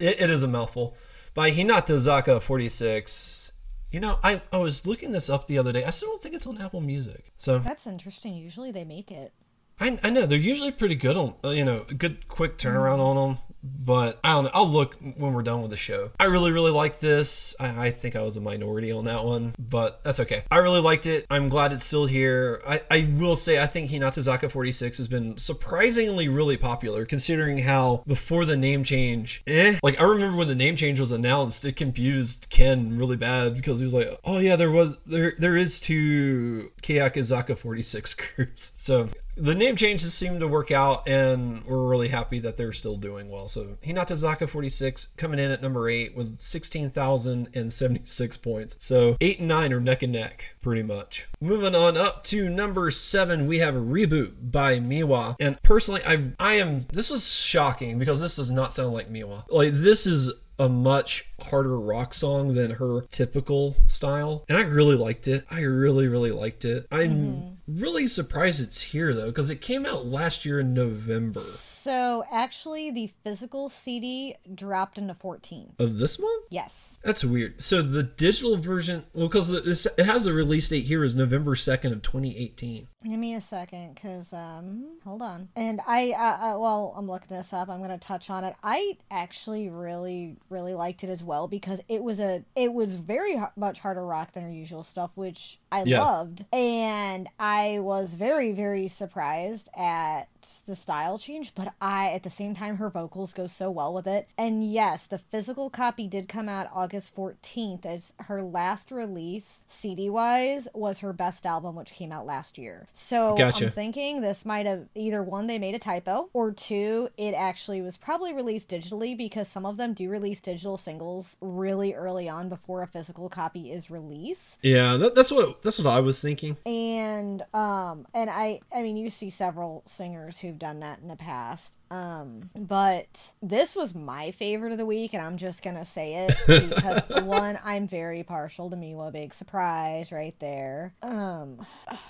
It, 0.00 0.20
it 0.20 0.30
is 0.30 0.42
a 0.42 0.48
mouthful. 0.48 0.96
By 1.36 1.50
Hinatazaka 1.50 2.40
46. 2.40 3.52
You 3.90 4.00
know, 4.00 4.18
I, 4.24 4.40
I 4.50 4.56
was 4.56 4.86
looking 4.86 5.12
this 5.12 5.28
up 5.28 5.46
the 5.46 5.58
other 5.58 5.70
day. 5.70 5.84
I 5.84 5.90
still 5.90 6.08
don't 6.08 6.22
think 6.22 6.34
it's 6.34 6.46
on 6.46 6.56
Apple 6.56 6.80
Music. 6.80 7.30
So 7.36 7.58
That's 7.58 7.86
interesting. 7.86 8.34
Usually 8.34 8.72
they 8.72 8.84
make 8.84 9.10
it. 9.12 9.34
I, 9.78 9.98
I 10.02 10.08
know 10.08 10.24
they're 10.24 10.38
usually 10.38 10.72
pretty 10.72 10.94
good 10.94 11.18
on 11.18 11.34
uh, 11.44 11.50
you 11.50 11.62
know 11.62 11.84
good 11.84 12.28
quick 12.28 12.56
turnaround 12.56 13.00
on 13.00 13.16
them 13.16 13.38
but 13.84 14.18
I 14.22 14.32
don't 14.32 14.44
know 14.44 14.50
I'll 14.54 14.68
look 14.68 14.96
when 15.00 15.32
we're 15.32 15.42
done 15.42 15.62
with 15.62 15.70
the 15.70 15.76
show. 15.76 16.10
I 16.18 16.24
really 16.24 16.52
really 16.52 16.70
like 16.70 17.00
this. 17.00 17.54
I, 17.60 17.86
I 17.86 17.90
think 17.90 18.16
I 18.16 18.22
was 18.22 18.36
a 18.36 18.40
minority 18.40 18.92
on 18.92 19.04
that 19.06 19.24
one 19.24 19.54
but 19.58 20.02
that's 20.04 20.20
okay. 20.20 20.44
I 20.50 20.58
really 20.58 20.80
liked 20.80 21.06
it. 21.06 21.26
I'm 21.30 21.48
glad 21.48 21.72
it's 21.72 21.84
still 21.84 22.06
here. 22.06 22.62
I, 22.66 22.80
I 22.90 23.08
will 23.18 23.36
say 23.36 23.62
I 23.62 23.66
think 23.66 23.90
Hinatazaka 23.90 24.50
46 24.50 24.98
has 24.98 25.08
been 25.08 25.38
surprisingly 25.38 26.28
really 26.28 26.56
popular 26.56 27.04
considering 27.04 27.58
how 27.58 28.02
before 28.06 28.44
the 28.44 28.56
name 28.56 28.84
change 28.84 29.42
eh 29.46 29.78
like 29.82 30.00
I 30.00 30.04
remember 30.04 30.36
when 30.36 30.48
the 30.48 30.54
name 30.54 30.76
change 30.76 31.00
was 31.00 31.12
announced 31.12 31.64
it 31.64 31.76
confused 31.76 32.46
Ken 32.50 32.96
really 32.98 33.16
bad 33.16 33.54
because 33.54 33.78
he 33.78 33.84
was 33.84 33.94
like 33.94 34.18
oh 34.24 34.38
yeah 34.38 34.56
there 34.56 34.70
was 34.70 34.96
there 35.06 35.34
there 35.38 35.56
is 35.56 35.80
two 35.80 36.70
Keyakizaka 36.82 37.56
46 37.56 38.14
groups. 38.36 38.72
So 38.76 39.10
the 39.36 39.54
name 39.54 39.76
changes 39.76 40.12
seem 40.14 40.40
to 40.40 40.48
work 40.48 40.70
out, 40.70 41.06
and 41.06 41.64
we're 41.64 41.86
really 41.86 42.08
happy 42.08 42.38
that 42.40 42.56
they're 42.56 42.72
still 42.72 42.96
doing 42.96 43.28
well. 43.30 43.48
So 43.48 43.76
Hinatazaka 43.84 44.48
46 44.48 45.08
coming 45.16 45.38
in 45.38 45.50
at 45.50 45.60
number 45.62 45.88
eight 45.88 46.16
with 46.16 46.40
16,076 46.40 48.36
points. 48.38 48.76
So 48.78 49.16
eight 49.20 49.38
and 49.38 49.48
nine 49.48 49.72
are 49.72 49.80
neck 49.80 50.02
and 50.02 50.12
neck, 50.12 50.56
pretty 50.62 50.82
much. 50.82 51.28
Moving 51.40 51.74
on 51.74 51.96
up 51.96 52.24
to 52.24 52.48
number 52.48 52.90
seven, 52.90 53.46
we 53.46 53.58
have 53.58 53.76
a 53.76 53.80
Reboot 53.80 54.50
by 54.50 54.78
Miwa. 54.78 55.36
And 55.38 55.62
personally, 55.62 56.00
I 56.06 56.32
I 56.38 56.54
am 56.54 56.86
this 56.92 57.10
was 57.10 57.30
shocking 57.30 57.98
because 57.98 58.20
this 58.20 58.36
does 58.36 58.50
not 58.50 58.72
sound 58.72 58.94
like 58.94 59.12
Miwa. 59.12 59.44
Like 59.50 59.72
this 59.72 60.06
is 60.06 60.32
a 60.58 60.68
much 60.68 61.26
harder 61.40 61.78
rock 61.78 62.14
song 62.14 62.54
than 62.54 62.72
her 62.72 63.02
typical 63.10 63.76
style. 63.86 64.44
And 64.48 64.56
I 64.56 64.62
really 64.62 64.96
liked 64.96 65.28
it. 65.28 65.44
I 65.50 65.62
really, 65.62 66.08
really 66.08 66.32
liked 66.32 66.64
it. 66.64 66.86
I'm 66.90 67.10
mm-hmm. 67.10 67.80
really 67.80 68.06
surprised 68.06 68.62
it's 68.62 68.80
here 68.80 69.14
though, 69.14 69.26
because 69.26 69.50
it 69.50 69.60
came 69.60 69.86
out 69.86 70.06
last 70.06 70.44
year 70.44 70.60
in 70.60 70.72
November 70.72 71.42
So 71.86 72.24
actually, 72.32 72.90
the 72.90 73.10
physical 73.22 73.68
CD 73.68 74.34
dropped 74.52 74.98
into 74.98 75.14
14. 75.14 75.74
of 75.78 75.98
this 75.98 76.18
month. 76.18 76.46
Yes. 76.50 76.98
That's 77.04 77.24
weird. 77.24 77.62
So 77.62 77.80
the 77.80 78.02
digital 78.02 78.56
version, 78.56 79.04
well, 79.12 79.28
because 79.28 79.48
this 79.64 79.86
it 79.96 80.04
has 80.04 80.24
the 80.24 80.32
release 80.32 80.68
date 80.68 80.86
here 80.86 81.04
is 81.04 81.14
November 81.14 81.54
second 81.54 81.92
of 81.92 82.02
2018. 82.02 82.88
Give 83.04 83.12
me 83.20 83.34
a 83.34 83.40
second, 83.40 84.00
cause 84.02 84.32
um, 84.32 84.96
hold 85.04 85.22
on. 85.22 85.48
And 85.54 85.80
I, 85.86 86.10
uh, 86.10 86.56
uh, 86.56 86.58
well, 86.58 86.92
I'm 86.96 87.06
looking 87.06 87.28
this 87.36 87.52
up. 87.52 87.68
I'm 87.68 87.80
gonna 87.80 87.98
touch 87.98 88.30
on 88.30 88.42
it. 88.42 88.56
I 88.64 88.98
actually 89.08 89.68
really, 89.68 90.38
really 90.50 90.74
liked 90.74 91.04
it 91.04 91.10
as 91.10 91.22
well 91.22 91.46
because 91.46 91.80
it 91.88 92.02
was 92.02 92.18
a, 92.18 92.42
it 92.56 92.72
was 92.74 92.96
very 92.96 93.40
much 93.54 93.78
harder 93.78 94.04
rock 94.04 94.32
than 94.32 94.42
her 94.42 94.50
usual 94.50 94.82
stuff, 94.82 95.12
which 95.14 95.60
I 95.70 95.84
Yeah. 95.84 96.00
loved. 96.02 96.44
And 96.52 97.28
I 97.38 97.78
was 97.78 98.14
very, 98.14 98.50
very 98.50 98.88
surprised 98.88 99.68
at 99.76 100.24
the 100.66 100.76
style 100.76 101.18
change, 101.18 101.54
but 101.54 101.72
I, 101.80 102.12
at 102.12 102.22
the 102.22 102.30
same 102.30 102.54
time, 102.54 102.76
her 102.76 102.90
vocals 102.90 103.32
go 103.32 103.46
so 103.46 103.70
well 103.70 103.92
with 103.92 104.06
it. 104.06 104.28
And 104.36 104.70
yes, 104.70 105.06
the 105.06 105.18
physical 105.18 105.70
copy 105.70 106.06
did 106.06 106.28
come 106.28 106.48
out 106.48 106.70
August 106.72 107.14
14th 107.14 107.84
as 107.86 108.12
her 108.20 108.42
last 108.42 108.90
release, 108.90 109.62
CD 109.68 110.10
wise, 110.10 110.68
was 110.74 111.00
her 111.00 111.12
best 111.12 111.46
album, 111.46 111.76
which 111.76 111.92
came 111.92 112.12
out 112.12 112.26
last 112.26 112.58
year. 112.58 112.88
So 112.92 113.36
Gotcha. 113.36 113.66
I'm 113.66 113.70
thinking 113.70 114.20
this 114.20 114.44
might 114.44 114.66
have 114.66 114.86
either 114.94 115.22
one, 115.22 115.46
they 115.46 115.58
made 115.58 115.74
a 115.74 115.78
typo, 115.78 116.28
or 116.32 116.52
two, 116.52 117.08
it 117.16 117.34
actually 117.34 117.82
was 117.82 117.96
probably 117.96 118.32
released 118.32 118.68
digitally 118.68 119.16
because 119.16 119.48
some 119.48 119.66
of 119.66 119.76
them 119.76 119.94
do 119.94 120.08
release 120.08 120.40
digital 120.40 120.76
singles 120.76 121.36
really 121.40 121.94
early 121.94 122.28
on 122.28 122.48
before 122.48 122.82
a 122.82 122.86
physical 122.86 123.28
copy 123.28 123.72
is 123.72 123.90
released. 123.90 124.58
Yeah, 124.62 124.96
that, 124.96 125.14
that's 125.14 125.32
what 125.32 125.62
that's 125.62 125.78
what 125.78 125.86
I 125.86 126.00
was 126.00 126.20
thinking. 126.20 126.56
And 126.66 127.42
um 127.54 128.06
and 128.14 128.30
I 128.30 128.60
I 128.74 128.82
mean 128.82 128.96
you 128.96 129.10
see 129.10 129.30
several 129.30 129.82
singers 129.86 130.35
who've 130.40 130.58
done 130.58 130.80
that 130.80 130.98
in 131.00 131.08
the 131.08 131.16
past. 131.16 131.74
Um 131.90 132.50
but 132.56 133.06
this 133.40 133.76
was 133.76 133.94
my 133.94 134.32
favorite 134.32 134.72
of 134.72 134.78
the 134.78 134.86
week 134.86 135.14
and 135.14 135.22
I'm 135.22 135.36
just 135.36 135.62
going 135.62 135.76
to 135.76 135.84
say 135.84 136.26
it 136.26 136.36
because 136.68 137.22
one 137.24 137.58
I'm 137.64 137.86
very 137.86 138.24
partial 138.24 138.68
to 138.70 138.76
Miwa 138.76 139.12
Big 139.12 139.32
Surprise 139.34 140.10
right 140.10 140.34
there. 140.40 140.94
Um 141.02 141.64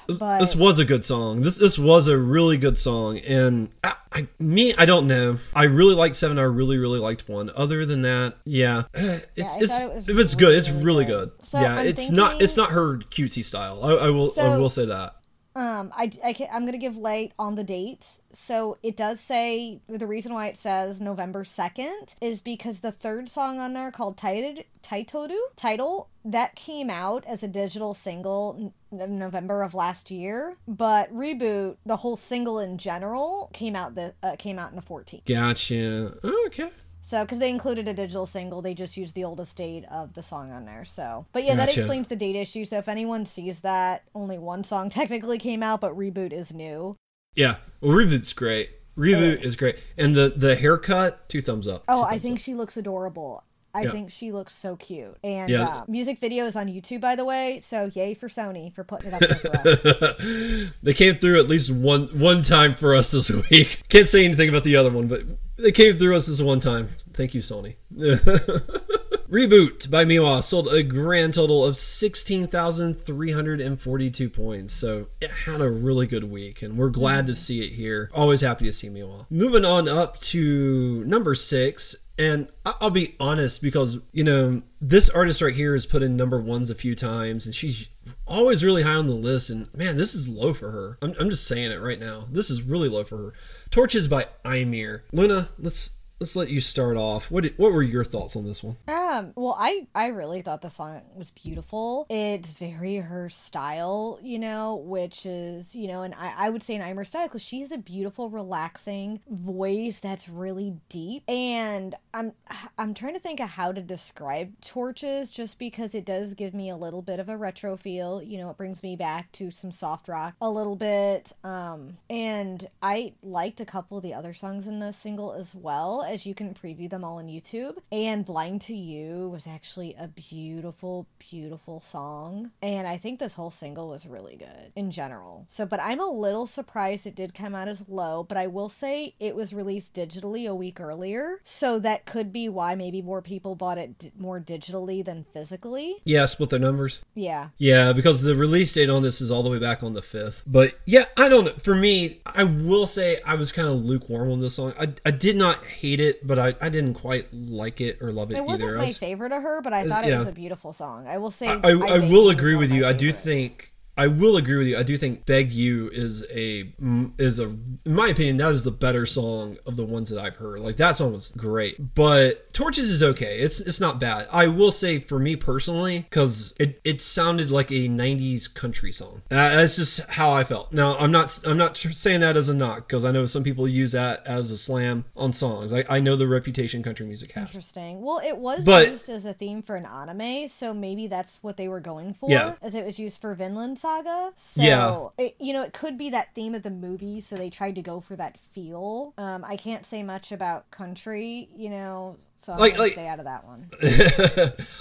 This, 0.07 0.18
But- 0.18 0.39
this 0.41 0.57
was 0.57 0.79
a 0.79 0.85
good 0.85 1.05
song. 1.05 1.43
This 1.43 1.59
this 1.59 1.79
was 1.79 2.09
a 2.09 2.16
really 2.16 2.57
good 2.57 2.79
song, 2.79 3.18
and 3.18 3.68
I, 3.85 3.95
I 4.12 4.29
me 4.39 4.72
I 4.79 4.87
don't 4.87 5.07
know. 5.07 5.39
I 5.55 5.64
really 5.64 5.95
liked 5.95 6.16
seven. 6.16 6.39
I 6.39 6.43
really 6.43 6.79
really 6.79 6.99
liked 6.99 7.29
one. 7.29 7.51
Other 7.57 7.85
than 7.85 8.03
that, 8.03 8.37
yeah, 8.45 8.85
it's 8.95 9.57
I 9.57 9.61
it's 9.61 9.81
it 9.83 9.95
was 9.95 10.09
if 10.09 10.18
it's 10.18 10.35
good, 10.35 10.55
it's 10.55 10.70
really 10.70 10.85
really 10.85 11.05
good. 11.05 11.33
good. 11.37 11.47
So 11.47 11.61
yeah, 11.61 11.81
I'm 11.81 11.87
it's 11.87 12.11
not 12.11 12.41
it's 12.41 12.57
not 12.57 12.70
her 12.70 12.99
cutesy 12.99 13.45
style. 13.45 13.85
I, 13.85 14.07
I 14.07 14.11
will 14.11 14.33
I 14.41 14.57
will 14.57 14.70
say 14.70 14.87
that. 14.87 15.16
Um, 15.57 15.91
I, 15.97 16.11
I 16.23 16.35
can, 16.35 16.49
I'm 16.53 16.67
gonna 16.67 16.77
give 16.77 16.99
light 16.99 17.33
on 17.39 17.55
the 17.55 17.65
date. 17.65 18.21
So 18.33 18.77
it 18.83 18.95
does 18.95 19.21
say 19.21 19.81
the 19.89 20.07
reason 20.07 20.35
why 20.35 20.49
it 20.49 20.59
says 20.59 21.01
November 21.01 21.45
second 21.45 22.15
is 22.21 22.43
because 22.43 22.81
the 22.81 22.93
third 22.93 23.31
song 23.31 23.59
on 23.59 23.73
there 23.73 23.91
called 23.91 24.19
Titled 24.19 24.65
Taitoru 24.83 25.39
title 25.57 26.11
that 26.27 26.57
came 26.57 26.91
out 26.91 27.25
as 27.27 27.43
a 27.43 27.49
digital 27.49 27.95
single 27.95 28.75
in 28.93 29.19
November 29.19 29.63
of 29.63 29.73
last 29.73 30.11
year, 30.11 30.59
but 30.69 31.13
reboot 31.13 31.77
the 31.87 31.97
whole 31.97 32.17
single 32.17 32.59
in 32.59 32.77
general 32.77 33.49
came 33.55 33.75
out 33.75 33.95
the 33.95 34.15
uh, 34.23 34.37
came 34.37 34.59
out 34.59 34.71
in 34.71 34.77
the 34.77 34.83
14th. 34.83 35.25
Gotcha. 35.25 36.19
Okay. 36.23 36.71
So, 37.09 37.23
because 37.23 37.39
they 37.39 37.51
included 37.51 37.87
a 37.87 37.95
digital 37.95 38.27
single, 38.27 38.63
they 38.63 38.75
just 38.75 38.97
used 38.97 39.15
the 39.15 39.23
oldest 39.23 39.57
date 39.57 39.85
of 39.93 40.15
the 40.15 40.25
song 40.25 40.51
on 40.51 40.65
there. 40.65 40.85
So, 40.85 41.25
but 41.33 41.45
yeah, 41.45 41.55
that 41.55 41.69
explains 41.69 42.09
the 42.09 42.17
date 42.17 42.35
issue. 42.35 42.65
So, 42.65 42.79
if 42.79 42.89
anyone 42.89 43.25
sees 43.25 43.61
that, 43.61 44.03
only 44.13 44.39
one 44.39 44.65
song 44.65 44.89
technically 45.01 45.39
came 45.39 45.63
out, 45.63 45.81
but 45.81 45.97
reboot 45.97 46.33
is 46.33 46.53
new. 46.53 46.97
Yeah. 47.37 47.59
Well, 47.81 47.93
reboot's 47.97 48.33
great. 48.33 48.71
Reboot 48.99 49.41
is 49.43 49.55
great, 49.55 49.79
and 49.97 50.17
the 50.17 50.31
the 50.35 50.57
haircut, 50.57 51.29
two 51.29 51.41
thumbs 51.41 51.69
up. 51.69 51.85
Oh, 51.87 52.01
Two 52.03 52.09
I 52.09 52.19
think 52.19 52.39
up. 52.39 52.43
she 52.43 52.55
looks 52.55 52.77
adorable. 52.77 53.45
I 53.73 53.83
Yeah. 53.85 53.93
think 53.93 54.11
she 54.11 54.33
looks 54.33 54.53
so 54.57 54.75
cute. 54.75 55.17
And 55.23 55.49
Yeah. 55.49 55.63
uh, 55.69 55.85
music 55.87 56.19
video 56.19 56.47
is 56.47 56.57
on 56.57 56.67
YouTube, 56.67 57.03
by 57.03 57.15
the 57.15 57.25
way. 57.25 57.61
So, 57.63 57.89
yay 57.95 58.15
for 58.15 58.29
Sony 58.29 58.73
for 58.75 58.83
putting 58.83 59.13
it 59.13 59.15
up 59.15 59.21
there 59.21 59.37
for 59.37 59.49
us. 59.69 60.73
they 60.83 60.95
came 60.95 61.17
through 61.17 61.39
at 61.39 61.47
least 61.47 61.71
one 61.71 62.07
one 62.19 62.43
time 62.43 62.75
for 62.75 62.97
us 62.97 63.13
this 63.13 63.31
week. 63.51 63.83
Can't 63.91 64.09
say 64.09 64.25
anything 64.25 64.49
about 64.49 64.65
the 64.65 64.75
other 64.75 64.91
one, 64.91 65.07
but 65.07 65.21
they 65.57 65.73
came 65.73 65.97
through 65.97 66.17
us 66.17 66.27
this 66.27 66.43
one 66.43 66.61
time. 66.61 66.91
Thank 67.13 67.35
you, 67.35 67.41
Sony. 67.41 67.77
Reboot 69.29 69.91
by 69.91 70.05
Miwa 70.05 70.41
sold 70.41 70.73
a 70.73 70.85
grand 70.85 71.35
total 71.35 71.65
of 71.65 71.77
16,342 71.77 74.31
points. 74.31 74.73
So 74.73 75.09
it 75.21 75.31
had 75.31 75.61
a 75.61 75.69
really 75.69 76.07
good 76.07 76.23
week, 76.25 76.63
and 76.63 76.79
we're 76.79 76.91
glad 76.91 77.27
to 77.27 77.35
see 77.35 77.65
it 77.65 77.73
here. 77.73 78.09
Always 78.15 78.43
happy 78.43 78.67
to 78.67 78.73
see 78.73 78.89
Miwa. 78.89 79.27
Moving 79.29 79.65
on 79.65 79.89
up 79.89 80.17
to 80.19 81.03
number 81.07 81.35
six. 81.35 81.97
And 82.19 82.49
I'll 82.64 82.91
be 82.91 83.14
honest 83.21 83.61
because, 83.61 83.99
you 84.12 84.25
know, 84.25 84.62
this 84.81 85.11
artist 85.11 85.43
right 85.43 85.55
here 85.55 85.75
has 85.75 85.85
put 85.85 86.03
in 86.03 86.17
number 86.17 86.41
ones 86.41 86.71
a 86.71 86.75
few 86.75 86.95
times 86.95 87.45
and 87.45 87.55
she's 87.55 87.89
always 88.27 88.64
really 88.64 88.83
high 88.83 88.95
on 88.95 89.07
the 89.07 89.14
list. 89.14 89.51
And 89.51 89.73
man, 89.75 89.97
this 89.97 90.14
is 90.14 90.29
low 90.29 90.55
for 90.55 90.71
her. 90.71 90.99
I'm, 91.03 91.14
I'm 91.21 91.29
just 91.29 91.47
saying 91.47 91.71
it 91.71 91.81
right 91.81 92.01
now. 92.01 92.27
This 92.31 92.49
is 92.49 92.62
really 92.62 92.89
low 92.89 93.05
for 93.05 93.19
her. 93.19 93.33
Torches 93.71 94.09
by 94.09 94.29
Aimer. 94.47 95.05
Luna, 95.12 95.51
let's 95.59 95.96
let's 96.21 96.37
let 96.37 96.49
you 96.49 96.61
start 96.61 96.97
off. 96.97 97.31
What 97.31 97.43
did, 97.43 97.55
what 97.59 97.73
were 97.73 97.83
your 97.83 98.05
thoughts 98.05 98.37
on 98.37 98.45
this 98.45 98.62
one? 98.62 98.77
Um, 98.89 99.33
well, 99.37 99.57
I 99.59 99.87
I 99.95 100.09
really 100.09 100.43
thought 100.43 100.62
the 100.62 100.71
song 100.71 101.03
was 101.14 101.31
beautiful. 101.31 102.07
It's 102.09 102.53
very 102.53 102.97
her 102.97 103.29
style, 103.29 104.19
you 104.23 104.39
know, 104.39 104.77
which 104.77 105.27
is 105.27 105.75
you 105.75 105.89
know, 105.89 106.03
and 106.03 106.14
I 106.14 106.33
I 106.37 106.51
would 106.51 106.62
say 106.62 106.75
an 106.75 106.83
Aimer 106.83 107.05
style 107.05 107.27
because 107.27 107.43
she 107.43 107.61
has 107.61 107.73
a 107.73 107.79
beautiful, 107.79 108.31
relaxing 108.31 109.21
voice 109.29 110.01
that's 110.01 110.29
really 110.29 110.77
deep. 110.89 111.23
And 111.29 111.95
I'm 112.14 112.33
I'm 112.79 112.95
trying 112.95 113.14
to 113.14 113.21
think 113.21 113.41
of 113.41 113.51
how 113.51 113.73
to 113.73 113.83
describe 113.83 114.59
Torches, 114.61 115.31
just 115.31 115.59
because 115.59 115.95
it 115.95 116.05
does 116.05 116.35
give 116.35 116.55
me 116.55 116.71
a 116.71 116.77
little 116.77 117.03
bit 117.03 117.21
of 117.21 117.29
a 117.29 117.37
retro 117.37 117.77
feel. 117.77 118.23
You 118.23 118.39
know, 118.39 118.51
it 118.51 118.57
brings 118.57 118.83
me 118.83 118.97
back 118.97 119.33
to 119.33 119.51
some 119.51 119.73
soft 119.73 120.09
rock 120.09 120.35
a 120.41 120.51
little 120.51 120.77
bit. 120.77 121.33
Um, 121.45 121.99
and 122.09 122.69
I 122.83 123.12
liked 123.23 123.61
a 123.61 123.67
couple 123.67 123.99
of 123.99 124.03
the 124.03 124.14
other 124.14 124.33
songs 124.33 124.67
in 124.67 124.79
the 124.79 124.93
single 124.93 125.33
as 125.33 125.55
well 125.55 126.06
as 126.07 126.27
you 126.27 126.35
can 126.35 126.55
preview 126.55 126.89
them 126.89 127.05
all 127.05 127.19
on 127.19 127.27
YouTube. 127.27 127.77
And 127.91 128.25
Blind 128.25 128.61
to 128.63 128.75
You 128.75 129.29
was 129.29 129.47
actually 129.47 129.95
a 129.99 130.09
beautiful, 130.09 131.07
beautiful 131.19 131.81
song. 131.81 132.51
And 132.63 132.87
I 132.87 132.97
think 132.97 133.19
this 133.19 133.35
whole 133.35 133.51
single 133.51 133.89
was 133.89 134.07
really 134.07 134.37
good 134.37 134.73
in 134.75 134.91
general. 134.91 135.47
So, 135.49 135.67
but 135.67 135.81
I'm 135.83 136.01
a 136.01 136.07
little 136.11 136.47
surprised 136.47 137.07
it 137.07 137.15
did 137.15 137.35
come 137.35 137.55
out 137.55 137.69
as 137.69 137.89
low, 137.89 138.23
but 138.23 138.37
I 138.37 138.47
will 138.47 138.69
say 138.69 139.15
it 139.21 139.35
was 139.35 139.53
released 139.53 139.95
digitally 139.95 140.49
a 140.49 140.55
week 140.55 140.81
earlier. 140.81 141.41
So 141.43 141.79
that 141.81 142.07
could 142.07 142.33
be 142.33 142.49
why 142.49 142.75
maybe 142.75 143.03
more 143.03 143.23
people 143.23 143.55
bought 143.55 143.79
it 143.79 143.99
d- 143.99 144.13
more 144.19 144.41
digitally 144.41 145.05
than 145.05 145.25
physically. 145.33 145.97
Yeah, 146.05 146.25
split 146.27 146.51
their 146.51 146.59
numbers. 146.59 147.05
Yeah. 147.15 147.49
Yeah, 147.59 147.93
because 147.93 148.23
the 148.23 148.37
release 148.37 148.73
date 148.73 148.91
on 148.91 149.03
this 149.03 149.21
is 149.21 149.31
all 149.31 149.43
the 149.43 149.51
way 149.51 149.59
back 149.59 149.83
on 149.83 149.93
the 149.93 150.01
5th. 150.01 150.43
But 150.47 150.79
yeah, 150.85 151.05
I 151.17 151.29
don't 151.29 151.45
know. 151.47 151.55
For 151.63 151.75
me, 151.75 152.21
I 152.27 152.45
will 152.45 152.87
say 152.87 153.21
I 153.27 153.35
was 153.35 153.53
kind 153.53 153.69
of 153.69 153.75
lukewarm 153.77 154.31
on 154.31 154.41
this 154.41 154.55
song. 154.55 154.75
I, 154.79 154.93
I 155.05 155.11
did 155.11 155.37
not 155.37 155.65
hate 155.65 155.96
it, 156.01 156.27
but 156.27 156.39
I, 156.39 156.55
I 156.61 156.69
didn't 156.69 156.95
quite 156.95 157.33
like 157.33 157.81
it 157.81 158.01
or 158.03 158.13
love 158.13 158.31
it, 158.33 158.37
It 158.37 158.45
wasn't 158.45 158.65
either. 158.65 158.75
I 158.77 158.79
my 158.81 158.85
was- 158.87 158.99
favorite 158.99 159.33
of 159.33 159.43
her, 159.43 159.61
but 159.63 159.73
I 159.73 159.87
thought 159.87 160.05
it 160.05 160.11
yeah. 160.11 160.19
was 160.21 160.29
a 160.29 160.33
beautiful 160.33 160.73
song. 160.73 161.07
I 161.07 161.19
will 161.19 161.31
say 161.31 161.49
I, 161.49 161.61
I, 161.63 161.71
I 161.71 161.99
will 161.99 162.29
agree 162.31 162.55
with 162.57 162.71
my 162.71 162.77
you. 162.77 162.87
I 162.87 162.93
do 162.93 163.07
favorites. 163.13 163.25
think 163.25 163.73
I 163.97 164.07
will 164.09 164.37
agree 164.37 164.57
with 164.59 164.67
you. 164.67 164.77
I 164.77 164.83
do 164.83 164.97
think 164.97 165.25
"Beg 165.27 165.53
You" 165.53 165.89
is 165.93 166.25
a 166.31 166.73
is 167.19 167.39
a 167.39 167.45
in 167.45 167.81
my 167.87 168.09
opinion 168.09 168.37
that 168.39 168.51
is 168.53 168.65
the 168.65 168.71
better 168.71 169.07
song 169.07 169.57
of 169.67 169.77
the 169.77 169.85
ones 169.85 170.11
that 170.11 170.21
I've 170.21 170.37
heard. 170.37 170.61
Like 170.61 170.77
that 170.77 170.97
song 170.97 171.13
was 171.13 171.31
great, 171.33 171.95
but 171.95 172.53
"Torches" 172.53 172.91
is 172.91 173.03
okay. 173.03 173.39
It's 173.41 173.61
it's 173.61 173.81
not 173.81 173.99
bad. 173.99 174.29
I 174.33 174.47
will 174.49 174.73
say 174.73 174.99
for 175.01 175.19
me 175.19 175.35
personally, 175.37 176.01
because 176.11 176.55
it 176.59 176.81
it 176.85 177.01
sounded 177.01 177.51
like 177.51 177.71
a 177.71 177.89
'90s 177.89 178.53
country 178.53 178.93
song. 178.93 179.23
Uh, 179.31 179.37
that's 179.57 179.77
just 179.77 180.01
how 180.11 180.31
I 180.31 180.45
felt. 180.45 180.73
Now 180.73 180.97
I'm 180.99 181.11
not 181.11 181.39
I'm 181.47 181.57
not 181.59 181.77
saying 181.77 182.21
that 182.21 182.37
as 182.37 182.49
a 182.49 182.55
knock 182.55 182.89
because 182.89 183.05
I 183.05 183.11
know 183.13 183.27
some 183.27 183.43
people 183.45 183.67
use 183.67 183.93
that 183.93 184.27
as 184.27 184.51
a 184.51 184.57
slam 184.57 185.07
on 185.17 185.33
songs. 185.33 185.73
I, 185.73 185.85
I 185.89 186.01
know 186.01 186.17
the 186.17 186.29
reputation 186.29 186.83
country 186.83 187.07
music 187.07 187.33
has. 187.33 187.47
Interesting. 187.49 188.03
Well, 188.03 188.21
it 188.25 188.37
was 188.37 188.65
But- 188.65 188.89
used 188.89 189.09
as 189.09 189.25
a 189.25 189.33
theme 189.33 189.63
for 189.63 189.77
an 189.77 189.87
anime, 189.87 190.49
so 190.49 190.75
maybe 190.75 191.07
that's 191.07 191.39
what 191.43 191.57
they 191.57 191.69
were 191.69 191.81
going 191.81 192.13
for. 192.15 192.31
Yeah. 192.31 192.55
As 192.61 192.75
it 192.75 192.85
was 192.85 192.99
used 192.99 193.21
for 193.21 193.35
Vinland 193.35 193.79
Saga. 193.87 194.32
So, 194.37 194.62
Yeah. 194.62 195.09
It, 195.24 195.37
you 195.39 195.53
know, 195.53 195.62
it 195.62 195.72
could 195.72 195.97
be 195.97 196.11
that 196.11 196.34
theme 196.34 196.55
of 196.57 196.62
the 196.64 196.70
movie, 196.70 197.20
so 197.20 197.37
they 197.37 197.51
tried 197.51 197.76
to 197.76 197.82
go 197.82 198.01
for 198.01 198.16
that 198.16 198.37
feel. 198.39 199.14
Um, 199.16 199.45
I 199.45 199.57
can't 199.57 199.87
say 199.87 200.03
much 200.03 200.32
about 200.32 200.68
country, 200.72 201.49
you 201.57 201.70
know, 201.70 202.16
so 202.39 202.53
I'm 202.53 202.59
Like- 202.59 202.78
like- 202.78 202.93
stay 202.93 203.07
out 203.07 203.18
of 203.20 203.26
that 203.26 203.45
one. 203.47 203.68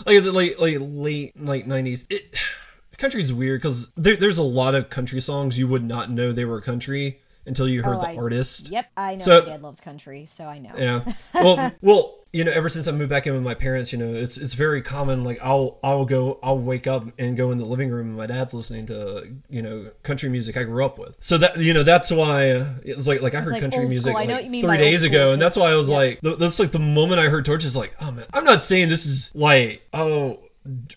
like 0.05 0.15
is 0.15 0.25
it 0.25 0.33
late 0.33 0.59
like 0.59 0.77
late 0.79 1.39
like 1.39 1.65
90s 1.67 2.05
it 2.09 2.35
country's 2.97 3.31
weird 3.33 3.61
because 3.61 3.91
there, 3.95 4.15
there's 4.15 4.37
a 4.37 4.43
lot 4.43 4.73
of 4.75 4.89
country 4.89 5.19
songs 5.21 5.59
you 5.59 5.67
would 5.67 5.83
not 5.83 6.09
know 6.09 6.31
they 6.31 6.45
were 6.45 6.59
country 6.61 7.19
until 7.45 7.67
you 7.67 7.83
heard 7.83 7.97
Oh, 7.97 8.01
the 8.01 8.07
I- 8.09 8.15
artist 8.15 8.69
Yep, 8.69 8.91
I 8.97 9.13
know 9.13 9.19
So- 9.19 9.39
my 9.41 9.45
dad 9.45 9.61
loves 9.61 9.79
country, 9.81 10.27
so 10.33 10.45
I 10.45 10.59
know. 10.59 10.71
yeah 10.77 11.13
well 11.33 11.71
well 11.81 12.15
you 12.33 12.43
know 12.43 12.51
ever 12.51 12.67
since 12.67 12.85
i 12.87 12.91
moved 12.91 13.09
back 13.09 13.25
in 13.25 13.33
with 13.33 13.41
my 13.43 13.53
parents 13.53 13.93
you 13.93 13.97
know 13.97 14.13
it's 14.13 14.35
it's 14.35 14.55
very 14.55 14.81
common 14.81 15.23
like 15.23 15.39
i'll 15.41 15.79
i'll 15.83 16.03
go 16.03 16.37
i'll 16.43 16.59
wake 16.59 16.85
up 16.85 17.05
and 17.17 17.37
go 17.37 17.49
in 17.51 17.57
the 17.57 17.63
living 17.65 17.89
room 17.89 18.07
and 18.07 18.17
my 18.17 18.25
dad's 18.25 18.53
listening 18.53 18.85
to 18.85 19.25
you 19.49 19.61
know 19.61 19.89
country 20.03 20.27
music 20.29 20.57
i 20.57 20.63
grew 20.63 20.83
up 20.83 20.99
with 20.99 21.15
so 21.19 21.37
that 21.37 21.55
you 21.57 21.73
know 21.73 21.81
that's 21.81 22.11
why 22.11 22.43
it's 22.83 23.07
like 23.07 23.21
like 23.21 23.33
i 23.33 23.39
heard 23.39 23.53
like 23.53 23.61
country 23.61 23.87
music 23.87 24.11
school. 24.11 24.17
I 24.21 24.25
know 24.25 24.33
like 24.33 24.37
what 24.39 24.43
you 24.45 24.49
mean 24.51 24.63
three 24.63 24.77
days 24.77 25.03
ago 25.03 25.31
and 25.31 25.41
that's 25.41 25.55
why 25.55 25.71
i 25.71 25.75
was 25.75 25.89
yeah. 25.89 25.95
like 25.95 26.19
that's 26.21 26.59
like 26.59 26.73
the 26.73 26.79
moment 26.79 27.21
i 27.21 27.29
heard 27.29 27.45
torches 27.45 27.73
like 27.73 27.95
oh 28.01 28.11
man 28.11 28.25
i'm 28.33 28.43
not 28.43 28.63
saying 28.63 28.89
this 28.89 29.05
is 29.05 29.33
like 29.33 29.87
oh 29.93 30.41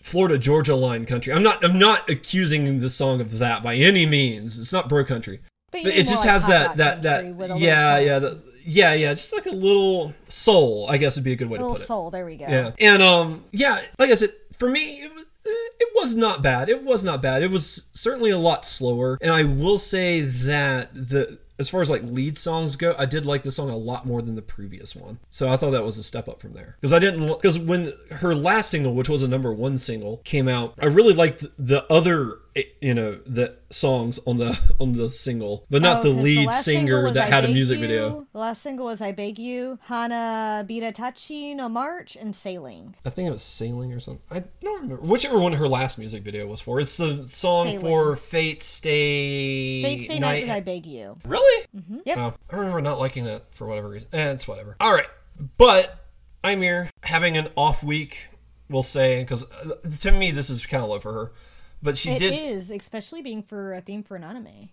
Florida 0.01 0.39
Georgia 0.39 0.73
line 0.75 1.05
country. 1.05 1.31
I'm 1.31 1.43
not 1.43 1.63
I'm 1.63 1.77
not 1.77 2.09
accusing 2.09 2.79
the 2.79 2.89
song 2.89 3.21
of 3.21 3.37
that 3.37 3.61
by 3.61 3.75
any 3.75 4.07
means. 4.07 4.57
It's 4.57 4.73
not 4.73 4.89
bro 4.89 5.05
country. 5.05 5.41
But, 5.71 5.83
you 5.83 5.89
it 5.91 6.07
just 6.07 6.25
more 6.25 6.33
has 6.33 6.47
that 6.47 6.77
that 6.77 7.03
country 7.03 7.31
with 7.33 7.51
a 7.51 7.53
that 7.53 7.59
yeah 7.59 7.97
yeah 7.99 8.19
the, 8.19 8.41
yeah 8.65 8.93
yeah 8.93 9.13
just 9.13 9.33
like 9.33 9.45
a 9.45 9.51
little 9.51 10.13
soul 10.27 10.87
I 10.89 10.97
guess 10.97 11.15
would 11.15 11.23
be 11.23 11.33
a 11.33 11.35
good 11.35 11.49
way 11.49 11.57
A 11.57 11.61
to 11.61 11.67
put 11.69 11.81
it. 11.81 11.85
soul. 11.85 12.11
There 12.11 12.25
we 12.25 12.37
go. 12.37 12.45
Yeah. 12.47 12.71
And 12.79 13.01
um 13.01 13.43
yeah, 13.51 13.81
like 13.97 14.09
I 14.09 14.15
said, 14.15 14.31
for 14.57 14.69
me 14.69 15.01
it 15.01 15.11
was 15.13 15.25
it 15.45 15.89
was 15.95 16.15
not 16.15 16.43
bad. 16.43 16.69
It 16.69 16.83
was 16.83 17.03
not 17.03 17.21
bad. 17.21 17.41
It 17.43 17.49
was 17.49 17.87
certainly 17.93 18.29
a 18.29 18.37
lot 18.37 18.65
slower. 18.65 19.17
And 19.21 19.31
I 19.31 19.43
will 19.43 19.77
say 19.77 20.21
that 20.21 20.93
the 20.93 21.39
as 21.59 21.69
far 21.69 21.81
as 21.81 21.89
like 21.89 22.01
lead 22.03 22.37
songs 22.37 22.77
go, 22.77 22.95
I 22.97 23.05
did 23.05 23.25
like 23.25 23.43
this 23.43 23.57
song 23.57 23.69
a 23.69 23.75
lot 23.75 24.05
more 24.05 24.21
than 24.21 24.35
the 24.35 24.41
previous 24.41 24.95
one. 24.95 25.19
So 25.29 25.49
I 25.49 25.57
thought 25.57 25.71
that 25.71 25.83
was 25.83 25.97
a 25.97 26.03
step 26.03 26.29
up 26.29 26.39
from 26.39 26.53
there. 26.53 26.77
Because 26.79 26.93
I 26.93 26.99
didn't 26.99 27.27
because 27.27 27.59
when 27.59 27.91
her 28.11 28.33
last 28.33 28.71
single, 28.71 28.93
which 28.95 29.09
was 29.09 29.23
a 29.23 29.27
number 29.27 29.51
one 29.53 29.77
single, 29.77 30.17
came 30.23 30.47
out, 30.47 30.73
I 30.81 30.85
really 30.85 31.13
liked 31.13 31.45
the 31.57 31.85
other 31.91 32.37
you 32.81 32.93
know 32.93 33.15
the 33.15 33.57
songs 33.69 34.19
on 34.25 34.37
the 34.37 34.59
on 34.79 34.93
the 34.93 35.09
single, 35.09 35.65
but 35.69 35.81
not 35.81 35.99
Oh, 35.99 36.03
the 36.03 36.09
lead 36.21 36.53
single 36.53 36.53
singer 36.53 37.11
that 37.11 37.23
I 37.27 37.35
had 37.35 37.45
a 37.45 37.49
music 37.49 37.79
You. 37.79 37.87
video. 37.87 38.27
The 38.33 38.39
last 38.39 38.61
single 38.61 38.85
was 38.87 39.01
I 39.01 39.11
Beg 39.11 39.37
You, 39.39 39.79
Hanabiratachi 39.87 41.55
no 41.55 41.69
March, 41.69 42.15
and 42.15 42.35
Sailing. 42.35 42.95
I 43.05 43.09
think 43.09 43.27
it 43.27 43.31
was 43.31 43.41
Sailing 43.43 43.93
or 43.93 43.99
something. 43.99 44.23
I 44.35 44.43
don't 44.61 44.81
remember 44.81 45.03
whichever 45.03 45.39
one 45.39 45.53
her 45.53 45.67
last 45.67 45.97
music 45.97 46.23
video 46.23 46.47
was 46.47 46.61
for. 46.61 46.79
It's 46.79 46.97
the 46.97 47.25
song 47.27 47.67
Sailing. 47.67 47.81
for 47.81 48.15
Fate 48.15 48.61
Stay 48.61 49.83
Fate 49.83 50.05
Stay 50.05 50.19
Night 50.19 50.43
was 50.43 50.51
I 50.51 50.59
Beg 50.61 50.85
You. 50.85 51.17
Really? 51.25 51.65
Yep. 52.05 52.17
Oh, 52.17 52.33
I 52.49 52.55
remember 52.55 52.81
not 52.81 52.99
liking 52.99 53.25
that 53.25 53.53
for 53.53 53.67
whatever 53.67 53.89
reason. 53.89 54.09
Eh, 54.13 54.31
it's 54.31 54.47
whatever. 54.47 54.75
All 54.79 54.93
right, 54.93 55.07
but 55.57 56.05
I'm 56.43 56.61
here 56.61 56.89
having 57.03 57.37
an 57.37 57.49
off 57.55 57.83
week. 57.83 58.27
We'll 58.69 58.83
say 58.83 59.23
because 59.23 59.45
to 60.01 60.11
me 60.11 60.31
this 60.31 60.49
is 60.49 60.65
kind 60.65 60.83
of 60.83 60.89
low 60.89 60.99
for 60.99 61.11
her, 61.13 61.31
but 61.81 61.97
she 61.97 62.11
It 62.11 62.19
did. 62.19 62.33
is, 62.33 62.71
especially 62.71 63.21
being 63.21 63.43
for 63.43 63.73
a 63.73 63.81
theme 63.81 64.03
for 64.03 64.15
an 64.15 64.23
anime. 64.23 64.69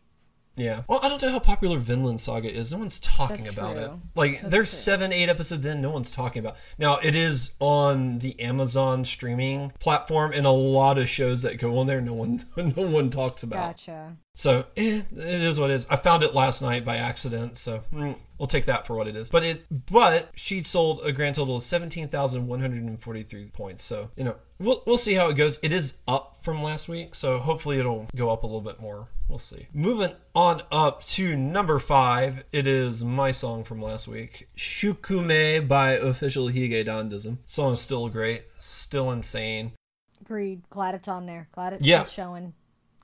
Yeah. 0.57 0.83
Well, 0.89 1.01
I 1.03 1.09
don't 1.09 1.21
know 1.21 1.31
how 1.31 1.39
popular 1.39 1.79
Vinland 1.79 2.21
Saga 2.21 2.53
is. 2.53 2.73
No 2.73 2.79
one's 2.79 2.99
talking 2.99 3.45
That's 3.45 3.57
about 3.57 3.77
it. 3.77 3.91
Like, 4.15 4.41
That's 4.41 4.51
there's 4.51 4.71
true. 4.71 4.79
seven, 4.79 5.13
eight 5.13 5.29
episodes 5.29 5.67
in. 5.67 5.83
No 5.83 5.91
one's 5.91 6.11
talking 6.11 6.41
about. 6.41 6.57
Now, 6.79 6.97
it 6.99 7.15
is 7.15 7.53
on 7.61 8.21
the 8.21 8.39
Amazon 8.41 9.05
streaming 9.05 9.73
platform, 9.79 10.33
and 10.33 10.47
a 10.47 10.51
lot 10.51 10.99
of 10.99 11.09
shows 11.09 11.43
that 11.43 11.59
go 11.59 11.79
on 11.79 11.87
there, 11.87 12.01
no 12.01 12.15
one, 12.15 12.41
no 12.57 12.87
one 12.87 13.11
talks 13.11 13.43
about. 13.43 13.77
Gotcha. 13.77 14.17
So 14.35 14.67
eh, 14.77 15.03
it 15.13 15.43
is 15.43 15.59
what 15.59 15.71
it 15.71 15.75
is. 15.75 15.87
I 15.89 15.97
found 15.97 16.23
it 16.23 16.35
last 16.35 16.61
night 16.61 16.85
by 16.85 16.97
accident, 16.97 17.57
so 17.57 17.83
mm, 17.93 18.17
we'll 18.39 18.47
take 18.47 18.67
that 18.67 18.87
for 18.87 18.95
what 18.95 19.09
it 19.09 19.17
is. 19.17 19.31
But 19.31 19.45
it, 19.45 19.65
but 19.91 20.29
she 20.35 20.63
sold 20.63 21.01
a 21.05 21.13
grand 21.13 21.37
total 21.37 21.57
of 21.57 21.63
seventeen 21.63 22.09
thousand 22.09 22.47
one 22.47 22.61
hundred 22.61 22.83
and 22.83 23.01
forty-three 23.01 23.47
points. 23.47 23.83
So 23.83 24.11
you 24.15 24.25
know, 24.25 24.37
we'll 24.59 24.83
we'll 24.87 24.99
see 24.99 25.15
how 25.15 25.31
it 25.31 25.35
goes. 25.35 25.59
It 25.63 25.73
is 25.73 25.99
up 26.07 26.37
from 26.43 26.63
last 26.63 26.87
week, 26.87 27.15
so 27.15 27.39
hopefully 27.39 27.79
it'll 27.79 28.09
go 28.15 28.31
up 28.31 28.43
a 28.43 28.47
little 28.47 28.61
bit 28.61 28.79
more. 28.79 29.09
We'll 29.29 29.39
see. 29.41 29.66
Moving 29.72 30.14
on 30.37 30.62
up 30.70 31.03
to 31.03 31.37
number 31.37 31.81
five, 31.81 32.45
it 32.53 32.66
is 32.66 33.03
my 33.05 33.33
song 33.33 33.64
from 33.64 33.83
last 33.83 34.07
week, 34.07 34.49
"Shukumei" 34.57 35.66
by 35.66 35.93
Official 35.93 36.47
Hige 36.49 36.85
Dandism. 36.87 37.39
Song 37.45 37.72
is 37.72 37.81
still 37.81 38.09
great, 38.09 38.45
still 38.59 39.11
insane. 39.11 39.72
Agreed. 40.20 40.62
Glad 40.70 40.95
it's 40.95 41.09
on 41.09 41.27
there. 41.27 41.49
Glad 41.53 41.72
it's 41.74 41.85
Yeah. 41.85 42.05
showing. 42.05 42.55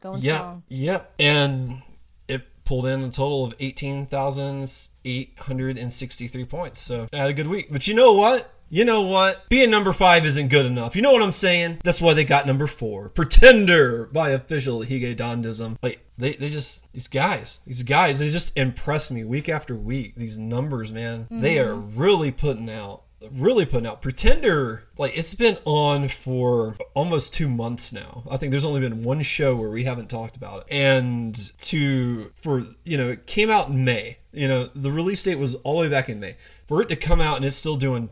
Going 0.00 0.22
Yeah, 0.22 0.38
strong. 0.38 0.62
yep. 0.68 1.12
And 1.18 1.82
it 2.28 2.42
pulled 2.64 2.86
in 2.86 3.02
a 3.02 3.10
total 3.10 3.44
of 3.44 3.54
18,863 3.58 6.44
points. 6.44 6.80
So 6.80 7.08
I 7.12 7.16
had 7.18 7.30
a 7.30 7.34
good 7.34 7.46
week. 7.48 7.68
But 7.70 7.86
you 7.86 7.94
know 7.94 8.12
what? 8.12 8.52
You 8.72 8.86
know 8.86 9.02
what? 9.02 9.50
Being 9.50 9.68
number 9.68 9.92
five 9.92 10.24
isn't 10.24 10.48
good 10.48 10.64
enough. 10.64 10.96
You 10.96 11.02
know 11.02 11.12
what 11.12 11.20
I'm 11.20 11.30
saying? 11.30 11.80
That's 11.84 12.00
why 12.00 12.14
they 12.14 12.24
got 12.24 12.46
number 12.46 12.66
four. 12.66 13.10
Pretender 13.10 14.06
by 14.06 14.30
official 14.30 14.80
Hige 14.80 15.14
Dandism. 15.14 15.76
Like, 15.82 16.06
they, 16.16 16.32
they 16.32 16.48
just, 16.48 16.90
these 16.94 17.06
guys, 17.06 17.60
these 17.66 17.82
guys, 17.82 18.18
they 18.18 18.30
just 18.30 18.56
impress 18.56 19.10
me 19.10 19.24
week 19.24 19.50
after 19.50 19.76
week. 19.76 20.14
These 20.14 20.38
numbers, 20.38 20.90
man, 20.90 21.26
they 21.30 21.58
are 21.58 21.74
mm-hmm. 21.74 22.00
really 22.00 22.30
putting 22.30 22.70
out 22.70 23.02
really 23.30 23.64
putting 23.64 23.86
out 23.86 24.02
pretender 24.02 24.82
like 24.98 25.16
it's 25.16 25.34
been 25.36 25.56
on 25.64 26.08
for 26.08 26.76
almost 26.92 27.32
two 27.32 27.48
months 27.48 27.92
now 27.92 28.24
i 28.28 28.36
think 28.36 28.50
there's 28.50 28.64
only 28.64 28.80
been 28.80 29.04
one 29.04 29.22
show 29.22 29.54
where 29.54 29.70
we 29.70 29.84
haven't 29.84 30.10
talked 30.10 30.34
about 30.34 30.62
it 30.62 30.66
and 30.74 31.56
to 31.56 32.32
for 32.40 32.64
you 32.82 32.96
know 32.96 33.10
it 33.10 33.24
came 33.28 33.48
out 33.48 33.68
in 33.68 33.84
may 33.84 34.16
you 34.32 34.48
know 34.48 34.66
the 34.74 34.90
release 34.90 35.22
date 35.22 35.36
was 35.36 35.54
all 35.56 35.74
the 35.74 35.80
way 35.80 35.88
back 35.88 36.08
in 36.08 36.18
may 36.20 36.36
for 36.66 36.80
it 36.80 36.88
to 36.88 36.96
come 36.96 37.20
out 37.20 37.36
and 37.36 37.44
it's 37.44 37.56
still 37.56 37.76
doing 37.76 38.08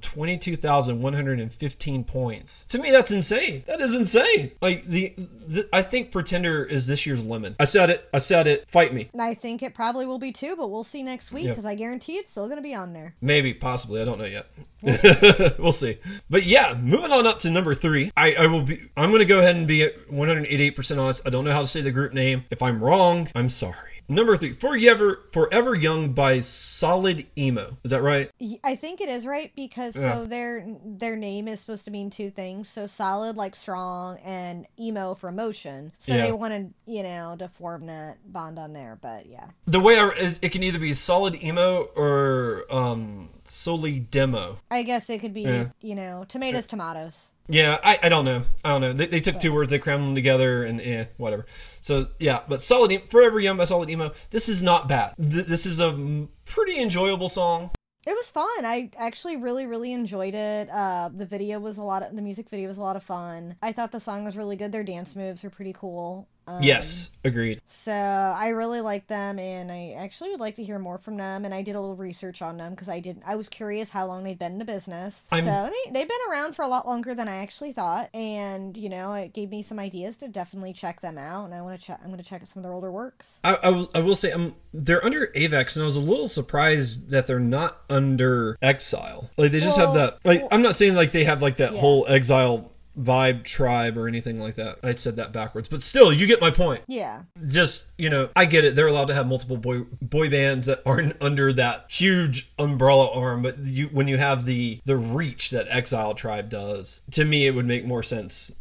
22115 0.74 2.04
points 2.04 2.64
to 2.64 2.78
me 2.78 2.90
that's 2.90 3.10
insane 3.10 3.62
that 3.66 3.80
is 3.80 3.94
insane 3.94 4.50
like 4.60 4.84
the, 4.84 5.14
the 5.16 5.68
i 5.72 5.82
think 5.82 6.10
pretender 6.12 6.64
is 6.64 6.86
this 6.86 7.06
year's 7.06 7.24
lemon 7.24 7.56
i 7.58 7.64
said 7.64 7.88
it 7.90 8.08
i 8.12 8.18
said 8.18 8.46
it 8.46 8.68
fight 8.68 8.92
me 8.92 9.08
I 9.18 9.34
think 9.34 9.62
it 9.62 9.74
probably 9.74 10.06
will 10.06 10.18
be 10.18 10.32
too, 10.32 10.56
but 10.56 10.68
we'll 10.70 10.82
see 10.82 11.02
next 11.02 11.30
week 11.30 11.44
Yeah. 11.44 11.50
because 11.50 11.64
I 11.66 11.74
guarantee 11.74 12.14
it's 12.14 12.30
still 12.30 12.46
going 12.46 12.56
to 12.56 12.62
be 12.62 12.74
on 12.74 12.92
there. 12.94 13.14
Maybe, 13.20 13.52
possibly. 13.54 14.00
I 14.00 14.04
don't 14.04 14.18
know 14.18 14.24
yet. 14.24 14.46
we'll 15.58 15.72
see. 15.72 15.98
But 16.28 16.44
yeah, 16.44 16.76
moving 16.80 17.12
on 17.12 17.26
up 17.26 17.38
to 17.40 17.50
number 17.50 17.74
three. 17.74 18.10
I, 18.16 18.32
I 18.34 18.46
will 18.46 18.62
be. 18.62 18.80
I'm 18.96 19.10
going 19.10 19.20
to 19.20 19.26
go 19.26 19.38
ahead 19.40 19.56
and 19.56 19.68
be 19.68 19.82
at 19.82 20.10
188 20.10 20.70
percent 20.70 20.98
honest. 21.00 21.26
I 21.26 21.30
don't 21.30 21.44
know 21.44 21.52
how 21.52 21.60
to 21.60 21.66
say 21.66 21.80
the 21.80 21.90
group 21.90 22.12
name. 22.12 22.44
If 22.50 22.62
I'm 22.62 22.82
wrong, 22.82 23.28
I'm 23.34 23.48
sorry. 23.50 23.89
Number 24.10 24.36
three, 24.36 24.52
Forever 24.52 25.22
Forever 25.30 25.72
Young 25.76 26.12
by 26.14 26.40
Solid 26.40 27.28
Emo. 27.38 27.78
Is 27.84 27.92
that 27.92 28.02
right? 28.02 28.28
I 28.64 28.74
think 28.74 29.00
it 29.00 29.08
is 29.08 29.24
right 29.24 29.52
because 29.54 29.94
Yeah. 29.94 30.14
so 30.14 30.24
their 30.26 30.66
their 30.84 31.14
name 31.14 31.46
is 31.46 31.60
supposed 31.60 31.84
to 31.84 31.92
mean 31.92 32.10
two 32.10 32.28
things. 32.28 32.68
So 32.68 32.88
solid 32.88 33.36
like 33.36 33.54
strong 33.54 34.18
and 34.18 34.66
emo 34.80 35.14
for 35.14 35.28
emotion. 35.28 35.92
So 36.00 36.12
Yeah. 36.12 36.26
they 36.26 36.32
wanted, 36.32 36.74
you 36.86 37.04
know, 37.04 37.36
to 37.38 37.48
form 37.48 37.86
that 37.86 38.18
bond 38.32 38.58
on 38.58 38.72
there, 38.72 38.98
but 39.00 39.26
yeah. 39.26 39.46
The 39.68 39.78
way 39.78 39.96
I, 39.96 40.08
is, 40.08 40.40
it 40.42 40.50
can 40.50 40.64
either 40.64 40.80
be 40.80 40.92
Solid 40.92 41.40
Emo 41.40 41.84
or 41.94 42.64
um, 42.68 43.28
Solely 43.44 44.00
Demo. 44.00 44.58
I 44.72 44.82
guess 44.82 45.08
it 45.08 45.20
could 45.20 45.34
be, 45.34 45.42
Yeah. 45.42 45.66
you 45.82 45.94
know, 45.94 46.24
tomatoes 46.28 46.66
tomatoes. 46.66 47.28
Yeah, 47.50 47.78
I, 47.82 47.98
I 48.04 48.08
don't 48.08 48.24
know. 48.24 48.44
I 48.64 48.70
don't 48.70 48.80
know. 48.80 48.92
They, 48.92 49.06
they 49.06 49.20
took 49.20 49.40
two 49.40 49.52
words, 49.52 49.70
they 49.70 49.78
crammed 49.78 50.04
them 50.04 50.14
together, 50.14 50.62
and 50.62 50.80
eh, 50.80 51.06
whatever. 51.16 51.46
So 51.80 52.06
yeah, 52.18 52.42
but 52.48 52.60
Solid 52.60 52.92
Emo, 52.92 53.06
Forever 53.06 53.40
Young 53.40 53.56
by 53.56 53.64
Solid 53.64 53.90
Emo. 53.90 54.12
This 54.30 54.48
is 54.48 54.62
not 54.62 54.88
bad. 54.88 55.14
Th- 55.20 55.46
this 55.46 55.66
is 55.66 55.80
a 55.80 56.26
pretty 56.44 56.80
enjoyable 56.80 57.28
song. 57.28 57.70
It 58.06 58.14
was 58.14 58.30
fun. 58.30 58.64
I 58.64 58.90
actually 58.96 59.36
really, 59.36 59.66
really 59.66 59.92
enjoyed 59.92 60.34
it. 60.34 60.70
Uh, 60.70 61.10
the 61.12 61.26
video 61.26 61.60
was 61.60 61.76
a 61.76 61.82
lot 61.82 62.02
of 62.02 62.16
the 62.16 62.22
music 62.22 62.48
video 62.48 62.68
was 62.68 62.78
a 62.78 62.82
lot 62.82 62.96
of 62.96 63.02
fun. 63.02 63.56
I 63.60 63.72
thought 63.72 63.92
the 63.92 64.00
song 64.00 64.24
was 64.24 64.36
really 64.36 64.56
good. 64.56 64.72
Their 64.72 64.84
dance 64.84 65.14
moves 65.14 65.44
were 65.44 65.50
pretty 65.50 65.74
cool. 65.74 66.28
Um, 66.50 66.62
Yes, 66.62 67.10
agreed. 67.24 67.60
So 67.64 67.92
I 67.92 68.48
really 68.48 68.80
like 68.80 69.06
them, 69.06 69.38
and 69.38 69.70
I 69.70 69.94
actually 69.98 70.30
would 70.30 70.40
like 70.40 70.56
to 70.56 70.64
hear 70.64 70.78
more 70.78 70.98
from 70.98 71.16
them. 71.16 71.44
And 71.44 71.54
I 71.54 71.62
did 71.62 71.74
a 71.76 71.80
little 71.80 71.96
research 71.96 72.42
on 72.42 72.56
them 72.56 72.72
because 72.72 72.88
I 72.88 73.00
didn't. 73.00 73.22
I 73.26 73.36
was 73.36 73.48
curious 73.48 73.90
how 73.90 74.06
long 74.06 74.24
they'd 74.24 74.38
been 74.38 74.52
in 74.52 74.58
the 74.58 74.64
business. 74.64 75.24
I'm- 75.30 75.44
So 75.44 75.70
they, 75.70 75.90
they've 75.92 76.08
been 76.08 76.18
around 76.30 76.54
for 76.54 76.62
a 76.62 76.68
lot 76.68 76.86
longer 76.86 77.14
than 77.14 77.28
I 77.28 77.36
actually 77.36 77.72
thought, 77.72 78.08
and 78.14 78.76
you 78.76 78.88
know, 78.88 79.12
it 79.14 79.32
gave 79.32 79.50
me 79.50 79.62
some 79.62 79.78
ideas 79.78 80.16
to 80.18 80.28
definitely 80.28 80.72
check 80.72 81.00
them 81.00 81.18
out. 81.18 81.44
And 81.44 81.54
I 81.54 81.62
want 81.62 81.78
to 81.80 81.86
check. 81.86 82.00
I'm 82.02 82.08
going 82.10 82.18
to 82.22 82.28
check 82.28 82.42
out 82.42 82.48
some 82.48 82.60
of 82.60 82.62
their 82.64 82.72
older 82.72 82.90
works. 82.90 83.38
I, 83.44 83.54
I, 83.62 83.68
will, 83.70 83.90
I 83.94 84.00
will 84.00 84.16
say 84.16 84.32
um, 84.32 84.54
they're 84.72 85.04
under 85.04 85.28
Avex, 85.28 85.76
and 85.76 85.82
I 85.82 85.84
was 85.86 85.96
a 85.96 86.00
little 86.00 86.28
surprised 86.28 87.10
that 87.10 87.26
they're 87.26 87.38
not 87.40 87.78
under 87.88 88.56
Exile. 88.62 89.30
Like 89.36 89.52
they 89.52 89.60
just 89.60 89.78
have 89.78 89.94
that. 89.94 90.18
Like 90.24 90.40
well- 90.40 90.48
I'm 90.52 90.62
not 90.62 90.76
saying 90.76 90.94
like 90.94 91.12
they 91.12 91.24
have 91.24 91.42
like 91.42 91.56
that 91.58 91.74
Yeah. 91.74 91.80
whole 91.80 92.06
Exile 92.08 92.70
vibe 93.00 93.44
tribe 93.44 93.96
or 93.96 94.06
anything 94.06 94.40
like 94.40 94.54
that. 94.56 94.78
I 94.82 94.92
said 94.92 95.16
that 95.16 95.32
backwards, 95.32 95.68
but 95.68 95.82
still, 95.82 96.12
you 96.12 96.26
get 96.26 96.40
my 96.40 96.50
point. 96.50 96.82
Yeah. 96.86 97.22
just 97.48 97.86
you 97.98 98.08
know 98.10 98.28
i 98.36 98.44
get 98.44 98.64
it 98.64 98.74
they're 98.76 98.86
allowed 98.86 99.06
to 99.08 99.14
have 99.14 99.26
multiple 99.26 99.56
boy 99.56 99.80
boy 100.00 100.28
bands 100.30 100.66
that 100.66 100.80
aren't 100.86 101.20
under 101.22 101.52
that 101.52 101.86
huge 101.88 102.50
umbrella 102.58 103.10
arm 103.14 103.42
but 103.42 103.58
you 103.58 103.86
when 103.88 104.08
you 104.08 104.16
have 104.18 104.44
the 104.44 104.80
the 104.84 104.96
reach 104.96 105.50
that 105.50 105.66
exile 105.68 106.14
tribe 106.14 106.48
does 106.48 107.02
to 107.10 107.24
me 107.24 107.46
it 107.46 107.54
would 107.54 107.66
make 107.66 107.84
more 107.84 108.02
sense 108.02 108.52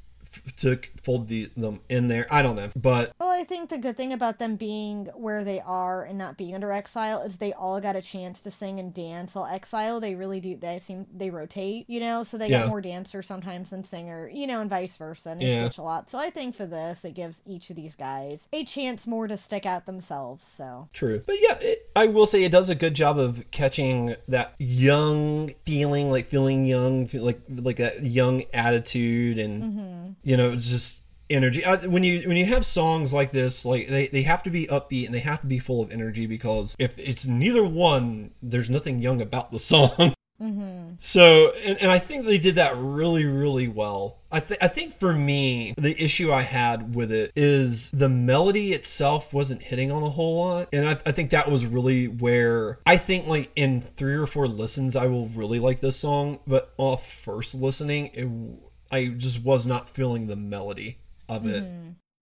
to 0.57 0.79
fold 1.09 1.27
the, 1.27 1.49
them 1.55 1.79
in 1.89 2.07
there 2.07 2.27
i 2.31 2.41
don't 2.41 2.55
know 2.55 2.69
but 2.75 3.11
Well, 3.19 3.29
I 3.29 3.43
think 3.43 3.69
the 3.69 3.77
good 3.77 3.97
thing 3.97 4.13
about 4.13 4.39
them 4.39 4.55
being 4.55 5.05
where 5.15 5.43
they 5.43 5.59
are 5.59 6.03
and 6.03 6.17
not 6.17 6.37
being 6.37 6.55
under 6.55 6.71
exile 6.71 7.21
is 7.21 7.37
they 7.37 7.53
all 7.53 7.81
got 7.81 7.95
a 7.95 8.01
chance 8.01 8.41
to 8.41 8.51
sing 8.51 8.79
and 8.79 8.93
dance. 8.93 9.35
While 9.35 9.45
exile, 9.45 9.99
they 9.99 10.15
really 10.15 10.39
do. 10.39 10.55
They 10.55 10.79
seem 10.79 11.07
they 11.13 11.29
rotate, 11.29 11.85
you 11.89 11.99
know, 11.99 12.23
so 12.23 12.37
they 12.37 12.47
Yeah. 12.49 12.59
get 12.59 12.69
more 12.69 12.81
dancer 12.81 13.21
sometimes 13.21 13.69
than 13.69 13.83
singer, 13.83 14.29
you 14.31 14.45
know, 14.47 14.61
and 14.61 14.69
vice 14.69 14.97
versa. 14.97 15.31
And 15.31 15.41
they 15.41 15.47
Yeah. 15.47 15.65
switch 15.65 15.77
a 15.77 15.83
lot. 15.83 16.09
So 16.09 16.17
I 16.17 16.29
think 16.29 16.55
for 16.55 16.65
this, 16.65 17.03
it 17.03 17.13
gives 17.13 17.41
each 17.45 17.69
of 17.69 17.75
these 17.75 17.95
guys 17.95 18.47
a 18.53 18.63
chance 18.63 19.07
more 19.07 19.27
to 19.27 19.37
stick 19.37 19.65
out 19.65 19.85
themselves. 19.85 20.45
So 20.45 20.87
true 20.93 21.23
but 21.25 21.35
yeah 21.39 21.57
it, 21.61 21.89
i 21.95 22.05
will 22.05 22.25
say 22.25 22.43
it 22.43 22.51
does 22.51 22.69
a 22.69 22.75
good 22.75 22.93
job 22.93 23.17
of 23.17 23.49
catching 23.51 24.15
that 24.27 24.53
young 24.57 25.51
feeling 25.65 26.09
like 26.09 26.25
feeling 26.25 26.65
young 26.65 27.09
like 27.13 27.41
like 27.49 27.77
that 27.77 28.03
young 28.03 28.43
attitude 28.53 29.37
and 29.39 29.63
mm-hmm. 29.63 30.11
you 30.23 30.37
know 30.37 30.51
it's 30.51 30.69
just 30.69 30.98
energy. 31.29 31.63
I, 31.63 31.77
when 31.87 32.03
you 32.03 32.27
when 32.27 32.37
you 32.37 32.45
have 32.45 32.65
songs 32.65 33.13
like 33.13 33.31
this 33.31 33.65
like 33.65 33.87
they, 33.87 34.07
they 34.07 34.23
have 34.23 34.43
to 34.43 34.49
be 34.49 34.67
upbeat 34.67 35.05
and 35.05 35.13
they 35.13 35.19
have 35.19 35.41
to 35.41 35.47
be 35.47 35.59
full 35.59 35.81
of 35.81 35.91
energy 35.91 36.25
because 36.25 36.75
if 36.79 36.97
it's 36.97 37.27
neither 37.27 37.65
one 37.65 38.31
there's 38.41 38.69
nothing 38.69 38.99
young 38.99 39.21
about 39.21 39.51
the 39.51 39.59
song. 39.59 40.13
Mm-hmm. 40.41 40.93
so 40.99 41.51
and, 41.65 41.77
and 41.81 41.91
i 41.91 41.99
think 41.99 42.25
they 42.25 42.37
did 42.37 42.55
that 42.55 42.73
really 42.77 43.25
really 43.25 43.67
well. 43.67 44.19
I, 44.31 44.39
th- 44.39 44.59
I 44.61 44.69
think 44.69 44.97
for 44.97 45.11
me 45.11 45.73
the 45.77 46.01
issue 46.01 46.31
i 46.31 46.43
had 46.43 46.95
with 46.95 47.11
it 47.11 47.33
is 47.35 47.91
the 47.91 48.07
melody 48.07 48.71
itself 48.71 49.33
wasn't 49.33 49.63
hitting 49.63 49.91
on 49.91 50.01
a 50.01 50.09
whole 50.09 50.45
lot. 50.45 50.69
And 50.71 50.87
i, 50.87 50.91
I 50.91 51.11
think 51.11 51.31
that 51.31 51.51
was 51.51 51.65
really 51.65 52.07
where 52.07 52.79
i 52.85 52.95
think 52.95 53.27
like 53.27 53.51
in 53.57 53.81
three 53.81 54.15
or 54.15 54.27
four 54.27 54.47
listens 54.47 54.95
i 54.95 55.07
will 55.07 55.27
really 55.27 55.59
like 55.59 55.81
this 55.81 55.97
song. 55.97 56.39
But 56.47 56.73
off 56.77 57.11
first 57.11 57.53
listening 57.53 58.09
it, 58.13 58.95
i 58.95 59.07
just 59.07 59.43
was 59.43 59.67
not 59.67 59.89
feeling 59.89 60.27
the 60.27 60.37
melody 60.37 60.99
of 61.29 61.45
it 61.45 61.63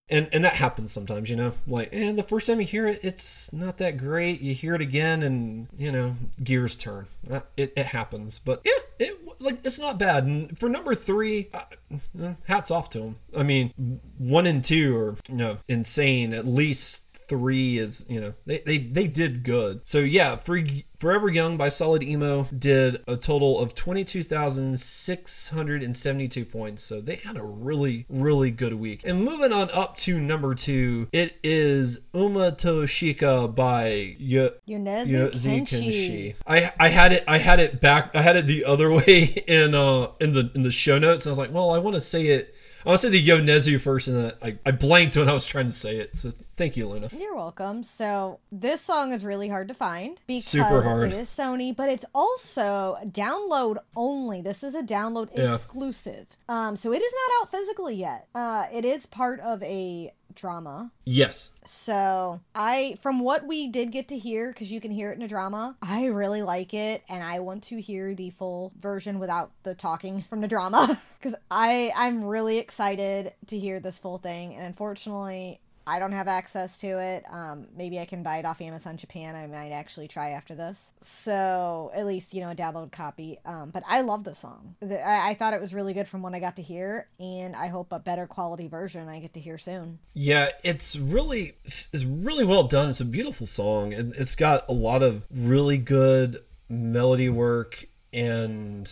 and 0.08 0.28
and 0.32 0.44
that 0.44 0.54
happens 0.54 0.92
sometimes 0.92 1.30
you 1.30 1.36
know 1.36 1.52
like 1.66 1.88
and 1.92 2.18
the 2.18 2.22
first 2.22 2.46
time 2.46 2.60
you 2.60 2.66
hear 2.66 2.86
it 2.86 3.00
it's 3.02 3.52
not 3.52 3.78
that 3.78 3.96
great 3.96 4.40
you 4.40 4.54
hear 4.54 4.74
it 4.74 4.80
again 4.80 5.22
and 5.22 5.68
you 5.76 5.90
know 5.90 6.16
gears 6.42 6.76
turn 6.76 7.06
Uh, 7.30 7.40
it, 7.56 7.72
it 7.76 7.86
happens 7.86 8.38
but 8.38 8.60
yeah 8.64 8.72
it 8.98 9.26
like 9.40 9.64
it's 9.64 9.78
not 9.78 9.98
bad. 9.98 10.24
And 10.24 10.58
for 10.58 10.68
number 10.68 10.94
three, 10.94 11.48
uh, 11.52 12.34
hats 12.46 12.70
off 12.70 12.90
to 12.90 13.00
him. 13.00 13.16
I 13.36 13.42
mean, 13.42 14.00
one 14.18 14.46
and 14.46 14.64
two 14.64 14.96
are 14.96 15.16
you 15.28 15.36
know 15.36 15.58
insane. 15.68 16.32
At 16.32 16.46
least 16.46 17.05
three 17.28 17.78
is 17.78 18.04
you 18.08 18.20
know 18.20 18.34
they, 18.46 18.58
they 18.60 18.78
they 18.78 19.06
did 19.06 19.42
good 19.42 19.80
so 19.84 19.98
yeah 19.98 20.36
for 20.36 20.58
forever 20.98 21.28
young 21.28 21.56
by 21.56 21.68
solid 21.68 22.02
emo 22.02 22.44
did 22.56 23.02
a 23.06 23.16
total 23.16 23.58
of 23.60 23.74
22672 23.74 26.44
points 26.44 26.82
so 26.82 27.00
they 27.00 27.16
had 27.16 27.36
a 27.36 27.42
really 27.42 28.06
really 28.08 28.50
good 28.50 28.74
week 28.74 29.02
and 29.04 29.22
moving 29.24 29.52
on 29.52 29.68
up 29.72 29.96
to 29.96 30.18
number 30.20 30.54
two 30.54 31.08
it 31.12 31.36
is 31.42 32.00
uma 32.14 32.52
toshika 32.52 33.52
by 33.54 34.16
y- 34.20 34.50
Yonezu 34.68 35.30
Kenshi. 35.32 35.66
Kenshi. 35.66 36.34
I 36.46 36.72
I 36.78 36.88
had 36.88 37.12
it 37.12 37.24
I 37.28 37.38
had 37.38 37.60
it 37.60 37.80
back 37.80 38.14
I 38.14 38.22
had 38.22 38.36
it 38.36 38.46
the 38.46 38.64
other 38.64 38.90
way 38.92 39.42
in 39.46 39.74
uh 39.74 40.08
in 40.20 40.32
the 40.32 40.50
in 40.54 40.62
the 40.62 40.70
show 40.70 40.98
notes. 40.98 41.26
I 41.26 41.30
was 41.30 41.38
like, 41.38 41.52
well, 41.52 41.70
I 41.70 41.78
want 41.78 41.94
to 41.94 42.00
say 42.00 42.26
it 42.28 42.54
I 42.86 42.90
want 42.90 43.00
to 43.00 43.08
say 43.08 43.10
the 43.18 43.26
Yonezu 43.28 43.80
first, 43.80 44.06
and 44.06 44.32
I, 44.40 44.56
I 44.64 44.70
blanked 44.70 45.16
when 45.16 45.28
I 45.28 45.32
was 45.32 45.44
trying 45.44 45.66
to 45.66 45.72
say 45.72 45.96
it. 45.96 46.16
So 46.16 46.30
thank 46.54 46.76
you, 46.76 46.86
Luna. 46.86 47.08
You're 47.18 47.34
welcome. 47.34 47.82
So 47.82 48.38
this 48.52 48.80
song 48.80 49.12
is 49.12 49.24
really 49.24 49.48
hard 49.48 49.66
to 49.68 49.74
find 49.74 50.20
because 50.28 50.44
Super 50.44 50.82
hard. 50.82 51.12
it 51.12 51.16
is 51.16 51.28
Sony, 51.28 51.74
but 51.74 51.88
it's 51.88 52.04
also 52.14 52.96
download 53.06 53.78
only. 53.96 54.40
This 54.40 54.62
is 54.62 54.76
a 54.76 54.82
download 54.82 55.30
Yeah. 55.36 55.56
exclusive. 55.56 56.28
Um, 56.48 56.76
so 56.76 56.92
it 56.92 57.02
is 57.02 57.12
not 57.12 57.42
out 57.42 57.50
physically 57.50 57.96
yet. 57.96 58.28
Uh, 58.36 58.66
it 58.72 58.84
is 58.84 59.04
part 59.04 59.40
of 59.40 59.60
a 59.64 60.12
drama. 60.36 60.92
Yes. 61.04 61.50
So 61.64 62.40
I, 62.54 62.96
from 63.00 63.20
what 63.20 63.46
we 63.46 63.68
did 63.68 63.90
get 63.90 64.08
to 64.08 64.18
hear, 64.18 64.48
because 64.48 64.70
you 64.70 64.80
can 64.80 64.90
hear 64.90 65.10
it 65.10 65.16
in 65.16 65.22
a 65.22 65.28
drama, 65.28 65.76
I 65.82 66.06
really 66.06 66.42
like 66.42 66.74
it, 66.74 67.02
and 67.08 67.24
I 67.24 67.40
want 67.40 67.64
to 67.64 67.80
hear 67.80 68.14
the 68.14 68.30
full 68.30 68.72
version 68.80 69.18
without 69.18 69.50
the 69.62 69.74
talking 69.74 70.24
from 70.28 70.40
the 70.40 70.48
drama, 70.48 71.00
because 71.18 71.34
I 71.50 71.92
I'm 71.96 72.24
really 72.24 72.58
excited 72.58 73.34
to 73.48 73.58
hear 73.58 73.80
this 73.80 73.98
full 73.98 74.18
thing, 74.18 74.54
and 74.54 74.64
unfortunately. 74.64 75.60
I 75.86 75.98
don't 75.98 76.12
have 76.12 76.26
access 76.26 76.78
to 76.78 76.98
it. 76.98 77.24
Um, 77.30 77.68
maybe 77.76 78.00
I 78.00 78.04
can 78.04 78.22
buy 78.22 78.38
it 78.38 78.44
off 78.44 78.60
Amazon 78.60 78.96
Japan. 78.96 79.36
I 79.36 79.46
might 79.46 79.70
actually 79.70 80.08
try 80.08 80.30
after 80.30 80.54
this. 80.54 80.92
So 81.00 81.92
at 81.94 82.06
least 82.06 82.34
you 82.34 82.40
know 82.40 82.50
a 82.50 82.54
download 82.54 82.90
copy. 82.90 83.38
Um, 83.44 83.70
but 83.70 83.84
I 83.86 84.00
love 84.00 84.24
the 84.24 84.34
song. 84.34 84.74
The, 84.80 85.00
I, 85.00 85.30
I 85.30 85.34
thought 85.34 85.54
it 85.54 85.60
was 85.60 85.72
really 85.72 85.94
good 85.94 86.08
from 86.08 86.22
what 86.22 86.34
I 86.34 86.40
got 86.40 86.56
to 86.56 86.62
hear, 86.62 87.08
and 87.20 87.54
I 87.54 87.68
hope 87.68 87.92
a 87.92 87.98
better 87.98 88.26
quality 88.26 88.66
version 88.66 89.08
I 89.08 89.20
get 89.20 89.34
to 89.34 89.40
hear 89.40 89.58
soon. 89.58 89.98
Yeah, 90.14 90.48
it's 90.64 90.96
really 90.96 91.54
it's 91.64 92.04
really 92.04 92.44
well 92.44 92.64
done. 92.64 92.90
It's 92.90 93.00
a 93.00 93.04
beautiful 93.04 93.46
song, 93.46 93.94
and 93.94 94.14
it's 94.16 94.34
got 94.34 94.68
a 94.68 94.72
lot 94.72 95.02
of 95.02 95.24
really 95.30 95.78
good 95.78 96.38
melody 96.68 97.28
work. 97.28 97.84
And 98.12 98.90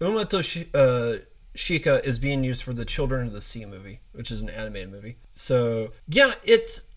Uma 0.00 0.24
Toshi- 0.26 0.68
uh, 0.74 1.22
Shika 1.56 2.04
is 2.04 2.18
being 2.18 2.44
used 2.44 2.62
for 2.62 2.72
the 2.72 2.84
Children 2.84 3.26
of 3.26 3.32
the 3.32 3.40
Sea 3.40 3.64
movie, 3.64 4.00
which 4.12 4.30
is 4.30 4.42
an 4.42 4.50
animated 4.50 4.90
movie. 4.90 5.16
So 5.32 5.92
yeah, 6.08 6.32
it's 6.44 6.88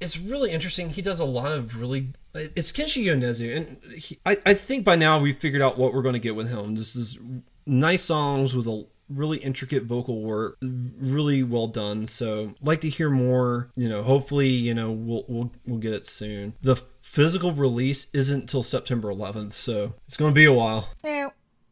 it's 0.00 0.18
really 0.18 0.50
interesting. 0.50 0.90
He 0.90 1.02
does 1.02 1.20
a 1.20 1.24
lot 1.24 1.52
of 1.52 1.80
really. 1.80 2.08
It's 2.34 2.70
Kenshi 2.70 3.04
Yonezu, 3.04 3.56
and 3.56 3.92
he, 3.92 4.18
I 4.26 4.38
I 4.44 4.54
think 4.54 4.84
by 4.84 4.96
now 4.96 5.18
we've 5.18 5.36
figured 5.36 5.62
out 5.62 5.78
what 5.78 5.94
we're 5.94 6.02
going 6.02 6.12
to 6.14 6.18
get 6.20 6.36
with 6.36 6.50
him. 6.50 6.76
This 6.76 6.94
is 6.94 7.18
nice 7.66 8.04
songs 8.04 8.54
with 8.54 8.66
a 8.66 8.86
really 9.08 9.38
intricate 9.38 9.84
vocal 9.84 10.20
work 10.22 10.58
really 10.60 11.42
well 11.42 11.66
done 11.66 12.06
so 12.06 12.54
like 12.60 12.80
to 12.82 12.90
hear 12.90 13.08
more 13.08 13.70
you 13.74 13.88
know 13.88 14.02
hopefully 14.02 14.48
you 14.48 14.74
know 14.74 14.90
we'll 14.92 15.24
we'll, 15.28 15.50
we'll 15.66 15.78
get 15.78 15.94
it 15.94 16.06
soon 16.06 16.52
the 16.60 16.76
physical 17.00 17.52
release 17.52 18.08
isn't 18.12 18.48
till 18.48 18.62
september 18.62 19.08
11th 19.08 19.52
so 19.52 19.94
it's 20.06 20.16
going 20.18 20.30
to 20.30 20.34
be 20.34 20.44
a 20.44 20.52
while 20.52 20.90
Eh, 21.04 21.26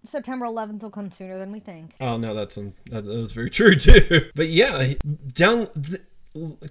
September 0.06 0.46
11th 0.46 0.82
will 0.82 0.90
come 0.90 1.10
sooner 1.10 1.36
than 1.38 1.52
we 1.52 1.60
think. 1.60 1.94
oh 2.00 2.16
no 2.16 2.34
that's 2.34 2.56
um, 2.58 2.72
that, 2.90 3.04
that 3.04 3.12
was 3.12 3.32
very 3.32 3.50
true 3.58 3.74
too. 3.76 4.30
But 4.34 4.48
yeah 4.48 4.94
down 5.32 5.68
th- 5.72 6.00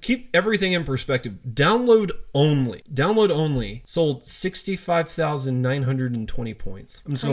keep 0.02 0.30
everything 0.34 0.74
in 0.74 0.84
perspective. 0.84 1.38
Download 1.48 2.12
only 2.34 2.82
download 2.94 3.30
only 3.32 3.82
sold 3.86 4.26
65,920 4.26 6.54
points. 6.54 7.02
I'm 7.06 7.12
just 7.14 7.24
to 7.26 7.32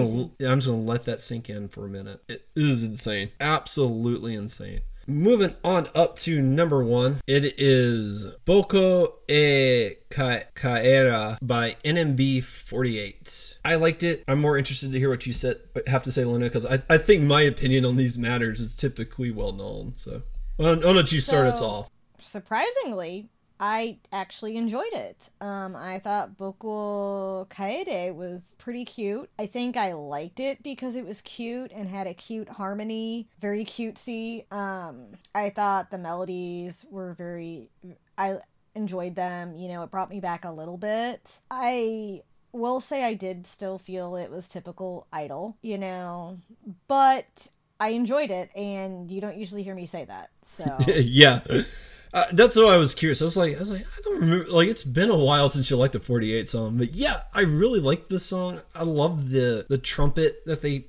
i'm 0.49 0.59
just 0.59 0.69
going 0.69 0.85
to 0.85 0.91
let 0.91 1.05
that 1.05 1.21
sink 1.21 1.51
in 1.51 1.69
for 1.69 1.85
a 1.85 1.89
minute. 1.89 2.23
It 2.29 2.49
is 2.57 2.83
insane. 2.85 3.31
Absolutely 3.41 4.35
insane 4.35 4.81
Moving 5.07 5.57
on 5.65 5.89
up 5.95 6.17
to 6.21 6.41
number 6.41 6.85
one, 6.85 7.21
it 7.27 7.59
is 7.59 8.27
Boko 8.45 9.15
e 9.29 9.95
Ka- 10.11 10.43
Kaera 10.55 11.39
by 11.43 11.77
NMB48. 11.85 13.59
I 13.65 13.75
liked 13.77 14.03
it. 14.05 14.23
I'm 14.29 14.41
more 14.41 14.57
interested 14.57 14.93
to 14.93 14.99
hear 14.99 15.11
what 15.11 15.27
you 15.27 15.33
said 15.33 15.57
have 15.87 16.03
to 16.05 16.13
say, 16.13 16.25
Luna, 16.25 16.47
because 16.47 16.67
I, 16.67 16.83
I 16.89 16.99
think 16.99 17.23
my 17.25 17.43
opinion 17.43 17.85
on 17.85 17.97
these 17.97 18.17
matters 18.19 18.61
is 18.61 18.77
typically 18.77 19.31
well 19.31 19.53
known. 19.53 19.95
So 19.97 20.23
I'll, 20.61 20.87
I'll 20.87 20.95
let 20.95 21.11
you 21.11 21.21
start 21.21 21.47
us 21.47 21.61
off. 21.61 21.91
Surprisingly, 22.21 23.29
I 23.63 23.99
actually 24.11 24.57
enjoyed 24.57 24.93
it. 24.93 25.31
Um, 25.41 25.77
I 25.77 26.01
thought 26.01 26.37
Boku 26.37 27.49
Kaede 27.49 28.13
was 28.13 28.57
pretty 28.59 28.85
cute. 28.85 29.31
I 29.39 29.47
think 29.47 29.77
I 29.77 29.93
liked 29.93 30.41
it 30.41 30.65
because 30.65 30.97
it 30.97 31.07
was 31.07 31.23
cute 31.23 31.71
and 31.71 31.89
had 31.89 32.09
a 32.09 32.13
cute 32.13 32.49
harmony, 32.49 33.29
very 33.41 33.65
cutesy. 33.65 34.53
Um, 34.53 35.11
I 35.33 35.51
thought 35.51 35.93
the 35.93 35.99
melodies 35.99 36.85
were 36.91 37.15
very. 37.15 37.71
I 38.19 38.39
enjoyed 38.75 39.15
them. 39.15 39.55
You 39.55 39.69
know, 39.69 39.85
it 39.85 39.93
brought 39.93 40.11
me 40.11 40.19
back 40.19 40.45
a 40.45 40.51
little 40.51 40.77
bit. 40.77 41.39
I 41.49 42.23
will 42.51 42.81
say 42.81 43.05
I 43.05 43.15
did 43.15 43.47
still 43.47 43.79
feel 43.79 44.17
it 44.17 44.33
was 44.33 44.49
typical 44.49 45.07
idol, 45.13 45.57
you 45.63 45.79
know, 45.79 46.41
but 46.89 47.47
I 47.79 47.91
enjoyed 47.91 48.33
it, 48.33 48.51
and 48.57 49.09
you 49.09 49.21
don't 49.21 49.37
usually 49.37 49.63
hear 49.63 49.77
me 49.77 49.87
say 49.87 50.05
that. 50.05 50.31
So 50.43 50.65
yeah. 50.97 51.43
Uh, 52.15 52.25
that's 52.33 52.59
why 52.59 52.75
I 52.75 52.77
was 52.77 52.95
curious. 52.95 53.23
I 53.23 53.25
was 53.25 53.37
like, 53.37 53.57
I 53.57 53.59
was 53.59 53.71
like, 53.71 53.83
I 53.83 54.01
don't 54.03 54.21
remember. 54.21 54.47
Like, 54.51 54.69
it's 54.69 54.85
been 54.85 55.11
a 55.11 55.17
while 55.17 55.49
since 55.49 55.71
you 55.71 55.77
liked 55.77 55.95
the 55.95 56.01
'48 56.01 56.49
song, 56.49 56.77
but 56.77 56.93
yeah, 56.93 57.23
I 57.35 57.41
really 57.43 57.81
like 57.81 58.09
this 58.09 58.25
song. 58.25 58.61
I 58.75 58.83
love 58.83 59.31
the 59.31 59.65
the 59.69 59.79
trumpet 59.79 60.45
that 60.45 60.61
they 60.61 60.85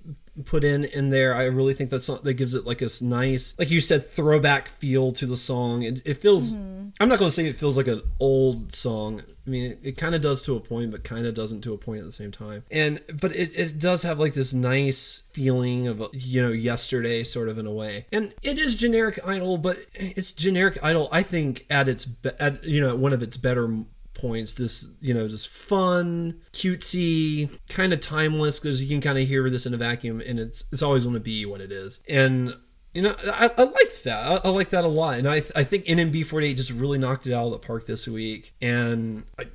put 0.45 0.63
in 0.63 0.85
in 0.85 1.09
there. 1.09 1.35
I 1.35 1.45
really 1.45 1.73
think 1.73 1.89
that's 1.89 2.07
that 2.07 2.33
gives 2.33 2.53
it 2.53 2.65
like 2.65 2.79
this 2.79 3.01
nice, 3.01 3.57
like 3.59 3.69
you 3.69 3.81
said, 3.81 4.05
throwback 4.05 4.67
feel 4.67 5.11
to 5.13 5.25
the 5.25 5.37
song. 5.37 5.83
It, 5.83 6.01
it 6.05 6.21
feels. 6.21 6.53
Mm-hmm. 6.53 6.89
I'm 6.99 7.09
not 7.09 7.19
going 7.19 7.29
to 7.29 7.35
say 7.35 7.47
it 7.47 7.57
feels 7.57 7.77
like 7.77 7.87
an 7.87 8.01
old 8.19 8.73
song. 8.73 9.23
I 9.45 9.49
mean, 9.49 9.71
it, 9.71 9.79
it 9.83 9.97
kind 9.97 10.15
of 10.15 10.21
does 10.21 10.43
to 10.45 10.55
a 10.55 10.59
point, 10.59 10.91
but 10.91 11.03
kind 11.03 11.25
of 11.25 11.33
doesn't 11.33 11.61
to 11.61 11.73
a 11.73 11.77
point 11.77 11.99
at 11.99 12.05
the 12.05 12.11
same 12.11 12.31
time. 12.31 12.63
And 12.71 13.01
but 13.19 13.35
it, 13.35 13.57
it 13.57 13.79
does 13.79 14.03
have 14.03 14.19
like 14.19 14.33
this 14.33 14.53
nice 14.53 15.23
feeling 15.33 15.87
of 15.87 16.07
you 16.13 16.41
know 16.41 16.51
yesterday, 16.51 17.23
sort 17.23 17.49
of 17.49 17.57
in 17.57 17.65
a 17.65 17.71
way. 17.71 18.05
And 18.11 18.33
it 18.41 18.57
is 18.57 18.75
generic 18.75 19.19
idol, 19.25 19.57
but 19.57 19.85
it's 19.93 20.31
generic 20.31 20.77
idol. 20.81 21.09
I 21.11 21.23
think 21.23 21.65
at 21.69 21.87
its 21.87 22.05
be- 22.05 22.31
at 22.39 22.63
you 22.63 22.81
know 22.81 22.95
one 22.95 23.13
of 23.13 23.21
its 23.21 23.37
better 23.37 23.83
points 24.13 24.53
this 24.53 24.87
you 24.99 25.13
know 25.13 25.27
just 25.27 25.47
fun 25.47 26.39
cutesy 26.51 27.49
kind 27.69 27.93
of 27.93 27.99
timeless 27.99 28.59
because 28.59 28.81
you 28.81 28.87
can 28.87 29.01
kind 29.01 29.17
of 29.17 29.27
hear 29.27 29.49
this 29.49 29.65
in 29.65 29.73
a 29.73 29.77
vacuum 29.77 30.21
and 30.25 30.39
it's 30.39 30.65
it's 30.71 30.81
always 30.81 31.03
going 31.03 31.15
to 31.15 31.19
be 31.19 31.45
what 31.45 31.61
it 31.61 31.71
is. 31.71 32.01
And 32.09 32.53
you 32.93 33.01
know 33.01 33.15
i, 33.25 33.49
I 33.57 33.63
like 33.63 34.03
that. 34.03 34.45
I, 34.45 34.47
I 34.47 34.51
like 34.51 34.69
that 34.69 34.83
a 34.83 34.87
lot. 34.87 35.17
And 35.17 35.27
i 35.27 35.37
i 35.55 35.63
think 35.63 35.85
nmb48 35.85 36.55
just 36.55 36.71
really 36.71 36.97
knocked 36.97 37.27
it 37.27 37.33
out 37.33 37.47
of 37.47 37.51
the 37.51 37.59
park 37.59 37.85
this 37.85 38.07
week. 38.07 38.53
And 38.61 39.23
i 39.39 39.47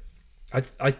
i 0.52 0.62
i 0.80 0.96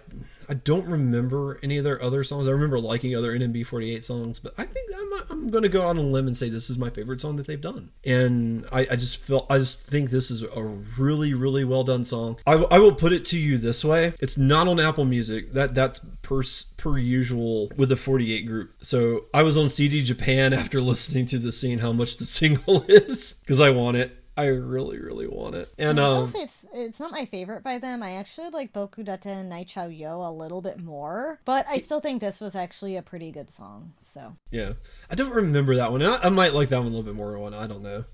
I 0.48 0.54
don't 0.54 0.86
remember 0.86 1.58
any 1.62 1.78
of 1.78 1.84
their 1.84 2.02
other 2.02 2.24
songs. 2.24 2.48
I 2.48 2.52
remember 2.52 2.80
liking 2.80 3.14
other 3.14 3.38
NMB48 3.38 4.02
songs, 4.02 4.38
but 4.38 4.54
I 4.56 4.64
think 4.64 4.90
I'm, 4.96 5.22
I'm 5.30 5.48
going 5.48 5.62
to 5.62 5.68
go 5.68 5.82
out 5.82 5.90
on 5.90 5.98
a 5.98 6.02
limb 6.02 6.26
and 6.26 6.36
say 6.36 6.48
this 6.48 6.70
is 6.70 6.78
my 6.78 6.90
favorite 6.90 7.20
song 7.20 7.36
that 7.36 7.46
they've 7.46 7.60
done. 7.60 7.90
And 8.04 8.66
I, 8.72 8.80
I 8.90 8.96
just 8.96 9.18
feel, 9.18 9.46
I 9.50 9.58
just 9.58 9.82
think 9.82 10.10
this 10.10 10.30
is 10.30 10.42
a 10.42 10.62
really, 10.62 11.34
really 11.34 11.64
well 11.64 11.84
done 11.84 12.04
song. 12.04 12.38
I, 12.46 12.52
w- 12.52 12.68
I 12.70 12.78
will 12.78 12.94
put 12.94 13.12
it 13.12 13.24
to 13.26 13.38
you 13.38 13.58
this 13.58 13.84
way: 13.84 14.14
it's 14.20 14.38
not 14.38 14.68
on 14.68 14.80
Apple 14.80 15.04
Music. 15.04 15.52
That 15.52 15.74
that's 15.74 16.00
per 16.22 16.42
per 16.76 16.98
usual 16.98 17.70
with 17.76 17.90
the 17.90 17.96
48 17.96 18.46
group. 18.46 18.72
So 18.80 19.26
I 19.34 19.42
was 19.42 19.56
on 19.56 19.68
CD 19.68 20.02
Japan 20.02 20.52
after 20.54 20.80
listening 20.80 21.26
to 21.26 21.38
the 21.38 21.52
scene 21.52 21.78
how 21.78 21.92
much 21.92 22.16
the 22.16 22.24
single 22.24 22.84
is 22.88 23.34
because 23.34 23.60
I 23.60 23.70
want 23.70 23.96
it. 23.96 24.17
I 24.38 24.46
really, 24.46 25.00
really 25.00 25.26
want 25.26 25.56
it. 25.56 25.68
And 25.78 25.98
I 25.98 26.08
will 26.10 26.16
um, 26.18 26.28
say 26.28 26.42
it's 26.42 26.64
it's 26.72 27.00
not 27.00 27.10
my 27.10 27.24
favorite 27.24 27.64
by 27.64 27.78
them. 27.78 28.04
I 28.04 28.12
actually 28.12 28.50
like 28.50 28.72
Boku 28.72 29.04
Date 29.04 29.26
and 29.26 29.50
Naichao 29.50 29.98
Yo 29.98 30.20
a 30.20 30.30
little 30.30 30.62
bit 30.62 30.78
more, 30.78 31.40
but 31.44 31.66
I 31.68 31.78
still 31.78 31.98
think 31.98 32.20
this 32.20 32.40
was 32.40 32.54
actually 32.54 32.96
a 32.96 33.02
pretty 33.02 33.32
good 33.32 33.50
song. 33.50 33.94
So 33.98 34.36
Yeah, 34.52 34.74
I 35.10 35.16
don't 35.16 35.34
remember 35.34 35.74
that 35.74 35.90
one. 35.90 36.04
I, 36.04 36.18
I 36.22 36.28
might 36.28 36.54
like 36.54 36.68
that 36.68 36.78
one 36.78 36.86
a 36.86 36.90
little 36.90 37.02
bit 37.02 37.16
more. 37.16 37.36
One, 37.36 37.52
I 37.52 37.66
don't 37.66 37.82
know. 37.82 38.04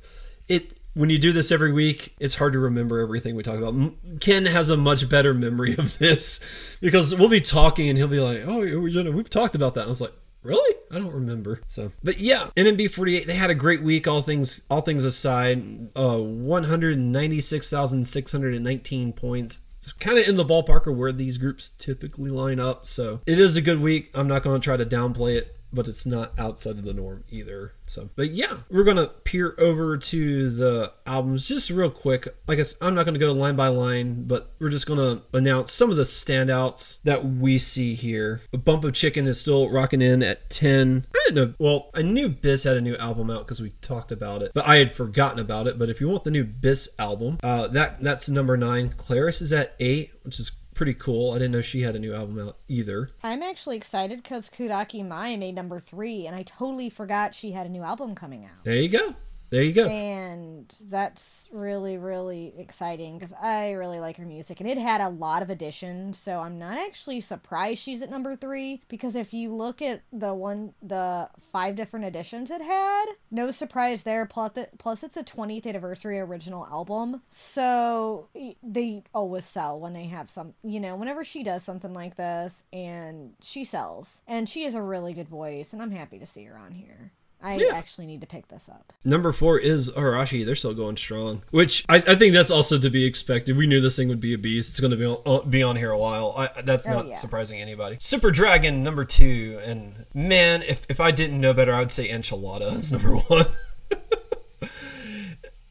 It 0.49 0.79
when 0.95 1.11
you 1.11 1.19
do 1.19 1.31
this 1.31 1.53
every 1.53 1.75
week, 1.75 2.15
it's 2.19 2.37
hard 2.37 2.55
to 2.55 2.59
remember 2.59 3.01
everything 3.01 3.35
we 3.35 3.43
talk 3.43 3.59
about. 3.59 3.75
Ken 4.21 4.47
has 4.47 4.71
a 4.71 4.79
much 4.79 5.07
better 5.11 5.35
memory 5.35 5.75
of 5.75 5.99
this 5.99 6.79
because 6.81 7.15
we'll 7.15 7.29
be 7.29 7.41
talking 7.41 7.91
and 7.91 7.99
he'll 7.99 8.09
be 8.09 8.21
like, 8.21 8.45
"Oh, 8.47 8.63
you 8.63 9.03
know, 9.03 9.11
we've 9.11 9.29
talked 9.29 9.55
about 9.55 9.75
that." 9.75 9.81
And 9.81 9.89
I 9.89 9.91
was 9.91 10.01
like, 10.01 10.15
"Really? 10.45 10.77
I 10.91 10.99
don't 10.99 11.13
remember." 11.13 11.61
So, 11.67 11.91
but 12.03 12.19
yeah, 12.19 12.51
NMB48 12.57 13.27
they 13.27 13.35
had 13.35 13.51
a 13.51 13.55
great 13.55 13.83
week. 13.83 14.07
All 14.07 14.23
things 14.23 14.65
all 14.71 14.81
things 14.81 15.05
aside, 15.05 15.89
uh, 15.97 16.19
one 16.19 16.65
hundred 16.65 16.99
ninety 16.99 17.41
six 17.41 17.69
thousand 17.71 18.07
six 18.07 18.31
hundred 18.31 18.55
and 18.55 18.65
nineteen 18.65 19.13
points 19.13 19.63
it's 19.85 19.93
kind 19.93 20.19
of 20.19 20.27
in 20.27 20.37
the 20.37 20.45
ballpark 20.45 20.87
of 20.87 20.97
where 20.97 21.13
these 21.13 21.37
groups 21.37 21.69
typically 21.69 22.31
line 22.31 22.59
up. 22.59 22.87
So 22.87 23.21
it 23.27 23.39
is 23.39 23.57
a 23.57 23.63
good 23.63 23.81
week. 23.81 24.11
I'm 24.15 24.29
not 24.29 24.43
going 24.43 24.61
to 24.61 24.65
try 24.65 24.77
to 24.77 24.87
downplay 24.87 25.37
it, 25.37 25.57
but 25.75 25.89
it's 25.89 26.07
not 26.07 26.39
outside 26.39 26.79
of 26.79 26.85
the 26.85 26.95
norm 26.95 27.25
either. 27.29 27.75
So, 27.87 28.11
but 28.17 28.31
yeah, 28.31 28.59
we're 28.71 28.85
gonna 28.85 29.07
peer 29.07 29.55
over 29.59 29.97
to 29.97 30.51
the 30.51 30.93
albums 31.07 31.49
just 31.49 31.71
real 31.71 31.91
quick. 31.91 32.35
I 32.49 32.55
guess 32.55 32.77
I'm 32.81 32.95
not 32.95 33.05
gonna 33.05 33.19
go 33.19 33.33
line 33.33 33.57
by 33.57 33.69
line, 33.69 34.25
but 34.27 34.51
we're 34.59 34.71
just 34.71 34.87
gonna 34.87 35.23
announce 35.33 35.73
some 35.73 35.91
of 35.91 35.97
the 35.97 36.05
standouts 36.05 36.99
that 37.05 37.25
we 37.25 37.59
see 37.59 37.95
here. 37.95 38.43
A 38.53 38.59
Bump 38.59 38.85
of 38.85 38.95
Chicken 38.95 39.27
is 39.27 39.41
still 39.41 39.69
rocking 39.69 40.01
in 40.01 40.23
at 40.23 40.49
10. 40.51 41.07
I 41.15 41.19
didn't 41.27 41.35
know. 41.35 41.55
Well, 41.59 41.91
I 41.95 42.03
knew 42.03 42.29
Biz 42.29 42.65
had 42.65 42.77
a 42.77 42.81
new 42.81 42.97
album 42.97 43.31
out 43.31 43.41
because 43.41 43.61
we 43.61 43.71
talked 43.81 44.13
about 44.13 44.43
it, 44.43 44.53
but 44.55 44.67
I 44.67 44.77
had 44.77 44.91
forgotten 44.91 45.39
about 45.39 45.67
it. 45.67 45.79
But 45.79 45.91
if 45.91 46.01
you 46.01 46.09
want 46.09 46.25
the 46.25 46.31
new 46.31 46.45
Biz 46.45 46.91
album, 46.99 47.39
uh, 47.43 47.69
that 47.69 48.01
that's 48.01 48.29
number 48.29 48.57
nine. 48.57 48.95
Claris 48.97 49.43
is 49.43 49.53
at 49.53 49.75
eight, 49.81 50.13
which 50.23 50.41
is 50.41 50.53
pretty 50.75 50.95
cool. 50.95 51.33
I 51.33 51.39
didn't 51.39 51.53
know 51.53 51.63
she 51.63 51.83
had 51.83 51.97
a 51.97 51.99
new 51.99 52.15
album 52.15 52.39
out 52.39 52.59
either. 52.69 53.11
I'm 53.23 53.43
actually 53.43 53.77
excited 53.77 54.23
because 54.23 54.51
Kuraki 54.51 55.07
Mai 55.07 55.37
made 55.37 55.55
number 55.55 55.79
three, 55.79 56.27
and 56.27 56.35
I 56.37 56.43
totally 56.43 56.91
forgot 56.91 57.35
she 57.35 57.53
had 57.53 57.67
a 57.67 57.71
new 57.71 57.83
album 57.83 58.15
coming 58.15 58.45
out. 58.45 58.65
There 58.65 58.75
you 58.75 58.89
go. 58.89 59.15
There 59.55 59.63
you 59.63 59.73
go. 59.73 59.87
And 59.87 60.67
that's 60.91 61.49
really, 61.53 61.97
really 61.97 62.53
exciting 62.59 63.17
because 63.17 63.33
I 63.41 63.71
really 63.73 64.01
like 64.01 64.17
her 64.17 64.27
music. 64.27 64.59
And 64.59 64.69
it 64.69 64.79
had 64.79 65.01
a 65.01 65.11
lot 65.11 65.43
of 65.43 65.51
additions. 65.51 66.19
So 66.19 66.41
I'm 66.41 66.59
not 66.59 66.77
actually 66.77 67.21
surprised 67.21 67.81
she's 67.81 68.03
at 68.03 68.11
number 68.11 68.35
three 68.35 68.83
because 68.89 69.15
if 69.15 69.33
you 69.33 69.55
look 69.55 69.81
at 69.81 70.03
the 70.13 70.35
one, 70.35 70.75
the 70.83 71.31
five 71.53 71.77
different 71.77 72.05
editions 72.05 72.51
it 72.51 72.63
had, 72.63 73.07
no 73.31 73.53
surprise 73.53 74.03
there. 74.03 74.27
Plus, 74.27 74.51
plus 74.79 75.05
it's 75.05 75.17
a 75.17 75.23
20th 75.23 75.69
anniversary 75.69 76.19
original 76.19 76.67
album. 76.67 77.23
So 77.29 78.31
they 78.61 79.05
always 79.15 79.45
sell 79.45 79.79
when 79.79 79.93
they 79.93 80.07
have 80.07 80.29
some, 80.29 80.55
you 80.65 80.81
know, 80.81 80.97
whenever 80.97 81.23
she 81.23 81.45
does 81.45 81.63
something 81.63 81.95
like 81.95 82.17
this 82.17 82.65
and 82.73 83.35
she 83.41 83.63
sells. 83.63 84.21
And 84.27 84.49
she 84.49 84.65
has 84.65 84.75
a 84.75 84.83
really 84.83 85.13
good 85.13 85.29
voice. 85.29 85.73
And 85.73 85.81
I'm 85.81 85.93
happy 85.93 86.19
to 86.19 86.27
see 86.27 86.43
her 86.43 86.59
on 86.59 86.73
here. 86.73 87.13
I 87.43 87.57
yeah. 87.57 87.75
actually 87.75 88.07
need 88.07 88.23
to 88.23 88.27
pick 88.27 88.49
this 88.49 88.69
up. 88.69 88.93
Number 89.05 89.33
four 89.33 89.59
is 89.59 89.91
Arashi. 89.91 90.47
They're 90.47 90.55
still 90.55 90.73
going 90.73 90.97
strong, 90.97 91.43
which 91.51 91.85
I, 91.89 91.97
I, 91.97 92.15
think 92.15 92.33
that's 92.33 92.51
also 92.51 92.79
to 92.79 92.89
be 92.89 93.05
expected. 93.05 93.57
We 93.57 93.67
knew 93.67 93.81
this 93.83 93.97
thing 93.97 94.09
would 94.09 94.21
be 94.21 94.33
a 94.33 94.39
beast. 94.39 94.71
It's 94.71 94.81
going 94.81 94.93
to 94.93 94.97
be 94.97 95.05
on, 95.05 95.21
uh, 95.27 95.41
be 95.41 95.63
on 95.63 95.77
here 95.77 95.91
a 95.91 95.99
while. 95.99 96.35
I, 96.37 96.63
that's 96.63 96.89
oh, 96.89 96.95
not 96.95 97.09
yeah. 97.09 97.15
surprising 97.17 97.61
anybody. 97.61 97.99
Super 98.01 98.31
Dragon 98.31 98.83
number 98.83 99.05
two, 99.05 99.61
and 99.63 100.07
man, 100.15 100.63
if 100.63 100.87
if 100.89 101.01
I 101.01 101.11
didn't 101.11 101.39
know 101.39 101.53
better, 101.53 101.75
I 101.75 101.81
would 101.81 101.93
say 101.93 102.09
Enchilada 102.09 102.79
is 102.79 102.91
number 102.93 103.17
one. 103.17 103.47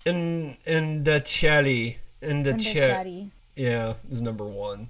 and 0.05 0.57
and 0.65 1.05
the 1.05 1.21
Chatty 1.21 1.97
and 2.21 2.45
the 2.45 2.53
Chatty, 2.53 3.31
yeah, 3.55 3.93
is 4.11 4.21
number 4.21 4.45
one. 4.45 4.89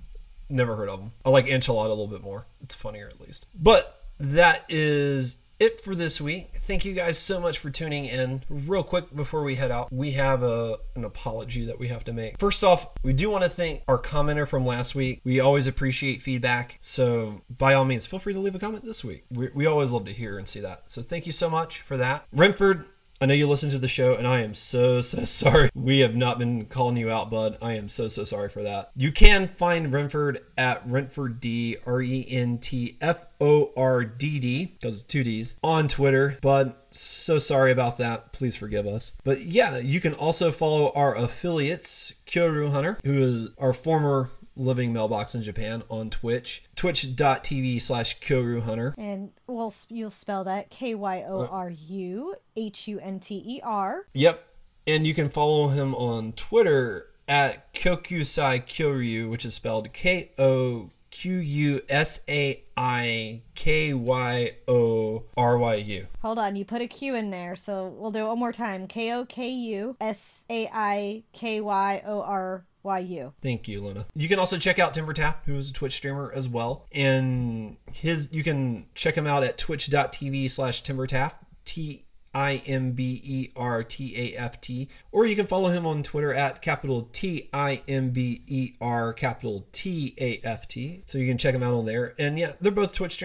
Never 0.49 0.75
heard 0.75 0.89
of 0.89 0.99
them. 0.99 1.13
I 1.25 1.29
like 1.29 1.45
Enchilada 1.45 1.85
a 1.85 1.89
little 1.89 2.07
bit 2.07 2.21
more. 2.21 2.45
It's 2.61 2.75
funnier 2.75 3.07
at 3.07 3.21
least. 3.21 3.47
But 3.55 4.03
that 4.19 4.65
is 4.69 5.37
it 5.59 5.81
for 5.81 5.95
this 5.95 6.19
week. 6.19 6.51
Thank 6.55 6.85
you 6.85 6.93
guys 6.93 7.17
so 7.17 7.39
much 7.39 7.59
for 7.59 7.69
tuning 7.69 8.05
in. 8.05 8.43
Real 8.49 8.83
quick 8.83 9.15
before 9.15 9.43
we 9.43 9.55
head 9.55 9.71
out, 9.71 9.91
we 9.91 10.11
have 10.11 10.43
a 10.43 10.77
an 10.95 11.03
apology 11.03 11.65
that 11.65 11.79
we 11.79 11.87
have 11.87 12.03
to 12.05 12.13
make. 12.13 12.39
First 12.39 12.63
off, 12.63 12.89
we 13.03 13.13
do 13.13 13.29
want 13.29 13.43
to 13.43 13.49
thank 13.49 13.83
our 13.87 13.97
commenter 13.97 14.47
from 14.47 14.65
last 14.65 14.95
week. 14.95 15.21
We 15.23 15.39
always 15.39 15.67
appreciate 15.67 16.21
feedback, 16.21 16.77
so 16.79 17.41
by 17.49 17.73
all 17.73 17.85
means, 17.85 18.05
feel 18.05 18.19
free 18.19 18.33
to 18.33 18.39
leave 18.39 18.55
a 18.55 18.59
comment 18.59 18.83
this 18.83 19.03
week. 19.03 19.25
We, 19.31 19.49
we 19.53 19.65
always 19.65 19.91
love 19.91 20.05
to 20.05 20.13
hear 20.13 20.37
and 20.37 20.47
see 20.47 20.59
that. 20.61 20.91
So 20.91 21.01
thank 21.01 21.25
you 21.25 21.31
so 21.31 21.49
much 21.49 21.81
for 21.81 21.97
that. 21.97 22.25
Renford, 22.31 22.85
I 23.21 23.25
know 23.25 23.33
you 23.33 23.47
listen 23.47 23.69
to 23.69 23.77
the 23.77 23.87
show, 23.87 24.15
and 24.15 24.27
I 24.27 24.41
am 24.41 24.53
so, 24.53 25.01
so 25.01 25.23
sorry. 25.25 25.69
We 25.73 25.99
have 25.99 26.15
not 26.15 26.39
been 26.39 26.65
calling 26.65 26.97
you 26.97 27.09
out, 27.09 27.29
bud. 27.29 27.57
I 27.61 27.73
am 27.73 27.89
so, 27.89 28.07
so 28.07 28.23
sorry 28.23 28.49
for 28.49 28.63
that. 28.63 28.91
You 28.95 29.11
can 29.11 29.47
find 29.47 29.93
Renford 29.93 30.39
at 30.57 30.85
Rentford 30.87 31.39
D, 31.39 31.77
R 31.85 32.01
E 32.01 32.25
N 32.27 32.57
T 32.57 32.97
F 32.99 33.25
O 33.39 33.71
R 33.77 34.03
D 34.03 34.39
D, 34.39 34.65
because 34.65 34.95
it's 34.95 35.03
two 35.03 35.23
D's, 35.23 35.55
on 35.63 35.87
Twitter. 35.87 36.37
But 36.41 36.85
so 36.91 37.37
sorry 37.37 37.71
about 37.71 37.97
that. 37.97 38.33
Please 38.33 38.55
forgive 38.55 38.85
us. 38.85 39.13
But 39.23 39.43
yeah, 39.45 39.77
you 39.77 40.01
can 40.01 40.13
also 40.13 40.51
follow 40.51 40.91
our 40.93 41.15
affiliates, 41.15 42.15
Kyoru 42.27 42.71
Hunter, 42.71 42.99
who 43.03 43.21
is 43.21 43.49
our 43.57 43.73
former 43.73 44.31
living 44.55 44.93
mailbox 44.93 45.35
in 45.35 45.43
Japan 45.43 45.83
on 45.89 46.09
Twitch, 46.09 46.63
twitch.tv 46.75 47.81
slash 47.81 48.19
Kyoru 48.19 48.63
Hunter. 48.63 48.93
And 48.97 49.31
well, 49.47 49.73
you'll 49.89 50.09
spell 50.09 50.43
that 50.45 50.69
K 50.69 50.95
Y 50.95 51.23
O 51.27 51.47
R 51.47 51.69
U 51.69 52.35
H 52.55 52.87
U 52.87 52.99
N 52.99 53.19
T 53.19 53.43
E 53.45 53.61
R. 53.63 54.05
Yep. 54.13 54.47
And 54.85 55.07
you 55.07 55.13
can 55.13 55.29
follow 55.29 55.69
him 55.69 55.95
on 55.95 56.33
Twitter 56.33 57.09
at 57.27 57.73
Kokusai 57.73 58.65
Kyoryu, 58.65 59.29
which 59.29 59.45
is 59.45 59.53
spelled 59.53 59.93
K 59.93 60.31
O 60.37 60.89
Q 61.09 61.37
U 61.37 61.81
S 61.89 62.21
A 62.27 62.63
I 62.75 63.43
K 63.55 63.93
Y 63.93 64.55
O 64.67 65.23
R 65.37 65.57
Y 65.57 65.75
U. 65.75 66.07
Hold 66.21 66.39
on, 66.39 66.55
you 66.55 66.65
put 66.65 66.81
a 66.81 66.87
Q 66.87 67.15
in 67.15 67.29
there, 67.29 67.55
so 67.55 67.87
we'll 67.87 68.11
do 68.11 68.25
it 68.25 68.27
one 68.27 68.39
more 68.39 68.51
time. 68.51 68.87
K 68.87 69.13
O 69.13 69.23
K 69.25 69.47
U 69.47 69.95
S 70.01 70.43
A 70.49 70.67
I 70.73 71.23
K 71.31 71.61
Y 71.61 72.01
O 72.05 72.21
R 72.21 72.65
why 72.83 72.99
you? 72.99 73.33
Thank 73.41 73.67
you, 73.67 73.81
Luna. 73.81 74.05
You 74.13 74.29
can 74.29 74.39
also 74.39 74.57
check 74.57 74.77
out 74.77 74.93
Timber 74.93 75.13
Taft, 75.13 75.45
who 75.45 75.55
is 75.55 75.69
a 75.69 75.73
Twitch 75.73 75.93
streamer 75.93 76.31
as 76.35 76.47
well. 76.47 76.85
And 76.91 77.77
his 77.91 78.31
you 78.31 78.43
can 78.43 78.85
check 78.93 79.15
him 79.15 79.25
out 79.25 79.43
at 79.43 79.57
twitch.tv 79.57 80.49
slash 80.51 80.83
timbertaft. 80.83 81.33
T 81.65 82.03
I 82.33 82.63
M 82.65 82.91
B 82.91 83.21
E 83.23 83.49
R 83.55 83.83
T 83.83 84.13
A 84.17 84.37
F 84.37 84.59
T. 84.59 84.89
Or 85.11 85.25
you 85.25 85.35
can 85.35 85.47
follow 85.47 85.69
him 85.69 85.85
on 85.85 86.03
Twitter 86.03 86.33
at 86.33 86.61
capital 86.61 87.09
T 87.13 87.49
I 87.53 87.83
M 87.87 88.09
B 88.09 88.41
E 88.47 88.73
R 88.81 89.13
capital 89.13 89.67
T 89.71 90.15
A 90.19 90.39
F 90.43 90.67
T. 90.67 91.03
So 91.05 91.17
you 91.17 91.27
can 91.27 91.37
check 91.37 91.53
him 91.53 91.63
out 91.63 91.73
on 91.73 91.85
there. 91.85 92.15
And 92.17 92.37
yeah, 92.39 92.53
they're 92.59 92.71
both 92.71 92.93
Twitch 92.93 93.17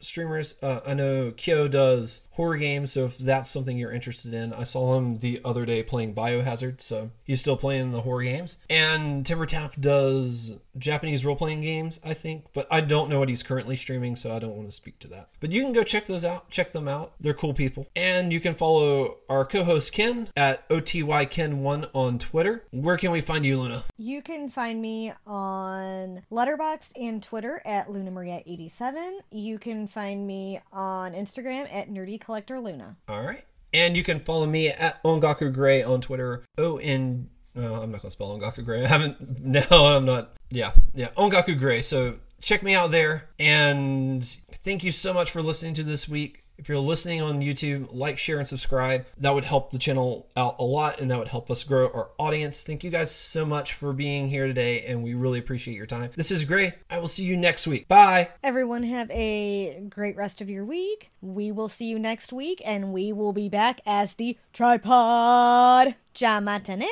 streamers. 0.00 0.54
Uh, 0.62 0.80
I 0.86 0.94
know 0.94 1.32
Kyo 1.32 1.68
does 1.68 2.22
horror 2.32 2.56
games, 2.56 2.92
so 2.92 3.04
if 3.04 3.18
that's 3.18 3.50
something 3.50 3.76
you're 3.76 3.92
interested 3.92 4.32
in, 4.32 4.52
I 4.54 4.62
saw 4.62 4.96
him 4.96 5.18
the 5.18 5.40
other 5.44 5.66
day 5.66 5.82
playing 5.82 6.14
Biohazard, 6.14 6.80
so 6.80 7.10
he's 7.24 7.40
still 7.40 7.56
playing 7.56 7.92
the 7.92 8.00
horror 8.00 8.22
games. 8.22 8.56
And 8.70 9.26
Timber 9.26 9.46
Taft 9.46 9.80
does 9.80 10.54
Japanese 10.78 11.24
role 11.24 11.36
playing 11.36 11.60
games, 11.60 12.00
I 12.04 12.14
think, 12.14 12.46
but 12.54 12.66
I 12.70 12.80
don't 12.80 13.10
know 13.10 13.18
what 13.18 13.28
he's 13.28 13.42
currently 13.42 13.76
streaming, 13.76 14.16
so 14.16 14.34
I 14.34 14.38
don't 14.38 14.56
want 14.56 14.68
to 14.68 14.72
speak 14.72 14.98
to 15.00 15.08
that. 15.08 15.28
But 15.40 15.52
you 15.52 15.62
can 15.62 15.72
go 15.72 15.82
check 15.82 16.06
those 16.06 16.24
out, 16.24 16.48
check 16.48 16.72
them 16.72 16.88
out. 16.88 17.12
They're 17.20 17.34
cool 17.34 17.52
people. 17.52 17.88
And 17.94 18.32
you 18.32 18.40
can 18.40 18.54
follow 18.54 19.18
our 19.28 19.44
co 19.44 19.64
host 19.64 19.92
Ken 19.92 20.28
at 20.36 20.66
OTYKen1 20.70 21.90
on 21.92 22.18
Twitter. 22.18 22.64
Where 22.70 22.96
can 22.96 23.10
we 23.10 23.20
find 23.20 23.44
you, 23.44 23.58
Luna? 23.58 23.84
You 23.98 24.22
can 24.22 24.48
find 24.48 24.80
me 24.80 25.12
on 25.26 26.22
Letterboxd 26.30 26.92
and 26.96 27.22
Twitter 27.22 27.60
at 27.64 27.90
Luna 27.90 28.10
Maria 28.10 28.42
87 28.46 29.20
You 29.30 29.58
can 29.58 29.86
find 29.90 30.26
me 30.26 30.60
on 30.72 31.12
Instagram 31.12 31.72
at 31.72 31.90
Nerdy 31.90 32.20
Collector 32.20 32.60
Luna. 32.60 32.96
All 33.08 33.22
right. 33.22 33.44
And 33.72 33.96
you 33.96 34.02
can 34.02 34.20
follow 34.20 34.46
me 34.46 34.68
at 34.68 35.02
Ongaku 35.04 35.52
Gray 35.52 35.82
on 35.82 36.00
Twitter. 36.00 36.44
O 36.58 36.78
N. 36.78 37.28
No, 37.54 37.74
I'm 37.74 37.90
not 37.90 38.02
gonna 38.02 38.10
spell 38.10 38.38
Ongaku 38.38 38.64
Gray. 38.64 38.84
I 38.84 38.88
haven't. 38.88 39.40
No, 39.44 39.62
I'm 39.70 40.04
not. 40.04 40.36
Yeah, 40.50 40.72
yeah. 40.94 41.08
Ongaku 41.16 41.58
Gray. 41.58 41.82
So 41.82 42.16
check 42.40 42.62
me 42.62 42.74
out 42.74 42.90
there. 42.90 43.28
And 43.38 44.24
thank 44.52 44.82
you 44.82 44.92
so 44.92 45.12
much 45.12 45.30
for 45.30 45.42
listening 45.42 45.74
to 45.74 45.82
this 45.82 46.08
week. 46.08 46.44
If 46.60 46.68
you're 46.68 46.78
listening 46.78 47.22
on 47.22 47.40
YouTube, 47.40 47.88
like, 47.90 48.18
share, 48.18 48.38
and 48.38 48.46
subscribe. 48.46 49.06
That 49.16 49.32
would 49.32 49.46
help 49.46 49.70
the 49.70 49.78
channel 49.78 50.28
out 50.36 50.56
a 50.58 50.62
lot 50.62 51.00
and 51.00 51.10
that 51.10 51.18
would 51.18 51.28
help 51.28 51.50
us 51.50 51.64
grow 51.64 51.86
our 51.86 52.10
audience. 52.18 52.62
Thank 52.62 52.84
you 52.84 52.90
guys 52.90 53.10
so 53.10 53.46
much 53.46 53.72
for 53.72 53.94
being 53.94 54.28
here 54.28 54.46
today 54.46 54.82
and 54.82 55.02
we 55.02 55.14
really 55.14 55.38
appreciate 55.38 55.74
your 55.74 55.86
time. 55.86 56.10
This 56.16 56.30
is 56.30 56.44
Gray. 56.44 56.74
I 56.90 56.98
will 56.98 57.08
see 57.08 57.24
you 57.24 57.38
next 57.38 57.66
week. 57.66 57.88
Bye. 57.88 58.28
Everyone, 58.44 58.82
have 58.82 59.10
a 59.10 59.82
great 59.88 60.16
rest 60.16 60.42
of 60.42 60.50
your 60.50 60.66
week. 60.66 61.08
We 61.22 61.50
will 61.50 61.70
see 61.70 61.86
you 61.86 61.98
next 61.98 62.30
week 62.30 62.60
and 62.62 62.92
we 62.92 63.10
will 63.10 63.32
be 63.32 63.48
back 63.48 63.80
as 63.86 64.12
the 64.16 64.36
tripod. 64.52 65.94
Jamatane. 66.14 66.90